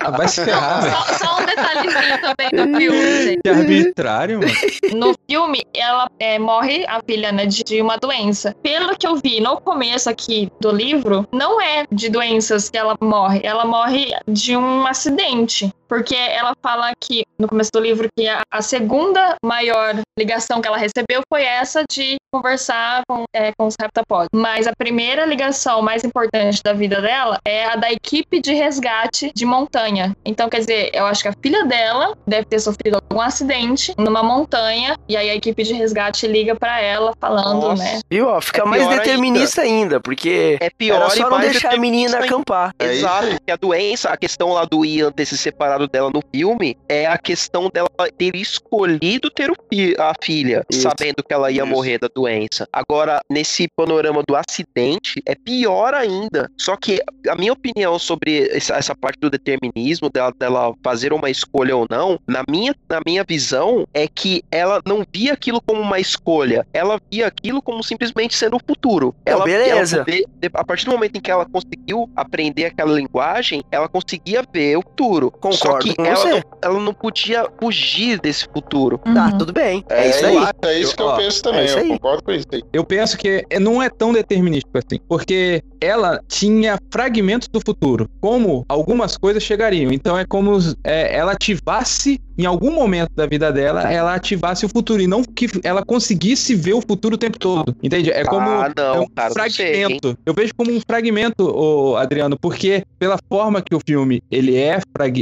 Ah, 0.00 0.10
vai 0.10 0.28
se 0.28 0.44
ferrar. 0.44 0.82
Só, 0.90 1.26
só 1.26 1.40
um 1.42 1.46
detalhezinho 1.46 2.20
também 2.20 2.50
do 2.72 2.76
filme. 2.78 3.38
Que 3.42 3.48
arbitrário, 3.50 4.40
mano. 4.40 4.52
No 4.94 5.14
filme, 5.28 5.62
ela 5.74 6.08
é, 6.18 6.38
morre, 6.38 6.84
a 6.86 7.00
filha, 7.04 7.32
né, 7.32 7.46
de, 7.46 7.62
de 7.64 7.80
uma 7.80 7.96
doença. 7.96 8.54
Pelo 8.62 8.96
que 8.96 9.06
eu 9.06 9.16
vi 9.16 9.40
no 9.40 9.60
começo 9.60 10.08
aqui 10.08 10.50
do 10.60 10.70
livro, 10.70 11.26
não 11.32 11.60
é 11.60 11.84
de 11.90 12.08
doenças 12.08 12.68
que 12.70 12.78
ela 12.78 12.96
morre. 13.00 13.40
Ela 13.42 13.64
morre 13.64 14.12
de 14.28 14.56
um 14.56 14.86
acidente. 14.86 15.72
Porque 15.92 16.14
ela 16.16 16.54
fala 16.62 16.90
que, 16.98 17.22
no 17.38 17.46
começo 17.46 17.70
do 17.70 17.78
livro, 17.78 18.08
que 18.16 18.26
a, 18.26 18.40
a 18.50 18.62
segunda 18.62 19.36
maior 19.44 19.94
ligação 20.18 20.62
que 20.62 20.66
ela 20.66 20.78
recebeu 20.78 21.20
foi 21.30 21.42
essa 21.42 21.84
de 21.90 22.16
conversar 22.32 23.02
com, 23.06 23.24
é, 23.34 23.52
com 23.58 23.66
os 23.66 23.74
reptapods. 23.78 24.30
Mas 24.32 24.66
a 24.66 24.72
primeira 24.74 25.26
ligação 25.26 25.82
mais 25.82 26.02
importante 26.02 26.62
da 26.64 26.72
vida 26.72 27.02
dela 27.02 27.38
é 27.44 27.66
a 27.66 27.76
da 27.76 27.92
equipe 27.92 28.40
de 28.40 28.54
resgate 28.54 29.30
de 29.34 29.44
montanha. 29.44 30.16
Então, 30.24 30.48
quer 30.48 30.60
dizer, 30.60 30.90
eu 30.94 31.04
acho 31.04 31.20
que 31.22 31.28
a 31.28 31.34
filha 31.42 31.66
dela 31.66 32.16
deve 32.26 32.46
ter 32.46 32.58
sofrido 32.58 32.94
algum 32.94 33.20
acidente 33.20 33.92
numa 33.98 34.22
montanha, 34.22 34.96
e 35.06 35.14
aí 35.14 35.28
a 35.28 35.34
equipe 35.34 35.62
de 35.62 35.74
resgate 35.74 36.26
liga 36.26 36.54
pra 36.54 36.80
ela 36.80 37.12
falando, 37.20 37.68
Nossa. 37.68 37.82
né? 37.82 38.00
Viu? 38.10 38.28
Ó, 38.28 38.40
fica 38.40 38.62
É 38.62 38.64
mais 38.64 38.88
determinista 38.88 39.60
ainda, 39.60 40.00
porque 40.00 40.56
É 40.58 40.70
pior 40.70 41.02
era 41.02 41.14
e 41.14 41.18
só 41.18 41.28
não 41.28 41.38
deixar 41.38 41.74
a 41.74 41.76
menina 41.76 42.14
ainda. 42.16 42.26
acampar. 42.26 42.72
É 42.78 42.86
Exato, 42.94 43.26
porque 43.28 43.52
a 43.52 43.56
doença, 43.56 44.08
a 44.08 44.16
questão 44.16 44.54
lá 44.54 44.64
do 44.64 44.86
Ian 44.86 45.12
ter 45.12 45.26
se 45.26 45.36
separado 45.36 45.81
dela 45.86 46.10
no 46.12 46.22
filme 46.34 46.76
é 46.88 47.06
a 47.06 47.18
questão 47.18 47.70
dela 47.72 47.88
ter 48.16 48.34
escolhido 48.36 49.30
ter 49.30 49.50
a 49.98 50.12
filha, 50.22 50.64
Isso. 50.70 50.82
sabendo 50.82 51.22
que 51.22 51.32
ela 51.32 51.50
ia 51.50 51.62
Isso. 51.62 51.66
morrer 51.66 51.98
da 51.98 52.08
doença. 52.14 52.68
Agora, 52.72 53.20
nesse 53.30 53.68
panorama 53.68 54.22
do 54.26 54.36
acidente, 54.36 55.22
é 55.26 55.34
pior 55.34 55.94
ainda. 55.94 56.50
Só 56.58 56.76
que 56.76 57.02
a 57.28 57.34
minha 57.34 57.52
opinião 57.52 57.98
sobre 57.98 58.48
essa, 58.48 58.74
essa 58.74 58.94
parte 58.94 59.18
do 59.20 59.30
determinismo, 59.30 60.10
dela, 60.10 60.32
dela 60.38 60.74
fazer 60.82 61.12
uma 61.12 61.30
escolha 61.30 61.76
ou 61.76 61.86
não, 61.88 62.18
na 62.26 62.42
minha, 62.48 62.74
na 62.88 63.00
minha 63.04 63.24
visão, 63.24 63.86
é 63.94 64.06
que 64.06 64.42
ela 64.50 64.80
não 64.86 65.04
via 65.12 65.32
aquilo 65.32 65.60
como 65.60 65.80
uma 65.80 65.98
escolha, 65.98 66.66
ela 66.72 67.00
via 67.10 67.26
aquilo 67.26 67.62
como 67.62 67.82
simplesmente 67.82 68.34
sendo 68.34 68.56
o 68.56 68.60
futuro. 68.66 69.14
Não, 69.26 69.32
ela, 69.32 69.44
beleza. 69.44 70.04
ela 70.06 70.22
a 70.54 70.64
partir 70.64 70.86
do 70.86 70.92
momento 70.92 71.16
em 71.16 71.20
que 71.20 71.30
ela 71.30 71.46
conseguiu 71.46 72.10
aprender 72.16 72.66
aquela 72.66 72.92
linguagem, 72.92 73.62
ela 73.70 73.88
conseguia 73.88 74.42
ver 74.52 74.76
o 74.76 74.82
futuro. 74.82 75.32
Só 75.52 75.61
Concordo 75.62 75.84
que 75.86 75.94
com 75.94 76.04
ela 76.04 76.16
você. 76.16 76.30
não, 76.30 76.42
ela 76.62 76.80
não 76.80 76.94
podia 76.94 77.46
fugir 77.60 78.20
desse 78.20 78.46
futuro. 78.52 78.98
Tá, 78.98 79.26
Uhum. 79.26 79.38
tudo 79.38 79.52
bem. 79.52 79.84
É, 79.88 80.08
isso 80.10 80.26
aí. 80.26 80.36
é 80.64 80.78
isso 80.78 80.96
que 80.96 81.02
eu 81.02 81.06
Ó, 81.06 81.16
penso 81.16 81.42
também. 81.42 81.66
é 81.68 81.72
eu 81.82 81.88
concordo 81.88 82.22
com 82.22 82.32
isso 82.32 82.46
aí. 82.52 82.62
Eu 82.72 82.84
penso 82.84 83.16
que 83.18 83.44
não 83.60 83.82
é 83.82 83.88
tão 83.88 84.12
determinístico 84.12 84.76
assim, 84.78 84.98
porque 85.08 85.62
ela 85.80 86.20
tinha 86.28 86.78
fragmentos 86.92 87.48
do 87.48 87.60
futuro, 87.60 88.08
como 88.20 88.64
algumas 88.68 89.16
coisas 89.16 89.42
chegariam. 89.42 89.92
Então 89.92 90.16
é 90.18 90.24
como 90.24 90.56
é, 90.84 91.16
ela 91.16 91.32
ativasse, 91.32 92.20
em 92.38 92.46
algum 92.46 92.72
momento 92.72 93.10
da 93.14 93.26
vida 93.26 93.52
dela, 93.52 93.90
ela 93.92 94.14
ativasse 94.14 94.64
o 94.64 94.68
futuro, 94.68 95.02
e 95.02 95.06
não 95.06 95.22
que 95.22 95.46
ela 95.62 95.84
conseguisse 95.84 96.54
ver 96.54 96.74
o 96.74 96.80
futuro 96.80 97.14
o 97.14 97.18
tempo 97.18 97.38
todo. 97.38 97.74
Entende? 97.82 98.10
É 98.10 98.24
como 98.24 98.48
ah, 98.48 98.72
não, 98.76 98.94
é 98.94 99.00
um 99.00 99.06
cara, 99.08 99.34
não 99.36 99.50
sei, 99.50 99.74
fragmento. 99.74 100.16
eu 100.24 100.34
vejo 100.34 100.52
como 100.56 100.70
um 100.72 100.80
fragmento, 100.80 101.44
ô, 101.44 101.96
Adriano, 101.96 102.36
porque 102.38 102.82
pela 102.98 103.18
forma 103.28 103.62
que 103.62 103.74
o 103.74 103.80
filme 103.86 104.22
ele 104.30 104.56
é, 104.56 104.78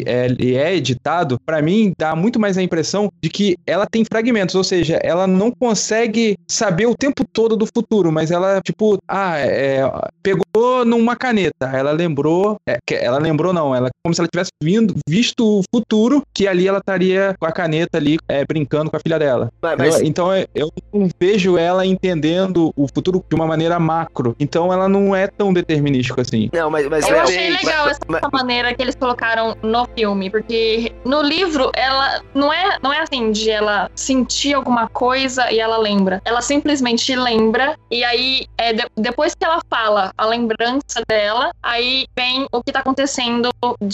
é, 0.06 0.24
ele 0.26 0.54
é 0.56 0.74
editado, 0.74 1.38
pra 1.44 1.60
mim 1.62 1.92
dá 1.98 2.14
muito 2.14 2.38
mais 2.38 2.56
a 2.58 2.62
impressão 2.62 3.10
de 3.22 3.28
que 3.28 3.56
ela 3.66 3.86
tem 3.86 4.04
fragmentos, 4.04 4.54
ou 4.54 4.64
seja, 4.64 4.98
ela 5.02 5.26
não 5.26 5.50
consegue 5.50 6.36
saber 6.48 6.86
o 6.86 6.94
tempo 6.94 7.24
todo 7.32 7.56
do 7.56 7.66
futuro, 7.66 8.12
mas 8.12 8.30
ela 8.30 8.60
tipo, 8.60 8.98
ah, 9.08 9.38
é, 9.38 9.82
pegou 10.22 10.84
numa 10.84 11.16
caneta, 11.16 11.66
ela 11.72 11.92
lembrou, 11.92 12.56
é, 12.68 12.78
que- 12.86 12.94
ela 12.94 13.18
lembrou 13.18 13.52
não, 13.52 13.74
ela 13.74 13.88
como 14.04 14.14
se 14.14 14.20
ela 14.20 14.28
tivesse 14.32 14.50
vindo, 14.62 14.94
visto 15.08 15.60
o 15.60 15.62
futuro, 15.74 16.22
que 16.34 16.46
ali 16.46 16.66
ela 16.68 16.80
estaria 17.04 17.36
com 17.38 17.46
a 17.46 17.52
caneta 17.52 17.98
ali 17.98 18.18
é, 18.28 18.44
brincando 18.44 18.90
com 18.90 18.96
a 18.96 19.00
filha 19.00 19.18
dela. 19.18 19.50
Mas, 19.60 19.78
mas- 19.78 20.00
Então 20.02 20.32
é- 20.32 20.46
eu 20.54 20.70
não 20.92 21.08
vejo 21.20 21.56
ela 21.56 21.84
entendendo 21.86 22.72
o 22.76 22.86
futuro 22.92 23.24
de 23.28 23.34
uma 23.34 23.46
maneira 23.46 23.78
macro. 23.78 24.34
Então 24.38 24.72
ela 24.72 24.88
não 24.88 25.14
é 25.14 25.26
tão 25.26 25.52
determinística 25.52 26.20
assim. 26.22 26.48
não, 26.52 26.70
mas, 26.70 26.88
mas 26.88 27.06
Eu 27.06 27.12
Léo, 27.14 27.22
achei 27.22 27.50
mas- 27.50 27.62
legal 27.64 27.88
essa 27.88 28.00
mas- 28.08 28.20
maneira 28.32 28.74
que 28.74 28.82
eles 28.82 28.94
colocaram 28.94 29.56
no 29.62 29.86
filme, 29.96 30.30
porque 30.30 30.92
no 31.04 31.22
livro 31.22 31.70
ela 31.74 32.22
não 32.34 32.52
é, 32.52 32.78
não 32.82 32.92
é 32.92 33.00
assim 33.00 33.30
de 33.32 33.50
ela 33.50 33.90
sentir 33.94 34.54
alguma 34.54 34.88
coisa 34.88 35.50
e 35.50 35.58
ela 35.60 35.76
lembra. 35.78 36.20
Ela 36.24 36.40
simplesmente 36.42 37.14
lembra 37.14 37.76
e 37.90 38.04
aí 38.04 38.46
é, 38.58 38.72
de- 38.72 38.86
depois 38.96 39.34
que 39.34 39.44
ela 39.44 39.60
fala 39.68 40.12
a 40.16 40.26
lembrança 40.26 41.02
dela, 41.08 41.50
aí 41.62 42.06
vem 42.16 42.46
o 42.52 42.62
que 42.62 42.72
tá 42.72 42.80
acontecendo 42.80 43.50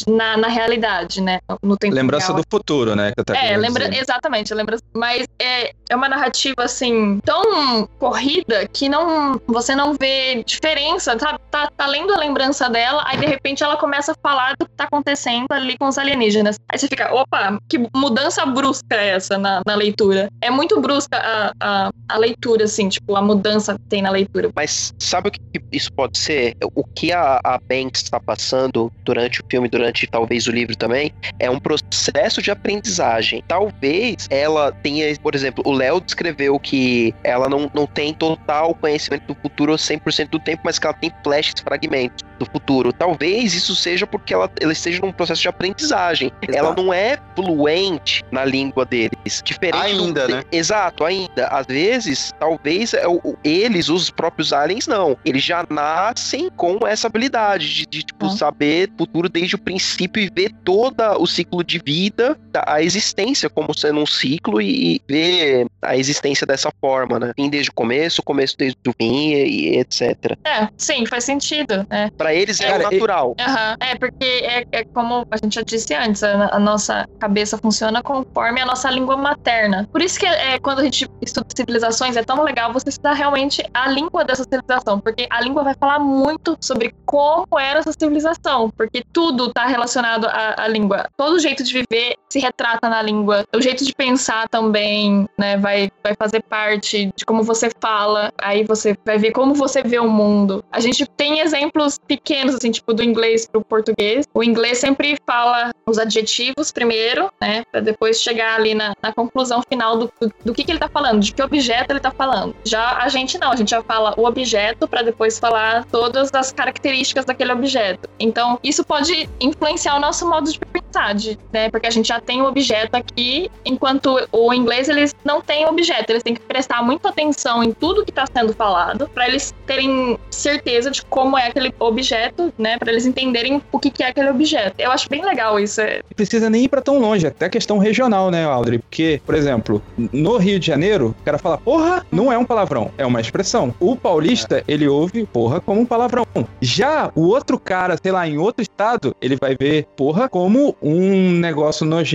na, 0.09 0.37
na 0.37 0.49
realidade, 0.49 1.21
né? 1.21 1.39
No 1.63 1.77
tempo 1.77 1.95
Lembrança 1.95 2.29
real. 2.33 2.39
do 2.41 2.45
futuro, 2.51 2.96
né? 2.97 3.13
Que 3.13 3.33
É, 3.33 3.57
lembra, 3.57 3.95
exatamente, 3.97 4.53
lembra, 4.55 4.77
mas 4.95 5.27
é, 5.39 5.73
é 5.89 5.97
uma 5.97 6.09
narrativa 6.09 6.65
assim 6.65 7.21
tão 7.25 7.87
corrida 7.99 8.67
que 8.69 8.89
não 8.89 9.41
você 9.47 9.75
não 9.75 9.95
vê 9.95 10.43
diferença, 10.45 11.19
sabe? 11.19 11.39
Tá, 11.51 11.71
tá 11.77 11.87
lendo 11.87 12.13
a 12.13 12.19
lembrança 12.19 12.69
dela, 12.69 13.03
aí 13.07 13.19
de 13.19 13.27
repente 13.27 13.63
ela 13.63 13.77
começa 13.77 14.13
a 14.13 14.15
falar 14.23 14.55
do 14.59 14.67
que 14.67 14.73
tá 14.73 14.85
acontecendo 14.85 15.47
ali 15.51 15.77
com 15.79 15.87
os 15.87 15.99
alienígenas. 15.99 16.59
Aí 16.69 16.79
você 16.79 16.89
fica, 16.89 17.13
opa, 17.15 17.59
que 17.69 17.79
mudança 17.95 18.45
brusca 18.47 18.95
é 18.95 19.09
essa 19.09 19.39
na, 19.39 19.63
na 19.67 19.75
leitura? 19.75 20.29
É 20.41 20.51
muito 20.51 20.81
brusca 20.81 21.17
a, 21.17 21.53
a, 21.61 21.91
a 22.09 22.19
leitura, 22.19 22.65
assim, 22.65 22.89
tipo, 22.89 23.17
a 23.17 23.23
mudança 23.23 23.75
que 23.75 23.85
tem 23.89 24.03
na 24.03 24.11
leitura. 24.11 24.51
Mas 24.55 24.95
sabe 24.99 25.29
o 25.29 25.33
que 25.33 25.41
isso 25.73 25.93
pode 25.93 26.19
ser? 26.19 26.57
O 26.75 26.85
que 26.85 27.13
a, 27.13 27.41
a 27.45 27.59
Banks 27.59 28.03
está 28.03 28.19
passando 28.19 28.93
durante 29.05 29.41
o 29.41 29.45
filme, 29.49 29.69
durante 29.69 30.07
talvez 30.07 30.47
o 30.47 30.51
livro 30.51 30.77
também, 30.77 31.13
é 31.39 31.51
um 31.51 31.59
processo 31.59 32.43
de 32.43 32.51
aprendizagem. 32.51 33.43
Talvez 33.47 34.27
ela 34.31 34.73
tenha, 34.73 35.17
por 35.21 35.35
exemplo, 35.35 35.63
o 35.67 35.76
Léo 35.77 36.01
descreveu 36.01 36.59
que 36.59 37.15
ela 37.23 37.49
não, 37.49 37.71
não 37.75 37.87
tem 37.87 38.13
total 38.13 38.75
conhecimento 38.75 39.27
do 39.27 39.35
futuro 39.35 39.73
100% 39.75 40.31
do 40.31 40.39
tempo, 40.39 40.63
mas 40.65 40.79
que 40.79 40.87
ela 40.87 40.95
tem 40.95 41.13
flashes, 41.23 41.55
fragmentos 41.61 42.25
do 42.39 42.47
futuro. 42.47 42.93
Talvez 42.93 43.55
isso 43.55 43.75
seja 43.75 44.07
porque 44.07 44.35
ela, 44.35 44.51
ela 44.61 44.73
esteja 44.73 45.01
num 45.01 45.13
processo 45.13 45.43
de 45.43 45.49
aprendizagem. 45.49 46.31
Ela 46.49 46.75
não 46.75 46.93
é 46.93 47.19
fluente 47.35 48.25
na 48.31 48.45
língua 48.45 48.85
deles. 48.85 49.43
Diferente 49.45 49.77
Ainda, 49.77 50.27
do, 50.27 50.37
né? 50.37 50.45
Exato, 50.53 51.05
ainda. 51.05 51.47
Às 51.49 51.67
vezes, 51.67 52.33
talvez 52.39 52.95
é 52.95 53.05
eles, 53.43 53.89
os 53.89 54.11
próprios 54.11 54.53
aliens, 54.53 54.87
não. 54.87 55.17
Eles 55.25 55.43
já 55.43 55.65
nascem 55.69 56.51
com 56.57 56.87
essa 56.87 57.07
habilidade 57.07 57.69
de, 57.69 57.87
de, 57.87 58.03
tipo, 58.03 58.27
Ah. 58.27 58.31
saber 58.31 58.91
o 58.95 58.99
futuro 58.99 59.29
desde 59.29 59.55
o 59.55 59.59
princípio 59.59 60.23
e 60.23 60.31
ver 60.33 60.53
todo 60.65 61.03
o 61.19 61.27
ciclo 61.27 61.63
de 61.65 61.81
vida, 61.85 62.39
da, 62.51 62.65
a 62.67 62.83
existência 62.83 63.49
como 63.49 63.77
sendo 63.77 64.01
um 64.01 64.07
ciclo 64.07 64.61
e, 64.61 64.97
e 65.09 65.66
a 65.83 65.97
existência 65.97 66.47
dessa 66.47 66.71
forma, 66.81 67.19
né? 67.19 67.33
Fim 67.37 67.49
desde 67.49 67.71
o 67.71 67.75
começo, 67.75 68.23
começo 68.23 68.57
desde 68.57 68.79
o 68.87 68.93
fim 68.93 69.33
e, 69.33 69.75
e 69.75 69.79
etc. 69.79 70.37
É, 70.45 70.69
sim, 70.77 71.07
faz 71.07 71.25
sentido, 71.25 71.87
né? 71.89 72.11
Pra 72.17 72.35
eles 72.35 72.61
é, 72.61 72.77
o 72.77 72.83
natural. 72.83 73.35
Aham, 73.39 73.77
É, 73.81 73.95
porque 73.97 74.25
é, 74.25 74.65
é 74.73 74.85
como 74.85 75.27
a 75.31 75.37
gente 75.37 75.55
já 75.55 75.63
disse 75.63 75.95
antes, 75.95 76.23
a, 76.23 76.55
a 76.55 76.59
nossa 76.59 77.09
cabeça 77.19 77.59
funciona 77.59 78.03
conforme 78.03 78.61
a 78.61 78.67
nossa 78.67 78.91
língua 78.91 79.17
materna. 79.17 79.89
Por 79.91 80.03
isso 80.03 80.19
que 80.19 80.27
é, 80.27 80.59
quando 80.59 80.81
a 80.81 80.85
gente 80.85 81.09
estuda 81.23 81.47
civilizações, 81.55 82.17
é 82.17 82.23
tão 82.23 82.43
legal 82.43 82.73
você 82.73 82.89
estudar 82.89 83.13
realmente 83.13 83.63
a 83.73 83.89
língua 83.89 84.25
dessa 84.25 84.45
civilização, 84.45 85.01
porque 85.01 85.27
a 85.31 85.41
língua 85.41 85.63
vai 85.63 85.75
falar 85.75 85.99
muito 85.99 86.57
sobre 86.61 86.95
como 87.05 87.59
era 87.59 87.81
essa 87.81 87.93
civilização, 87.93 88.71
porque 88.71 89.05
tudo 89.13 89.47
está 89.47 89.67
relacionado 89.67 90.27
à, 90.27 90.65
à 90.65 90.69
língua. 90.69 91.09
Todo 91.17 91.39
jeito 91.39 91.63
de 91.63 91.73
viver 91.73 92.17
se 92.37 92.39
retrata 92.39 92.67
trata 92.67 92.89
na 92.89 93.01
língua. 93.01 93.45
O 93.55 93.61
jeito 93.61 93.85
de 93.85 93.95
pensar 93.95 94.49
também, 94.49 95.29
né, 95.39 95.57
vai, 95.57 95.91
vai 96.03 96.15
fazer 96.15 96.43
parte 96.43 97.13
de 97.15 97.25
como 97.25 97.43
você 97.43 97.71
fala. 97.81 98.33
Aí 98.39 98.65
você 98.65 98.97
vai 99.05 99.19
ver 99.19 99.31
como 99.31 99.55
você 99.55 99.83
vê 99.83 99.99
o 99.99 100.09
mundo. 100.09 100.65
A 100.73 100.81
gente 100.81 101.07
tem 101.07 101.41
exemplos 101.41 101.99
pequenos, 101.99 102.55
assim, 102.55 102.71
tipo 102.71 102.93
do 102.93 103.03
inglês 103.03 103.47
pro 103.47 103.63
português. 103.63 104.27
O 104.35 104.43
inglês 104.43 104.79
sempre 104.79 105.17
fala 105.25 105.71
os 105.87 105.99
adjetivos 105.99 106.73
primeiro, 106.73 107.31
né, 107.41 107.63
pra 107.71 107.81
depois 107.81 108.21
chegar 108.21 108.57
ali 108.57 108.75
na, 108.75 108.95
na 109.01 109.13
conclusão 109.13 109.63
final 109.69 109.97
do, 109.97 110.13
do, 110.21 110.33
do 110.45 110.55
que, 110.55 110.65
que 110.65 110.73
ele 110.73 110.81
tá 110.81 110.89
falando, 110.89 111.21
de 111.21 111.33
que 111.33 111.43
objeto 111.43 111.93
ele 111.93 112.01
tá 112.01 112.11
falando. 112.11 112.55
Já 112.65 112.99
a 112.99 113.09
gente 113.09 113.39
não, 113.39 113.53
a 113.53 113.57
gente 113.57 113.71
já 113.71 113.83
fala 113.83 114.13
o 114.17 114.27
objeto 114.27 114.89
para 114.89 115.03
depois 115.03 115.39
falar 115.39 115.85
todas 115.85 116.35
as 116.35 116.53
características 116.53 117.25
daquele 117.25 117.53
objeto. 117.53 118.09
Então, 118.19 118.59
isso 118.63 118.85
pode 118.85 119.29
influenciar 119.41 119.97
o 119.97 120.01
nosso 120.01 120.29
modo 120.29 120.51
de 120.51 120.59
pensar, 120.59 121.15
de, 121.15 121.39
né? 121.53 121.71
Porque 121.71 121.87
a 121.87 121.91
gente 121.91 122.09
já 122.09 122.21
tem 122.27 122.43
o 122.43 122.47
objeto 122.47 122.97
aqui, 122.97 123.51
enquanto 123.65 124.19
o 124.33 124.53
inglês 124.53 124.89
eles 124.89 125.15
não 125.25 125.41
têm 125.41 125.65
objeto, 125.67 126.11
eles 126.11 126.23
têm 126.23 126.35
que 126.35 126.41
prestar 126.41 126.83
muita 126.83 127.09
atenção 127.09 127.63
em 127.63 127.73
tudo 127.73 128.05
que 128.05 128.11
está 128.11 128.25
sendo 128.27 128.53
falado 128.53 129.09
para 129.15 129.29
eles 129.29 129.55
terem 129.67 130.19
certeza 130.31 130.91
de 130.91 131.03
como 131.03 131.39
é 131.39 131.47
aquele 131.47 131.73
objeto, 131.79 132.53
né? 132.59 132.77
Para 132.79 132.91
eles 132.91 133.07
entenderem 133.07 133.63
o 133.71 133.79
que, 133.79 133.91
que 133.91 134.03
é 134.03 134.09
aquele 134.09 134.29
objeto. 134.29 134.75
Eu 134.79 134.91
acho 134.91 135.09
bem 135.09 135.25
legal 135.25 135.59
isso. 135.59 135.81
É. 135.81 135.97
Não 135.97 136.17
precisa 136.17 136.51
nem 136.51 136.65
ir 136.65 136.69
para 136.69 136.83
tão 136.83 136.99
longe, 136.99 137.27
até 137.27 137.49
questão 137.49 137.79
regional, 137.79 138.31
né, 138.31 138.45
Audrey? 138.45 138.79
Porque, 138.79 139.21
por 139.25 139.35
exemplo, 139.35 139.81
no 139.97 140.37
Rio 140.37 140.59
de 140.59 140.67
Janeiro, 140.67 141.15
o 141.21 141.25
cara 141.25 141.39
fala 141.39 141.59
porra, 141.59 142.05
não 142.11 142.33
é 142.33 142.37
um 142.37 142.45
palavrão, 142.45 142.91
é 142.99 143.07
uma 143.07 143.21
expressão. 143.21 143.75
O 143.79 143.95
paulista, 143.95 144.65
ele 144.67 144.89
ouve 144.89 145.25
porra 145.27 145.61
como 145.61 145.81
um 145.81 145.87
palavrão. 145.87 146.27
Já 146.61 147.11
o 147.15 147.23
outro 147.29 147.59
cara, 147.59 147.97
sei 148.03 148.11
lá, 148.11 148.27
em 148.27 148.39
outro 148.39 148.63
estado, 148.63 149.15
ele 149.21 149.37
vai 149.37 149.57
ver 149.59 149.87
porra 149.97 150.29
como 150.29 150.77
um 150.83 151.31
negócio 151.33 151.87
nojento 151.87 152.06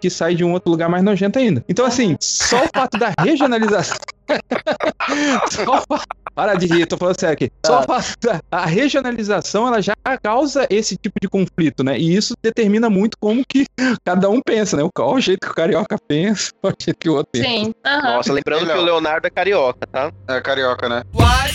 que 0.00 0.10
sai 0.10 0.34
de 0.34 0.44
um 0.44 0.52
outro 0.52 0.70
lugar 0.70 0.88
mais 0.88 1.02
nojento 1.02 1.38
ainda. 1.38 1.64
Então, 1.68 1.84
assim, 1.84 2.16
só 2.20 2.64
o 2.64 2.68
fato 2.74 2.98
da 2.98 3.12
regionalização. 3.20 3.96
só 5.50 5.78
o 5.78 5.82
fato... 5.88 6.06
Para 6.34 6.54
de 6.54 6.66
rir, 6.66 6.86
tô 6.86 6.96
falando 6.96 7.18
sério 7.18 7.32
aqui. 7.32 7.50
Só 7.66 7.80
o 7.80 7.82
fato 7.82 8.14
da 8.22 8.40
a 8.50 8.64
regionalização, 8.64 9.66
ela 9.66 9.82
já 9.82 9.94
causa 10.22 10.68
esse 10.70 10.96
tipo 10.96 11.18
de 11.20 11.28
conflito, 11.28 11.82
né? 11.82 11.98
E 11.98 12.14
isso 12.14 12.34
determina 12.40 12.88
muito 12.88 13.18
como 13.18 13.42
que 13.44 13.66
cada 14.04 14.30
um 14.30 14.40
pensa, 14.40 14.76
né? 14.76 14.88
Qual 14.94 15.14
o 15.14 15.20
jeito 15.20 15.40
que 15.40 15.50
o 15.50 15.54
carioca 15.54 15.98
pensa, 16.06 16.52
qual 16.60 16.72
o 16.72 16.76
jeito 16.80 16.96
que 16.96 17.08
o 17.08 17.14
outro 17.14 17.32
pensa. 17.32 17.48
Sim. 17.48 17.74
Nossa, 17.84 18.32
lembrando 18.32 18.66
que 18.66 18.78
o 18.78 18.82
Leonardo 18.82 19.26
é 19.26 19.30
carioca, 19.30 19.84
tá? 19.90 20.12
É 20.28 20.40
carioca, 20.40 20.88
né? 20.88 21.02
Uai, 21.12 21.48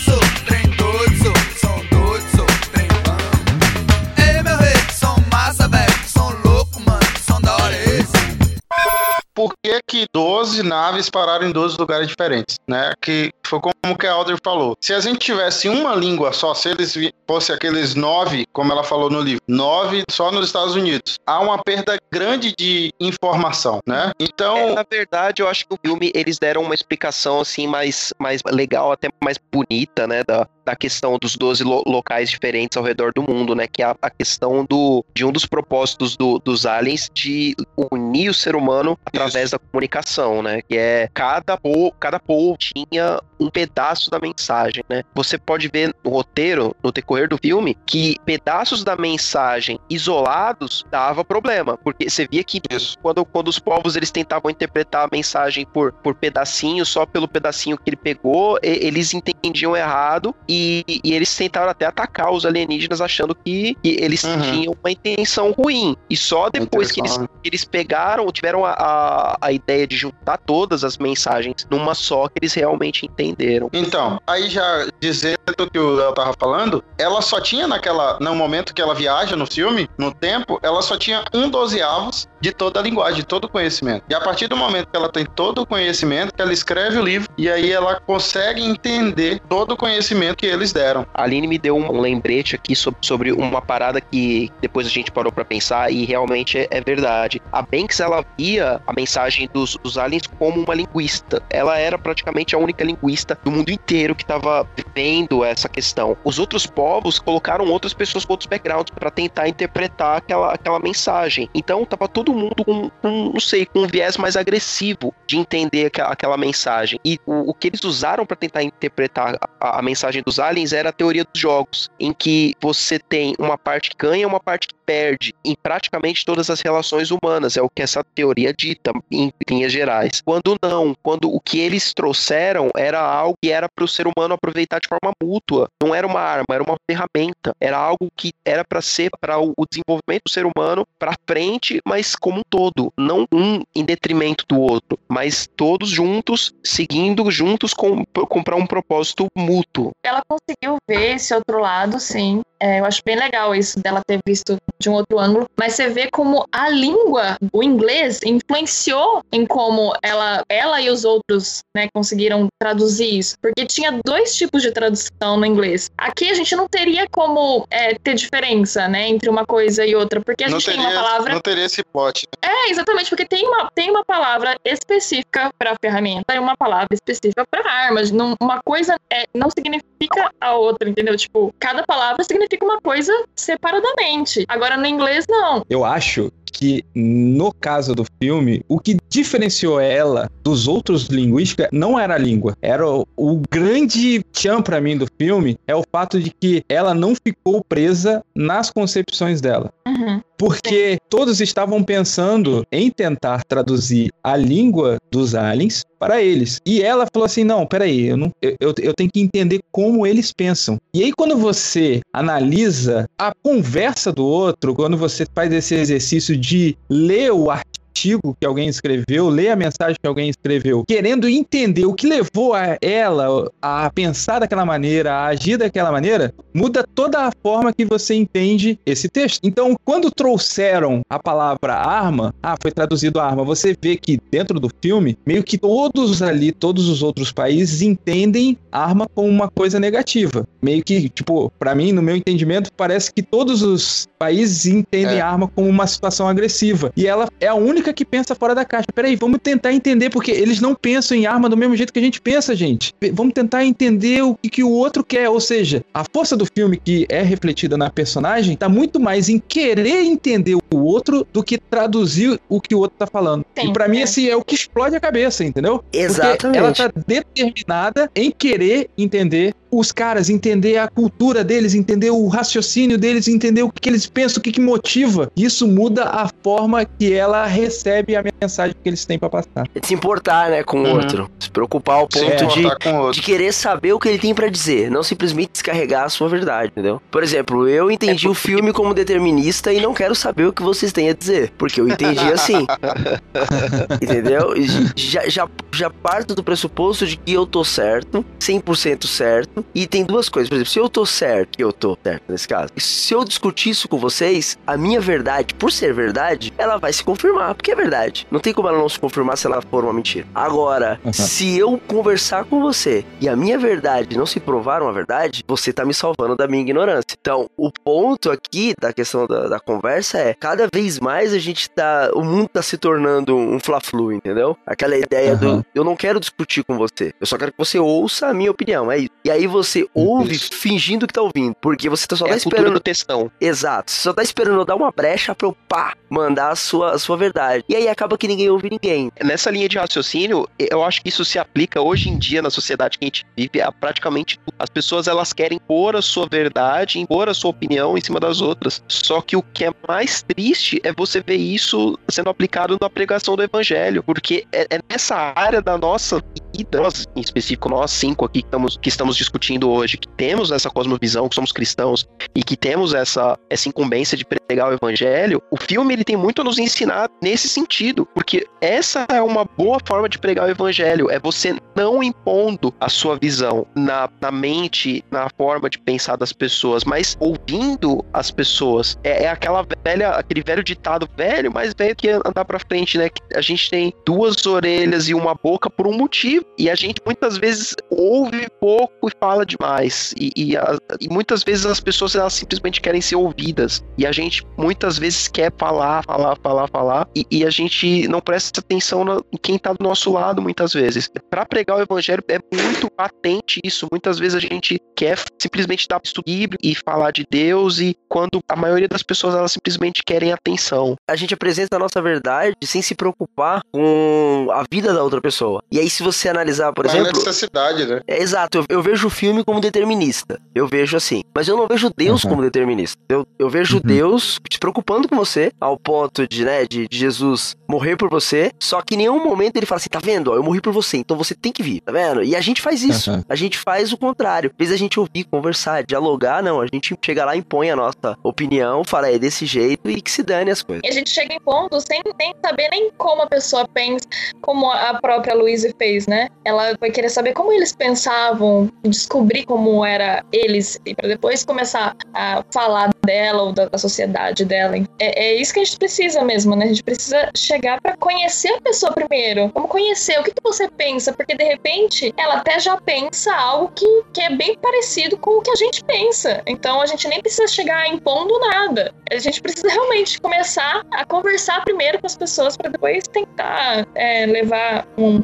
Por 9.34 9.52
que, 9.62 9.80
que 9.86 10.06
12 10.12 10.62
naves 10.62 11.10
pararam 11.10 11.46
em 11.48 11.52
12 11.52 11.76
lugares 11.76 12.06
diferentes, 12.06 12.56
né? 12.68 12.92
Que 13.00 13.32
foi 13.46 13.60
como 13.60 13.98
que 13.98 14.06
a 14.06 14.12
Audrey 14.12 14.36
falou. 14.42 14.76
Se 14.80 14.92
a 14.92 15.00
gente 15.00 15.18
tivesse 15.18 15.68
uma 15.68 15.94
língua 15.94 16.32
só, 16.32 16.54
se 16.54 16.70
eles 16.70 16.96
fossem 17.26 17.54
aqueles 17.54 17.94
nove, 17.94 18.46
como 18.52 18.72
ela 18.72 18.84
falou 18.84 19.10
no 19.10 19.20
livro, 19.20 19.42
nove 19.46 20.02
só 20.10 20.30
nos 20.30 20.46
Estados 20.46 20.74
Unidos, 20.74 21.18
há 21.26 21.40
uma 21.40 21.62
perda 21.62 21.96
grande 22.12 22.54
de 22.56 22.92
informação, 23.00 23.80
né? 23.86 24.12
Então... 24.18 24.56
É, 24.56 24.74
na 24.74 24.84
verdade, 24.88 25.42
eu 25.42 25.48
acho 25.48 25.66
que 25.66 25.74
o 25.74 25.78
filme, 25.84 26.10
eles 26.14 26.38
deram 26.38 26.62
uma 26.62 26.74
explicação, 26.74 27.40
assim, 27.40 27.66
mais, 27.66 28.12
mais 28.18 28.40
legal, 28.50 28.92
até 28.92 29.08
mais 29.22 29.38
bonita, 29.52 30.06
né? 30.06 30.22
Da, 30.26 30.46
da 30.64 30.74
questão 30.74 31.18
dos 31.18 31.36
12 31.36 31.62
lo 31.62 31.82
locais 31.86 32.30
diferentes 32.30 32.76
ao 32.76 32.84
redor 32.84 33.12
do 33.14 33.22
mundo, 33.22 33.54
né? 33.54 33.66
Que 33.66 33.82
é 33.82 33.86
a, 33.86 33.96
a 34.00 34.10
questão 34.10 34.64
do, 34.64 35.04
de 35.14 35.24
um 35.24 35.32
dos 35.32 35.46
propósitos 35.46 36.16
do, 36.16 36.38
dos 36.38 36.66
aliens 36.66 37.10
de 37.12 37.54
unir 37.92 38.30
o 38.30 38.34
ser 38.34 38.56
humano 38.56 38.98
através 39.04 39.50
da 39.50 39.58
comunicação, 39.58 40.42
né? 40.42 40.62
Que 40.62 40.76
é 40.76 41.08
cada 41.12 41.56
povo, 41.56 41.92
cada 41.98 42.18
povo 42.18 42.56
tinha 42.56 43.20
um 43.38 43.48
pedaço 43.48 44.10
da 44.10 44.18
mensagem, 44.18 44.84
né? 44.88 45.02
Você 45.14 45.38
pode 45.38 45.68
ver 45.68 45.94
no 46.04 46.10
roteiro, 46.10 46.74
no 46.82 46.92
decorrer 46.92 47.28
do 47.28 47.38
filme, 47.38 47.76
que 47.86 48.16
pedaços 48.24 48.84
da 48.84 48.96
mensagem 48.96 49.78
isolados 49.88 50.84
dava 50.90 51.24
problema, 51.24 51.78
porque 51.78 52.08
você 52.08 52.26
via 52.30 52.42
que 52.42 52.60
quando, 53.00 53.24
quando 53.24 53.48
os 53.48 53.58
povos 53.58 53.96
eles 53.96 54.10
tentavam 54.10 54.50
interpretar 54.50 55.04
a 55.04 55.08
mensagem 55.10 55.66
por, 55.66 55.92
por 55.92 56.14
pedacinho, 56.14 56.84
só 56.84 57.06
pelo 57.06 57.28
pedacinho 57.28 57.78
que 57.78 57.90
ele 57.90 57.96
pegou, 57.96 58.58
e, 58.62 58.86
eles 58.86 59.14
entendiam 59.14 59.76
errado 59.76 60.34
e, 60.48 60.84
e, 61.04 61.12
eles 61.14 61.34
tentaram 61.34 61.70
até 61.70 61.86
atacar 61.86 62.32
os 62.32 62.44
alienígenas 62.44 63.00
achando 63.00 63.34
que, 63.34 63.76
que 63.82 63.96
eles 64.00 64.24
Uhum. 64.24 64.40
tinham 64.40 64.76
uma 64.82 64.90
intenção 64.90 65.52
ruim. 65.52 65.96
E 66.08 66.16
só 66.16 66.48
depois 66.48 66.90
que 66.90 67.00
eles, 67.00 67.18
eles 67.44 67.64
pegaram, 67.64 68.30
tiveram 68.30 68.64
a, 68.64 68.72
a, 68.72 69.38
a 69.40 69.52
ideia 69.52 69.86
de 69.86 69.96
juntar 69.96 70.38
todas 70.38 70.84
as 70.84 70.98
mensagens 70.98 71.66
numa 71.70 71.94
só, 71.94 72.28
que 72.28 72.34
eles 72.40 72.54
realmente 72.54 73.06
entenderam. 73.06 73.23
Então, 73.72 74.20
aí 74.26 74.48
já 74.48 74.86
dizendo 75.00 75.38
que 75.72 75.78
o 75.78 75.94
Léo 75.94 76.12
tava 76.12 76.34
falando, 76.38 76.84
ela 76.98 77.22
só 77.22 77.40
tinha 77.40 77.66
naquela, 77.66 78.18
no 78.20 78.34
momento 78.34 78.74
que 78.74 78.82
ela 78.82 78.94
viaja 78.94 79.36
no 79.36 79.46
filme, 79.46 79.88
no 79.96 80.12
tempo, 80.12 80.58
ela 80.62 80.82
só 80.82 80.96
tinha 80.96 81.24
um 81.32 81.48
dozeavos 81.48 82.28
de 82.44 82.52
toda 82.52 82.78
a 82.78 82.82
linguagem, 82.82 83.16
de 83.20 83.24
todo 83.24 83.44
o 83.44 83.48
conhecimento. 83.48 84.04
E 84.06 84.14
a 84.14 84.20
partir 84.20 84.48
do 84.48 84.56
momento 84.56 84.88
que 84.88 84.96
ela 84.96 85.08
tem 85.08 85.24
todo 85.24 85.62
o 85.62 85.66
conhecimento, 85.66 86.34
ela 86.36 86.52
escreve 86.52 86.98
o 86.98 87.02
livro 87.02 87.26
e 87.38 87.48
aí 87.48 87.72
ela 87.72 87.98
consegue 88.00 88.62
entender 88.62 89.40
todo 89.48 89.72
o 89.72 89.76
conhecimento 89.78 90.36
que 90.36 90.44
eles 90.44 90.70
deram. 90.70 91.06
A 91.14 91.22
Aline 91.22 91.46
me 91.46 91.58
deu 91.58 91.74
um 91.74 91.98
lembrete 91.98 92.54
aqui 92.54 92.76
sobre, 92.76 92.98
sobre 93.00 93.32
uma 93.32 93.62
parada 93.62 93.98
que 93.98 94.52
depois 94.60 94.86
a 94.86 94.90
gente 94.90 95.10
parou 95.10 95.32
pra 95.32 95.42
pensar 95.42 95.90
e 95.90 96.04
realmente 96.04 96.58
é, 96.58 96.68
é 96.70 96.82
verdade. 96.82 97.40
A 97.50 97.62
Banks, 97.62 97.98
ela 97.98 98.22
via 98.36 98.78
a 98.86 98.92
mensagem 98.92 99.48
dos, 99.50 99.78
dos 99.82 99.96
aliens 99.96 100.26
como 100.38 100.60
uma 100.60 100.74
linguista. 100.74 101.42
Ela 101.48 101.78
era 101.78 101.96
praticamente 101.96 102.54
a 102.54 102.58
única 102.58 102.84
linguista 102.84 103.38
do 103.42 103.50
mundo 103.50 103.70
inteiro 103.70 104.14
que 104.14 104.24
tava 104.24 104.68
vendo 104.94 105.42
essa 105.42 105.66
questão. 105.66 106.14
Os 106.22 106.38
outros 106.38 106.66
povos 106.66 107.18
colocaram 107.18 107.64
outras 107.70 107.94
pessoas 107.94 108.26
com 108.26 108.34
outros 108.34 108.46
backgrounds 108.46 108.92
pra 108.94 109.10
tentar 109.10 109.48
interpretar 109.48 110.18
aquela, 110.18 110.52
aquela 110.52 110.78
mensagem. 110.78 111.48
Então 111.54 111.86
tava 111.86 112.06
todo 112.06 112.33
mundo 112.34 112.64
com, 112.64 112.90
com, 113.02 113.30
não 113.32 113.40
sei, 113.40 113.66
com 113.66 113.80
um 113.80 113.86
viés 113.86 114.16
mais 114.16 114.36
agressivo 114.36 115.14
de 115.26 115.36
entender 115.36 115.86
aquela, 115.86 116.10
aquela 116.10 116.36
mensagem. 116.36 116.98
E 117.04 117.18
o, 117.26 117.50
o 117.50 117.54
que 117.54 117.68
eles 117.68 117.82
usaram 117.84 118.26
pra 118.26 118.36
tentar 118.36 118.62
interpretar 118.62 119.36
a, 119.60 119.78
a 119.78 119.82
mensagem 119.82 120.22
dos 120.24 120.38
aliens 120.38 120.72
era 120.72 120.90
a 120.90 120.92
teoria 120.92 121.24
dos 121.24 121.40
jogos, 121.40 121.90
em 121.98 122.12
que 122.12 122.54
você 122.60 122.98
tem 122.98 123.34
uma 123.38 123.58
parte 123.58 123.90
que 123.90 123.96
ganha 123.96 124.26
uma 124.26 124.40
parte 124.40 124.68
que 124.68 124.74
perde 124.84 125.34
em 125.44 125.54
praticamente 125.54 126.24
todas 126.24 126.50
as 126.50 126.60
relações 126.60 127.10
humanas. 127.10 127.56
É 127.56 127.62
o 127.62 127.68
que 127.68 127.82
essa 127.82 128.04
teoria 128.14 128.52
dita, 128.52 128.92
em 129.10 129.32
linhas 129.48 129.72
gerais. 129.72 130.22
Quando 130.24 130.56
não, 130.62 130.94
quando 131.02 131.32
o 131.32 131.40
que 131.40 131.58
eles 131.58 131.92
trouxeram 131.92 132.70
era 132.76 133.00
algo 133.00 133.36
que 133.42 133.50
era 133.50 133.68
para 133.68 133.84
o 133.84 133.88
ser 133.88 134.06
humano 134.06 134.34
aproveitar 134.34 134.80
de 134.80 134.88
forma 134.88 135.12
mútua. 135.22 135.68
Não 135.82 135.94
era 135.94 136.06
uma 136.06 136.20
arma, 136.20 136.46
era 136.52 136.62
uma 136.62 136.76
ferramenta. 136.88 137.54
Era 137.60 137.78
algo 137.78 138.08
que 138.16 138.32
era 138.44 138.64
para 138.64 138.80
ser 138.80 139.10
para 139.20 139.38
o 139.38 139.54
desenvolvimento 139.70 140.24
do 140.26 140.30
ser 140.30 140.46
humano 140.46 140.86
para 140.98 141.14
frente, 141.26 141.80
mas 141.86 142.14
como 142.14 142.40
um 142.40 142.42
todo. 142.48 142.92
Não 142.96 143.26
um 143.32 143.62
em 143.74 143.84
detrimento 143.84 144.44
do 144.48 144.60
outro, 144.60 144.98
mas 145.08 145.48
todos 145.56 145.88
juntos, 145.88 146.54
seguindo 146.64 147.30
juntos 147.30 147.72
com, 147.72 148.04
com 148.04 148.42
para 148.42 148.56
um 148.56 148.66
propósito 148.66 149.26
mútuo. 149.36 149.92
Ela 150.02 150.22
conseguiu 150.26 150.76
ver 150.88 151.16
esse 151.16 151.34
outro 151.34 151.60
lado, 151.60 151.98
sim. 152.00 152.42
É, 152.60 152.80
eu 152.80 152.84
acho 152.84 153.02
bem 153.04 153.16
legal 153.16 153.54
isso 153.54 153.78
dela 153.80 154.00
ter 154.06 154.18
visto 154.26 154.56
de 154.78 154.88
um 154.88 154.92
outro 154.94 155.18
ângulo. 155.18 155.48
Mas 155.56 155.74
você 155.74 155.88
vê 155.88 156.10
como 156.10 156.46
a 156.52 156.68
língua, 156.68 157.36
o 157.52 157.62
inglês, 157.62 158.20
influenciou 158.24 159.22
em 159.32 159.44
como 159.46 159.92
ela, 160.02 160.42
ela 160.48 160.80
e 160.80 160.90
os 160.90 161.04
outros 161.04 161.60
né, 161.76 161.88
conseguiram 161.94 162.46
traduzir 162.60 163.18
isso. 163.18 163.36
Porque 163.40 163.66
tinha 163.66 164.00
dois 164.04 164.34
tipos 164.36 164.62
de 164.62 164.70
tradução 164.70 165.36
no 165.36 165.46
inglês. 165.46 165.90
Aqui 165.98 166.30
a 166.30 166.34
gente 166.34 166.54
não 166.56 166.66
teria 166.68 167.06
como 167.10 167.66
é, 167.70 167.94
ter 167.94 168.14
diferença 168.14 168.88
né, 168.88 169.08
entre 169.08 169.28
uma 169.28 169.44
coisa 169.44 169.84
e 169.84 169.94
outra. 169.94 170.20
Porque 170.20 170.44
a 170.44 170.48
Não 170.48 170.58
gente 170.60 170.70
teria, 170.72 170.88
tem 170.88 170.96
uma 170.96 171.02
palavra. 171.02 171.34
não 171.34 171.40
teria 171.40 171.64
esse 171.64 171.82
plot. 171.84 172.26
né? 172.42 172.50
É, 172.50 172.70
exatamente, 172.70 173.08
porque 173.10 173.26
tem 173.26 173.46
uma, 173.46 173.70
tem 173.74 173.90
uma 173.90 174.04
palavra 174.04 174.56
específica 174.64 175.50
para 175.58 175.74
ferramenta 175.80 176.34
e 176.34 176.38
uma 176.38 176.56
palavra 176.56 176.88
específica 176.92 177.44
para 177.50 177.70
armas. 177.70 178.10
Não, 178.10 178.34
uma 178.40 178.60
coisa 178.62 178.96
é, 179.10 179.24
não 179.34 179.48
significa 179.50 179.93
a 180.40 180.54
outra, 180.54 180.88
entendeu? 180.88 181.16
Tipo, 181.16 181.54
cada 181.58 181.82
palavra 181.84 182.22
significa 182.24 182.64
uma 182.64 182.80
coisa 182.80 183.12
separadamente. 183.34 184.44
Agora, 184.48 184.76
no 184.76 184.86
inglês, 184.86 185.26
não. 185.28 185.64
Eu 185.68 185.84
acho 185.84 186.32
que 186.54 186.84
no 186.94 187.52
caso 187.52 187.94
do 187.94 188.04
filme, 188.22 188.62
o 188.68 188.78
que 188.78 188.96
diferenciou 189.10 189.80
ela 189.80 190.30
dos 190.42 190.68
outros 190.68 191.08
linguísticos 191.08 191.66
não 191.72 191.98
era 191.98 192.14
a 192.14 192.18
língua. 192.18 192.56
Era 192.62 192.88
o, 192.88 193.06
o 193.16 193.42
grande 193.50 194.24
tchan 194.32 194.62
pra 194.62 194.80
mim 194.80 194.96
do 194.96 195.06
filme 195.18 195.58
é 195.66 195.74
o 195.74 195.84
fato 195.90 196.20
de 196.20 196.30
que 196.30 196.64
ela 196.68 196.94
não 196.94 197.14
ficou 197.14 197.62
presa 197.64 198.22
nas 198.34 198.70
concepções 198.70 199.40
dela. 199.40 199.70
Uhum. 199.86 200.20
Porque 200.38 200.98
todos 201.08 201.40
estavam 201.40 201.82
pensando 201.82 202.66
em 202.70 202.90
tentar 202.90 203.44
traduzir 203.44 204.10
a 204.22 204.36
língua 204.36 204.98
dos 205.10 205.34
aliens 205.34 205.84
para 205.98 206.22
eles. 206.22 206.60
E 206.66 206.82
ela 206.82 207.06
falou 207.12 207.24
assim: 207.24 207.44
não, 207.44 207.66
peraí, 207.66 208.08
eu, 208.08 208.16
não, 208.16 208.30
eu, 208.42 208.56
eu, 208.60 208.74
eu 208.78 208.94
tenho 208.94 209.10
que 209.10 209.20
entender 209.20 209.60
como 209.72 210.06
eles 210.06 210.32
pensam. 210.32 210.78
E 210.92 211.02
aí, 211.02 211.12
quando 211.12 211.36
você 211.36 212.00
analisa 212.12 213.08
a 213.18 213.32
conversa 213.42 214.12
do 214.12 214.24
outro, 214.24 214.74
quando 214.74 214.96
você 214.96 215.26
faz 215.34 215.52
esse 215.52 215.74
exercício 215.74 216.36
de 216.44 216.76
ler 216.88 217.32
o 217.32 217.50
artigo 217.50 217.83
artigo 218.04 218.36
que 218.38 218.46
alguém 218.46 218.68
escreveu, 218.68 219.28
lê 219.28 219.48
a 219.48 219.56
mensagem 219.56 219.96
que 220.00 220.06
alguém 220.06 220.28
escreveu, 220.28 220.84
querendo 220.86 221.26
entender 221.26 221.86
o 221.86 221.94
que 221.94 222.06
levou 222.06 222.52
a 222.52 222.76
ela 222.80 223.50
a 223.62 223.90
pensar 223.90 224.40
daquela 224.40 224.64
maneira, 224.64 225.12
a 225.12 225.26
agir 225.26 225.56
daquela 225.56 225.90
maneira, 225.90 226.32
muda 226.52 226.84
toda 226.94 227.26
a 227.26 227.30
forma 227.42 227.72
que 227.72 227.84
você 227.84 228.14
entende 228.14 228.78
esse 228.84 229.08
texto. 229.08 229.40
Então, 229.42 229.74
quando 229.84 230.10
trouxeram 230.10 231.00
a 231.08 231.18
palavra 231.18 231.74
arma, 231.74 232.34
ah, 232.42 232.56
foi 232.60 232.70
traduzido 232.70 233.20
arma, 233.20 233.42
você 233.42 233.74
vê 233.80 233.96
que 233.96 234.18
dentro 234.30 234.60
do 234.60 234.68
filme, 234.82 235.16
meio 235.24 235.42
que 235.42 235.56
todos 235.56 236.22
ali, 236.22 236.52
todos 236.52 236.88
os 236.88 237.02
outros 237.02 237.32
países 237.32 237.80
entendem 237.80 238.58
arma 238.70 239.06
como 239.14 239.28
uma 239.28 239.48
coisa 239.48 239.80
negativa. 239.80 240.46
Meio 240.62 240.82
que, 240.84 241.08
tipo, 241.08 241.50
para 241.58 241.74
mim, 241.74 241.92
no 241.92 242.02
meu 242.02 242.16
entendimento, 242.16 242.70
parece 242.76 243.12
que 243.12 243.22
todos 243.22 243.62
os 243.62 244.06
países 244.18 244.66
entendem 244.66 245.18
É. 245.18 245.20
arma 245.20 245.48
como 245.48 245.68
uma 245.68 245.86
situação 245.86 246.28
agressiva. 246.28 246.92
E 246.96 247.06
ela 247.06 247.28
é 247.40 247.46
a 247.46 247.54
única 247.54 247.93
que 247.94 248.04
pensa 248.04 248.34
fora 248.34 248.54
da 248.54 248.64
caixa. 248.64 248.86
Peraí, 248.94 249.16
vamos 249.16 249.38
tentar 249.42 249.72
entender, 249.72 250.10
porque 250.10 250.30
eles 250.30 250.60
não 250.60 250.74
pensam 250.74 251.16
em 251.16 251.26
arma 251.26 251.48
do 251.48 251.56
mesmo 251.56 251.76
jeito 251.76 251.92
que 251.92 251.98
a 251.98 252.02
gente 252.02 252.20
pensa, 252.20 252.54
gente. 252.54 252.92
Vamos 253.12 253.32
tentar 253.32 253.64
entender 253.64 254.22
o 254.22 254.34
que, 254.34 254.48
que 254.48 254.64
o 254.64 254.70
outro 254.70 255.04
quer. 255.04 255.28
Ou 255.28 255.40
seja, 255.40 255.84
a 255.92 256.04
força 256.04 256.36
do 256.36 256.46
filme 256.46 256.76
que 256.76 257.06
é 257.08 257.22
refletida 257.22 257.76
na 257.76 257.90
personagem 257.90 258.56
tá 258.56 258.68
muito 258.68 259.00
mais 259.00 259.28
em 259.28 259.38
querer 259.38 260.02
entender 260.02 260.54
o 260.54 260.76
outro 260.76 261.26
do 261.32 261.42
que 261.42 261.58
traduzir 261.58 262.38
o 262.48 262.60
que 262.60 262.74
o 262.74 262.78
outro 262.78 262.96
tá 262.98 263.06
falando. 263.06 263.44
Sim, 263.58 263.68
e 263.68 263.72
pra 263.72 263.88
mim, 263.88 263.98
é. 263.98 264.02
esse 264.02 264.28
é 264.28 264.36
o 264.36 264.42
que 264.42 264.54
explode 264.54 264.96
a 264.96 265.00
cabeça, 265.00 265.44
entendeu? 265.44 265.78
Porque 265.78 265.98
Exatamente. 265.98 266.58
ela 266.58 266.72
tá 266.72 266.90
determinada 267.06 268.10
em 268.14 268.30
querer 268.30 268.90
entender 268.96 269.54
os 269.78 269.92
caras, 269.92 270.28
entender 270.30 270.78
a 270.78 270.88
cultura 270.88 271.42
deles, 271.44 271.74
entender 271.74 272.10
o 272.10 272.26
raciocínio 272.28 272.96
deles, 272.98 273.28
entender 273.28 273.62
o 273.62 273.70
que, 273.70 273.88
eles 273.88 274.06
pensam, 274.06 274.40
o 274.40 274.42
que, 274.42 274.52
que 274.52 274.60
motiva. 274.60 275.30
Isso 275.36 275.66
muda 275.66 276.04
a 276.04 276.28
forma 276.42 276.84
que 276.84 277.12
ela 277.12 277.46
recebe 277.46 278.16
a 278.16 278.22
mensagem 278.42 278.74
que 278.82 278.88
eles 278.88 279.04
têm 279.04 279.18
pra 279.18 279.28
passar. 279.28 279.64
É 279.74 279.80
de 279.80 279.86
se 279.86 279.94
importar, 279.94 280.50
né, 280.50 280.62
com 280.62 280.78
o 280.78 280.84
Uhum. 280.84 280.96
outro. 280.96 281.30
Se 281.40 281.50
preocupar 281.50 281.96
ao 281.96 282.08
ponto 282.08 282.46
de, 282.54 283.12
de 283.12 283.22
querer 283.22 283.52
saber 283.52 283.92
o 283.92 283.98
que 283.98 284.08
ele 284.08 284.18
tem 284.18 284.34
pra 284.34 284.48
dizer, 284.48 284.90
não 284.90 285.02
simplesmente 285.02 285.50
descarregar 285.52 286.04
a 286.04 286.08
sua 286.08 286.28
verdade, 286.28 286.70
entendeu? 286.72 287.00
Por 287.10 287.22
exemplo, 287.22 287.68
eu 287.68 287.90
entendi 287.90 288.28
o 288.28 288.34
filme 288.34 288.72
como 288.72 288.92
determinista 288.94 289.72
e 289.72 289.80
não 289.80 289.94
quero 289.94 290.14
saber 290.14 290.46
o 290.46 290.52
que 290.52 290.62
vocês 290.62 290.92
têm 290.92 291.08
a 291.08 291.14
dizer, 291.14 291.52
porque 291.56 291.80
eu 291.80 291.88
entendi 291.88 292.24
assim. 292.32 292.66
entendeu? 294.00 294.54
E 294.56 294.66
Já, 294.96 295.28
já, 295.28 295.48
já 295.72 295.90
parto 295.90 296.34
do 296.34 296.42
pressuposto 296.42 297.06
de 297.06 297.16
que 297.16 297.32
eu 297.32 297.46
tô 297.46 297.64
certo, 297.64 298.24
100% 298.40 299.06
certo, 299.06 299.63
e 299.74 299.86
tem 299.86 300.04
duas 300.04 300.28
coisas. 300.28 300.48
Por 300.48 300.54
exemplo, 300.56 300.70
se 300.72 300.78
eu 300.78 300.88
tô 300.88 301.04
certo, 301.06 301.58
eu 301.60 301.72
tô 301.72 301.96
certo 302.02 302.22
nesse 302.28 302.46
caso, 302.48 302.68
se 302.76 303.12
eu 303.14 303.24
discutir 303.24 303.70
isso 303.70 303.88
com 303.88 303.98
vocês, 303.98 304.58
a 304.66 304.76
minha 304.76 305.00
verdade, 305.00 305.54
por 305.54 305.70
ser 305.72 305.92
verdade, 305.92 306.52
ela 306.58 306.76
vai 306.76 306.92
se 306.92 307.02
confirmar, 307.04 307.54
porque 307.54 307.72
é 307.72 307.74
verdade. 307.76 308.26
Não 308.30 308.40
tem 308.40 308.52
como 308.52 308.68
ela 308.68 308.78
não 308.78 308.88
se 308.88 308.98
confirmar 308.98 309.36
se 309.38 309.46
ela 309.46 309.60
for 309.62 309.84
uma 309.84 309.92
mentira. 309.92 310.26
Agora, 310.34 310.98
Uhum. 311.04 311.12
se 311.12 311.58
eu 311.58 311.78
conversar 311.86 312.44
com 312.44 312.60
você 312.60 313.04
e 313.20 313.28
a 313.28 313.36
minha 313.36 313.58
verdade 313.58 314.16
não 314.16 314.26
se 314.26 314.40
provar 314.40 314.82
uma 314.82 314.92
verdade, 314.92 315.42
você 315.46 315.72
tá 315.72 315.84
me 315.84 315.92
salvando 315.94 316.36
da 316.36 316.46
minha 316.46 316.62
ignorância. 316.62 317.16
Então, 317.20 317.48
o 317.56 317.70
ponto 317.70 318.30
aqui 318.30 318.74
da 318.80 318.92
questão 318.92 319.26
da, 319.26 319.48
da 319.48 319.60
conversa 319.60 320.18
é, 320.18 320.34
cada 320.34 320.68
vez 320.72 320.98
mais 321.00 321.32
a 321.32 321.38
gente 321.38 321.68
tá, 321.70 322.10
o 322.14 322.22
mundo 322.24 322.48
tá 322.48 322.62
se 322.62 322.76
tornando 322.78 323.36
um 323.36 323.58
fla-flu, 323.60 324.12
entendeu? 324.12 324.56
Aquela 324.66 324.96
ideia 324.96 325.32
Uhum. 325.32 325.38
do, 325.58 325.66
eu 325.74 325.84
não 325.84 325.96
quero 325.96 326.20
discutir 326.20 326.62
com 326.64 326.76
você, 326.76 327.12
eu 327.20 327.26
só 327.26 327.36
quero 327.38 327.52
que 327.52 327.58
você 327.58 327.78
ouça 327.78 328.28
a 328.28 328.34
minha 328.34 328.50
opinião, 328.50 328.90
é 328.90 328.98
isso. 328.98 329.10
E 329.24 329.30
aí 329.30 329.46
você 329.54 329.88
ouve 329.94 330.34
Isso. 330.34 330.50
fingindo 330.52 331.06
que 331.06 331.12
tá 331.12 331.22
ouvindo, 331.22 331.54
porque 331.60 331.88
você 331.88 332.06
tá 332.06 332.16
só 332.16 332.26
É 332.26 332.30
tá 332.30 332.34
a 332.34 332.36
esperando 332.36 332.74
do 332.74 332.80
textão. 332.80 333.30
Exato. 333.40 333.90
Você 333.90 334.00
só 334.00 334.12
tá 334.12 334.22
esperando 334.22 334.60
eu 334.60 334.64
dar 334.64 334.74
uma 334.74 334.90
brecha 334.90 335.34
pra 335.34 335.46
eu, 335.46 335.56
pá, 335.68 335.94
mandar 336.10 336.50
a 336.50 336.56
sua, 336.56 336.92
a 336.92 336.98
sua 336.98 337.16
verdade. 337.16 337.64
E 337.68 337.76
aí 337.76 337.88
acaba 337.88 338.18
que 338.18 338.28
ninguém 338.28 338.50
ouve 338.50 338.68
ninguém. 338.68 339.10
Nessa 339.22 339.50
linha 339.50 339.68
de 339.68 339.78
raciocínio, 339.78 340.48
eu 340.58 340.82
acho 340.82 341.02
que 341.02 341.08
isso 341.08 341.24
se 341.24 341.38
aplica 341.38 341.80
hoje 341.80 342.08
em 342.08 342.18
dia 342.18 342.42
na 342.42 342.50
sociedade 342.50 342.98
que 342.98 343.04
a 343.04 343.06
gente 343.06 343.24
vive 343.36 343.62
a 343.62 343.70
praticamente 343.70 344.38
tudo. 344.38 344.54
As 344.58 344.68
pessoas 344.68 345.06
elas 345.06 345.32
querem 345.32 345.58
pôr 345.58 345.96
a 345.96 346.02
sua 346.02 346.26
verdade, 346.26 346.98
impor 346.98 347.28
a 347.28 347.34
sua 347.34 347.50
opinião 347.50 347.96
em 347.96 348.00
cima 348.00 348.18
das 348.18 348.40
outras. 348.40 348.82
Só 348.88 349.20
que 349.20 349.36
o 349.36 349.42
que 349.42 349.64
é 349.64 349.72
mais 349.86 350.22
triste 350.22 350.80
é 350.82 350.92
você 350.92 351.20
ver 351.20 351.36
isso 351.36 351.98
sendo 352.08 352.30
aplicado 352.30 352.76
na 352.80 352.90
pregação 352.90 353.36
do 353.36 353.42
evangelho, 353.42 354.02
porque 354.02 354.46
é, 354.52 354.66
é 354.70 354.80
nessa 354.90 355.32
área 355.36 355.62
da 355.62 355.78
nossa 355.78 356.22
vida, 356.56 356.80
nós, 356.80 357.06
em 357.16 357.20
específico 357.20 357.68
nós 357.68 357.90
cinco 357.90 358.24
aqui 358.24 358.40
que 358.40 358.46
estamos, 358.46 358.76
que 358.76 358.88
estamos 358.88 359.16
discutindo 359.16 359.70
hoje, 359.70 359.96
que 359.96 360.08
temos 360.08 360.50
essa 360.50 360.70
cosmovisão, 360.70 361.28
que 361.28 361.34
somos 361.34 361.52
cristãos 361.52 362.06
e 362.34 362.42
que 362.42 362.56
temos 362.56 362.94
essa, 362.94 363.38
essa 363.50 363.68
incumbência 363.68 364.16
de 364.16 364.24
pregar 364.24 364.70
o 364.70 364.74
evangelho, 364.74 365.42
o 365.50 365.56
filme 365.56 365.94
ele 365.94 366.04
tem 366.04 366.16
muito 366.16 366.42
a 366.42 366.44
nos 366.44 366.58
ensinar 366.58 367.08
nesse 367.22 367.48
sentido, 367.48 368.06
porque 368.14 368.46
essa 368.60 369.06
é 369.08 369.22
uma 369.22 369.44
boa 369.44 369.78
forma 369.86 370.08
de 370.08 370.18
pregar 370.18 370.46
o 370.46 370.50
evangelho, 370.50 371.10
é 371.10 371.18
você 371.18 371.56
não 371.74 372.02
impondo 372.02 372.72
a 372.80 372.88
sua 372.88 373.16
visão 373.16 373.66
na, 373.74 374.08
na 374.20 374.30
mente, 374.30 375.04
na 375.10 375.28
forma 375.36 375.68
de 375.68 375.78
pensar 375.78 376.16
das 376.16 376.32
pessoas, 376.32 376.84
mas 376.84 377.16
ouvindo 377.20 378.04
as 378.12 378.30
pessoas. 378.30 378.98
É, 379.02 379.24
é 379.24 379.28
aquela 379.28 379.66
velha, 379.84 380.10
aquele 380.10 380.42
velho 380.42 380.62
ditado 380.62 381.08
velho, 381.16 381.52
mas 381.52 381.74
velho 381.74 381.96
que 381.96 382.08
andar 382.08 382.44
pra 382.44 382.58
frente, 382.58 382.98
né? 382.98 383.08
Que 383.08 383.36
a 383.36 383.40
gente 383.40 383.70
tem 383.70 383.92
duas 384.04 384.44
orelhas 384.46 385.08
e 385.08 385.14
uma 385.14 385.34
boca 385.34 385.70
por 385.70 385.86
um 385.86 385.96
motivo, 385.96 386.43
e 386.58 386.70
a 386.70 386.74
gente 386.74 387.00
muitas 387.04 387.36
vezes 387.36 387.74
ouve 387.90 388.46
pouco 388.60 389.08
e 389.08 389.12
fala 389.20 389.44
demais, 389.44 390.14
e, 390.18 390.30
e, 390.36 390.56
a- 390.56 390.76
e 391.00 391.08
muitas 391.08 391.42
vezes 391.42 391.66
as 391.66 391.80
pessoas 391.80 392.14
elas 392.14 392.32
simplesmente 392.32 392.80
querem 392.80 393.00
ser 393.00 393.16
ouvidas, 393.16 393.82
e 393.98 394.06
a 394.06 394.12
gente 394.12 394.42
muitas 394.56 394.98
vezes 394.98 395.28
quer 395.28 395.52
falar, 395.58 396.04
falar, 396.04 396.36
falar, 396.42 396.68
falar, 396.68 397.08
e, 397.14 397.26
e 397.30 397.44
a 397.44 397.50
gente 397.50 398.06
não 398.08 398.20
presta 398.20 398.60
atenção 398.60 399.04
em 399.32 399.36
quem 399.36 399.58
tá 399.58 399.72
do 399.72 399.82
nosso 399.82 400.12
lado 400.12 400.40
muitas 400.40 400.72
vezes. 400.72 401.10
Pra 401.30 401.44
pregar 401.44 401.78
o 401.78 401.82
evangelho 401.82 402.22
é 402.28 402.38
muito 402.54 402.90
patente 402.90 403.60
isso. 403.64 403.86
Muitas 403.90 404.18
vezes 404.18 404.34
a 404.36 404.40
gente 404.40 404.78
quer 404.96 405.18
simplesmente 405.40 405.86
dar 405.88 406.00
estudo 406.02 406.24
e 406.62 406.74
falar 406.74 407.10
de 407.10 407.26
Deus, 407.28 407.78
e 407.80 407.96
quando 408.08 408.40
a 408.48 408.56
maioria 408.56 408.88
das 408.88 409.02
pessoas 409.02 409.34
elas 409.34 409.52
simplesmente 409.52 410.02
querem 410.04 410.32
atenção. 410.32 410.96
A 411.08 411.16
gente 411.16 411.34
apresenta 411.34 411.76
a 411.76 411.78
nossa 411.78 412.00
verdade 412.00 412.54
sem 412.64 412.80
se 412.80 412.94
preocupar 412.94 413.60
com 413.72 414.48
a 414.52 414.64
vida 414.70 414.92
da 414.92 415.02
outra 415.02 415.20
pessoa. 415.20 415.62
E 415.70 415.78
aí, 415.78 415.90
se 415.90 416.02
você 416.02 416.28
analisar, 416.34 416.72
por 416.72 416.84
Por 416.84 416.90
exemplo. 416.94 417.12
necessidade, 417.18 417.86
né? 417.86 418.00
É 418.06 418.22
exato, 418.22 418.58
eu, 418.58 418.66
eu 418.68 418.82
vejo 418.82 419.06
o 419.06 419.10
filme 419.10 419.44
como 419.44 419.60
determinista. 419.60 420.40
Eu 420.54 420.66
vejo 420.66 420.96
assim. 420.96 421.22
Mas 421.34 421.48
eu 421.48 421.56
não 421.56 421.66
vejo 421.66 421.90
Deus 421.96 422.22
Uhum. 422.24 422.30
como 422.30 422.42
determinista. 422.42 422.98
Eu, 423.08 423.26
eu 423.38 423.48
vejo 423.48 423.76
Uhum. 423.76 423.82
Deus 423.84 424.38
se 424.52 424.58
preocupando 424.58 425.08
com 425.08 425.16
você, 425.16 425.52
ao 425.60 425.76
ponto 425.78 426.26
de, 426.28 426.44
né, 426.44 426.64
de, 426.66 426.86
de 426.88 426.98
Jesus 426.98 427.56
morrer 427.68 427.96
por 427.96 428.08
você. 428.10 428.50
Só 428.60 428.80
que 428.82 428.94
em 428.94 428.98
nenhum 428.98 429.22
momento 429.24 429.56
ele 429.56 429.66
fala 429.66 429.78
assim: 429.78 429.88
tá 429.88 429.98
vendo? 429.98 430.30
Ó, 430.30 430.34
eu 430.36 430.42
morri 430.42 430.60
por 430.60 430.72
você, 430.72 430.96
então 430.98 431.16
você 431.16 431.34
tem 431.34 431.52
que 431.52 431.62
vir, 431.62 431.80
tá 431.80 431.92
vendo? 431.92 432.22
E 432.22 432.34
a 432.36 432.40
gente 432.40 432.60
faz 432.62 432.82
isso. 432.82 433.10
Uhum. 433.10 433.22
A 433.28 433.34
gente 433.34 433.58
faz 433.58 433.92
o 433.92 433.96
contrário. 433.98 434.50
Às 434.52 434.56
vezes 434.58 434.74
a 434.74 434.78
gente 434.78 434.98
ouvir, 435.00 435.24
conversar, 435.24 435.82
dialogar, 435.84 436.42
não. 436.42 436.60
A 436.60 436.66
gente 436.66 436.96
chega 437.04 437.24
lá, 437.24 437.36
impõe 437.36 437.70
a 437.70 437.76
nossa 437.76 438.16
opinião, 438.22 438.82
fala, 438.84 439.10
é 439.10 439.18
desse 439.18 439.46
jeito 439.46 439.88
e 439.90 440.00
que 440.00 440.10
se 440.10 440.22
dane 440.22 440.50
as 440.50 440.62
coisas. 440.62 440.82
E 440.84 440.88
a 440.88 440.92
gente 440.92 441.10
chega 441.10 441.34
em 441.34 441.40
ponto 441.40 441.80
sem 441.80 442.00
nem 442.18 442.34
saber 442.44 442.68
nem 442.70 442.90
como 442.96 443.22
a 443.22 443.26
pessoa 443.26 443.66
pensa, 443.68 444.04
como 444.40 444.70
a 444.70 444.98
própria 445.00 445.34
Louise 445.34 445.74
fez, 445.78 446.06
né? 446.06 446.23
Ela 446.44 446.74
vai 446.78 446.90
querer 446.90 447.08
saber 447.08 447.32
como 447.32 447.52
eles 447.52 447.74
pensavam, 447.74 448.70
descobrir 448.82 449.44
como 449.44 449.84
era 449.84 450.24
eles, 450.32 450.78
e 450.84 450.94
para 450.94 451.08
depois 451.08 451.44
começar 451.44 451.96
a 452.12 452.44
falar 452.52 452.90
dela 453.04 453.42
ou 453.42 453.52
da, 453.52 453.66
da 453.66 453.78
sociedade 453.78 454.44
dela. 454.44 454.76
É, 454.98 455.26
é 455.26 455.34
isso 455.34 455.52
que 455.52 455.60
a 455.60 455.64
gente 455.64 455.78
precisa 455.78 456.22
mesmo, 456.24 456.56
né? 456.56 456.64
A 456.64 456.68
gente 456.68 456.82
precisa 456.82 457.30
chegar 457.36 457.80
para 457.80 457.96
conhecer 457.96 458.52
a 458.54 458.60
pessoa 458.60 458.92
primeiro. 458.92 459.50
Vamos 459.54 459.70
conhecer 459.70 460.18
o 460.18 460.22
que, 460.22 460.30
que 460.30 460.42
você 460.42 460.68
pensa, 460.68 461.12
porque 461.12 461.34
de 461.34 461.44
repente 461.44 462.12
ela 462.16 462.36
até 462.36 462.58
já 462.58 462.76
pensa 462.76 463.34
algo 463.34 463.72
que, 463.74 464.04
que 464.12 464.20
é 464.20 464.34
bem 464.34 464.56
parecido 464.58 465.16
com 465.18 465.38
o 465.38 465.42
que 465.42 465.50
a 465.50 465.56
gente 465.56 465.84
pensa. 465.84 466.42
Então 466.46 466.80
a 466.80 466.86
gente 466.86 467.06
nem 467.08 467.20
precisa 467.20 467.46
chegar 467.48 467.88
impondo 467.88 468.38
nada. 468.40 468.94
A 469.10 469.18
gente 469.18 469.40
precisa 469.40 469.68
realmente 469.68 470.20
começar 470.20 470.84
a 470.90 471.04
conversar 471.04 471.64
primeiro 471.64 472.00
com 472.00 472.06
as 472.06 472.16
pessoas 472.16 472.56
para 472.56 472.70
depois 472.70 473.06
tentar 473.08 473.86
é, 473.94 474.26
levar 474.26 474.86
um, 474.98 475.22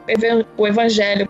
o 0.57 0.67
evangelho 0.67 0.80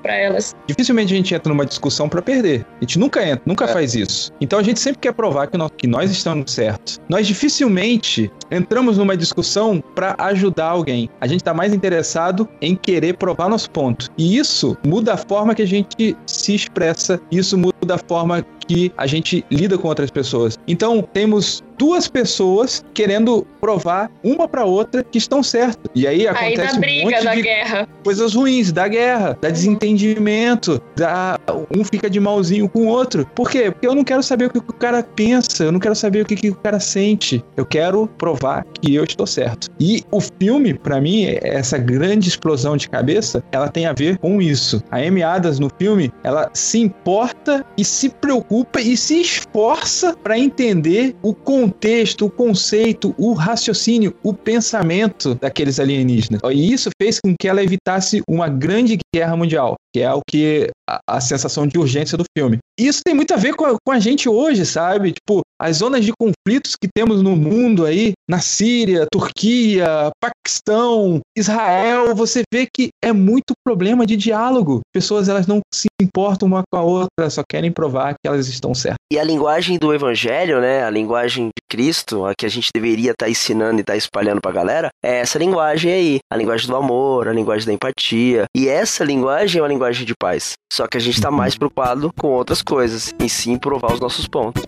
para 0.03 0.15
elas. 0.15 0.55
Dificilmente 0.67 1.13
a 1.13 1.17
gente 1.17 1.35
entra 1.35 1.53
numa 1.53 1.67
discussão 1.67 2.09
pra 2.09 2.23
perder. 2.23 2.67
A 2.77 2.85
gente 2.85 2.99
nunca 2.99 3.23
entra, 3.23 3.43
nunca 3.47 3.65
É. 3.65 3.69
faz 3.69 3.95
isso. 3.95 4.33
Então 4.41 4.59
a 4.59 4.63
gente 4.63 4.81
sempre 4.81 5.01
quer 5.01 5.13
provar 5.13 5.47
que 5.47 5.57
nós, 5.57 5.71
que 5.77 5.87
nós 5.87 6.11
estamos 6.11 6.53
certos. 6.53 6.99
Nós 7.09 7.27
dificilmente 7.27 8.31
entramos 8.51 8.99
numa 8.99 9.17
discussão 9.17 9.83
pra 9.95 10.15
ajudar 10.19 10.67
alguém. 10.67 11.09
A 11.21 11.27
gente 11.27 11.43
tá 11.45 11.53
mais 11.55 11.73
interessado 11.73 12.49
em 12.61 12.75
querer 12.75 13.15
provar 13.17 13.49
nosso 13.49 13.71
ponto. 13.71 14.09
E 14.17 14.37
isso 14.39 14.77
muda 14.87 15.15
a 15.15 15.17
forma 15.17 15.55
que 15.55 15.63
a 15.63 15.67
gente 15.67 16.17
se 16.27 16.55
expressa, 16.55 17.21
isso 17.31 17.57
muda 17.59 17.95
a 17.95 17.99
forma 17.99 18.45
que 18.71 18.93
a 18.97 19.05
gente 19.05 19.45
lida 19.51 19.77
com 19.77 19.89
outras 19.89 20.13
pessoas. 20.13 20.57
Então, 20.69 21.03
temos 21.13 21.61
duas 21.77 22.07
pessoas 22.07 22.85
querendo 22.95 23.45
provar 23.61 24.09
uma 24.23 24.47
pra 24.47 24.65
outra 24.65 25.03
que 25.03 25.19
estão 25.19 25.43
certas. 25.43 25.91
E 25.93 26.07
aí 26.07 26.29
Aí 26.29 26.55
acontece 26.55 26.73
da 26.73 26.77
um 26.77 26.81
briga, 26.81 27.05
monte 27.11 27.25
da 27.25 27.35
de 27.35 27.43
guerra. 27.43 27.89
coisas 28.05 28.35
ruins, 28.35 28.71
da 28.71 28.87
guerra, 28.87 29.37
da 29.41 29.49
desentendimento, 29.51 30.81
da 30.95 31.39
um 31.75 31.83
fica 31.83 32.09
de 32.09 32.21
malzinho 32.21 32.69
com 32.69 32.81
o 32.83 32.87
outro. 32.87 33.27
Por 33.35 33.51
quê? 33.51 33.71
Porque 33.73 33.87
eu 33.87 33.95
não 33.95 34.05
quero 34.05 34.23
saber 34.23 34.45
o 34.45 34.51
que 34.51 34.59
o 34.59 34.63
cara 34.63 35.03
pensa, 35.03 35.65
eu 35.65 35.73
não 35.73 35.81
quero 35.81 35.97
saber 35.97 36.23
o 36.23 36.27
que, 36.27 36.37
que 36.37 36.51
o 36.51 36.55
cara 36.55 36.79
sente. 36.79 37.43
Eu 37.57 37.67
quero 37.67 38.07
provar 38.19 38.65
que 38.81 38.95
eu 38.95 39.03
estou 39.03 39.27
certo. 39.27 39.69
E 39.81 40.05
o 40.13 40.21
filme, 40.21 40.75
pra 40.75 41.01
mim, 41.01 41.25
essa 41.43 41.77
grande 41.79 42.29
explosão 42.29 42.77
de 42.77 42.89
cabeça, 42.89 43.43
ela 43.51 43.69
tem 43.69 43.87
a 43.87 43.93
ver 43.93 44.19
com 44.19 44.41
isso. 44.41 44.81
A 44.91 44.99
Amy 44.99 45.23
Adams 45.23 45.59
no 45.59 45.71
filme, 45.79 46.13
ela 46.23 46.51
se 46.53 46.79
importa 46.79 47.65
e 47.77 47.85
se 47.85 48.11
preocupa 48.11 48.60
e 48.79 48.97
se 48.97 49.21
esforça 49.21 50.17
pra 50.17 50.39
entender 50.39 51.15
o 51.23 51.35
contexto, 51.35 52.27
o 52.27 52.31
conceito, 52.31 53.15
o 53.19 53.33
raciocínio, 53.33 54.15
o 54.23 54.33
pensamento 54.33 55.35
daqueles 55.35 55.79
alienígenas. 55.79 56.41
E 56.51 56.73
isso 56.73 56.91
fez 57.01 57.19
com 57.21 57.35
que 57.39 57.49
ela 57.49 57.63
evitasse 57.63 58.23
uma 58.29 58.49
grande 58.49 58.99
guerra 59.15 59.37
mundial, 59.37 59.75
que 59.95 60.01
é 60.01 60.13
o 60.13 60.21
que 60.29 60.69
a, 60.89 61.01
a 61.07 61.21
sensação 61.21 61.67
de 61.67 61.79
urgência 61.79 62.17
do 62.17 62.25
filme. 62.37 62.59
Isso 62.81 63.03
tem 63.05 63.15
muito 63.15 63.35
a 63.35 63.37
ver 63.37 63.55
com 63.55 63.67
a, 63.67 63.77
com 63.85 63.93
a 63.93 63.99
gente 63.99 64.27
hoje, 64.27 64.65
sabe? 64.65 65.13
Tipo, 65.13 65.43
as 65.61 65.77
zonas 65.77 66.03
de 66.03 66.13
conflitos 66.19 66.75
que 66.75 66.89
temos 66.89 67.21
no 67.21 67.37
mundo 67.37 67.85
aí, 67.85 68.13
na 68.27 68.41
Síria, 68.41 69.07
Turquia, 69.13 70.11
Paquistão, 70.19 71.21
Israel, 71.37 72.15
você 72.15 72.43
vê 72.51 72.67
que 72.67 72.89
é 73.05 73.13
muito 73.13 73.53
problema 73.63 74.07
de 74.07 74.17
diálogo. 74.17 74.81
Pessoas 74.95 75.29
elas 75.29 75.47
não 75.47 75.61
se 75.75 75.89
importam 76.01 76.49
uma 76.49 76.63
com 76.73 76.79
a 76.79 76.83
outra, 76.83 77.29
só 77.29 77.43
querem 77.47 77.71
provar 77.71 78.15
que 78.15 78.27
elas 78.27 78.49
estão 78.49 78.75
certas. 78.75 78.97
E 79.13 79.19
a 79.19 79.25
linguagem 79.25 79.77
do 79.77 79.93
evangelho, 79.93 80.61
né, 80.61 80.83
a 80.83 80.89
linguagem 80.89 81.49
de 81.49 81.63
Cristo, 81.69 82.25
a 82.25 82.33
que 82.35 82.47
a 82.47 82.49
gente 82.49 82.71
deveria 82.75 83.11
estar 83.11 83.29
ensinando 83.29 83.79
e 83.79 83.81
estar 83.83 83.97
espalhando 83.97 84.41
pra 84.41 84.53
galera, 84.53 84.89
é 85.05 85.19
essa 85.19 85.39
linguagem 85.39 85.93
aí, 85.93 86.19
a 86.33 86.37
linguagem 86.37 86.67
do 86.67 86.77
amor, 86.77 87.29
a 87.29 87.33
linguagem 87.33 87.67
da 87.67 87.73
empatia. 87.75 88.45
E 88.57 88.67
essa 88.67 89.05
linguagem 89.05 89.59
é 89.59 89.63
uma 89.63 89.69
linguagem 89.69 90.07
de 90.07 90.15
paz. 90.19 90.55
Só 90.73 90.87
que 90.87 90.97
a 90.97 91.01
gente 91.01 91.21
tá 91.21 91.31
mais 91.31 91.57
preocupado 91.57 92.13
com 92.19 92.29
outras 92.29 92.63
coisas, 92.63 92.70
e 93.19 93.29
sim 93.29 93.59
provar 93.59 93.93
os 93.93 94.01
nossos 94.01 94.29
pontos. 94.29 94.65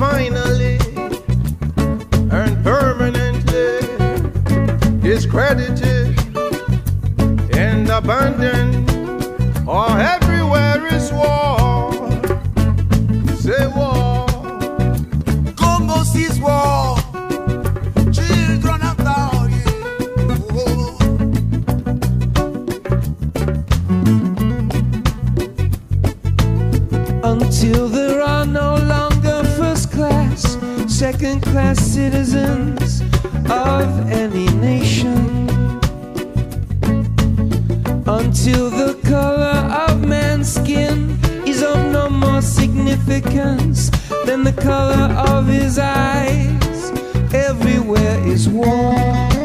Finally 0.00 0.78
and 2.30 2.64
permanently 2.64 3.80
discredited 5.00 6.18
and 7.54 7.86
abandoned. 7.90 8.88
Or 9.68 9.90
everywhere 10.00 10.86
is 10.86 11.12
war. 11.12 11.92
Say 13.44 13.66
war. 13.76 14.26
Como 15.54 16.02
si 16.04 16.24
es 16.24 16.40
war, 16.40 16.96
children 18.10 18.80
of 18.80 19.00
until 27.22 27.88
there 27.88 28.22
are 28.22 28.46
no 28.46 28.89
second 31.00 31.40
class 31.40 31.80
citizens 31.80 33.00
of 33.48 33.88
any 34.12 34.46
nation. 34.58 35.48
Until 38.06 38.68
the 38.68 39.00
color 39.08 39.60
of 39.88 40.06
man's 40.06 40.52
skin 40.52 41.18
is 41.46 41.62
of 41.62 41.90
no 41.90 42.10
more 42.10 42.42
significance 42.42 43.88
than 44.26 44.44
the 44.44 44.52
color 44.52 45.08
of 45.32 45.46
his 45.46 45.78
eyes. 45.78 46.92
Everywhere 47.32 48.18
is 48.26 48.46
war. 48.46 49.39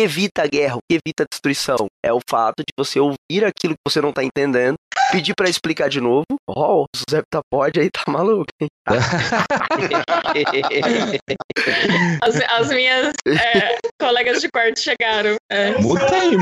evita 0.00 0.42
a 0.42 0.46
guerra, 0.46 0.76
o 0.76 0.80
que 0.88 0.98
evita 1.04 1.24
a 1.24 1.26
destruição? 1.30 1.86
É 2.02 2.12
o 2.12 2.20
fato 2.28 2.60
de 2.60 2.72
você 2.76 2.98
ouvir 2.98 3.44
aquilo 3.44 3.74
que 3.74 3.80
você 3.86 4.00
não 4.00 4.12
tá 4.12 4.24
entendendo, 4.24 4.76
pedir 5.12 5.34
pra 5.34 5.48
explicar 5.48 5.88
de 5.88 6.00
novo. 6.00 6.24
Ó, 6.48 6.84
o 6.84 6.86
Zé 7.10 7.22
tá 7.30 7.40
pode 7.50 7.80
aí, 7.80 7.90
tá 7.90 8.10
maluco, 8.10 8.46
hein? 8.60 8.68
As, 12.22 12.40
as 12.40 12.68
minhas 12.68 13.12
é, 13.26 13.76
colegas 14.00 14.40
de 14.40 14.48
quarto 14.48 14.80
chegaram. 14.80 15.36
É. 15.50 15.76
Muta 15.78 16.14
aí. 16.14 16.36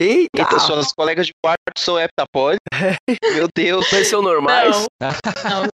Eita! 0.00 0.38
Eita, 0.38 0.58
suas 0.58 0.92
colegas 0.92 1.26
de 1.26 1.32
quarto 1.42 1.60
são 1.78 1.98
heptapod? 1.98 2.56
Meu 3.34 3.48
Deus. 3.54 3.86
Mas 3.92 4.08
são 4.08 4.22
normais? 4.22 4.86
Não. 5.00 5.68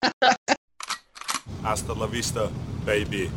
Hasta 1.64 1.92
la 1.92 2.06
vista, 2.06 2.50
baby. 2.84 3.30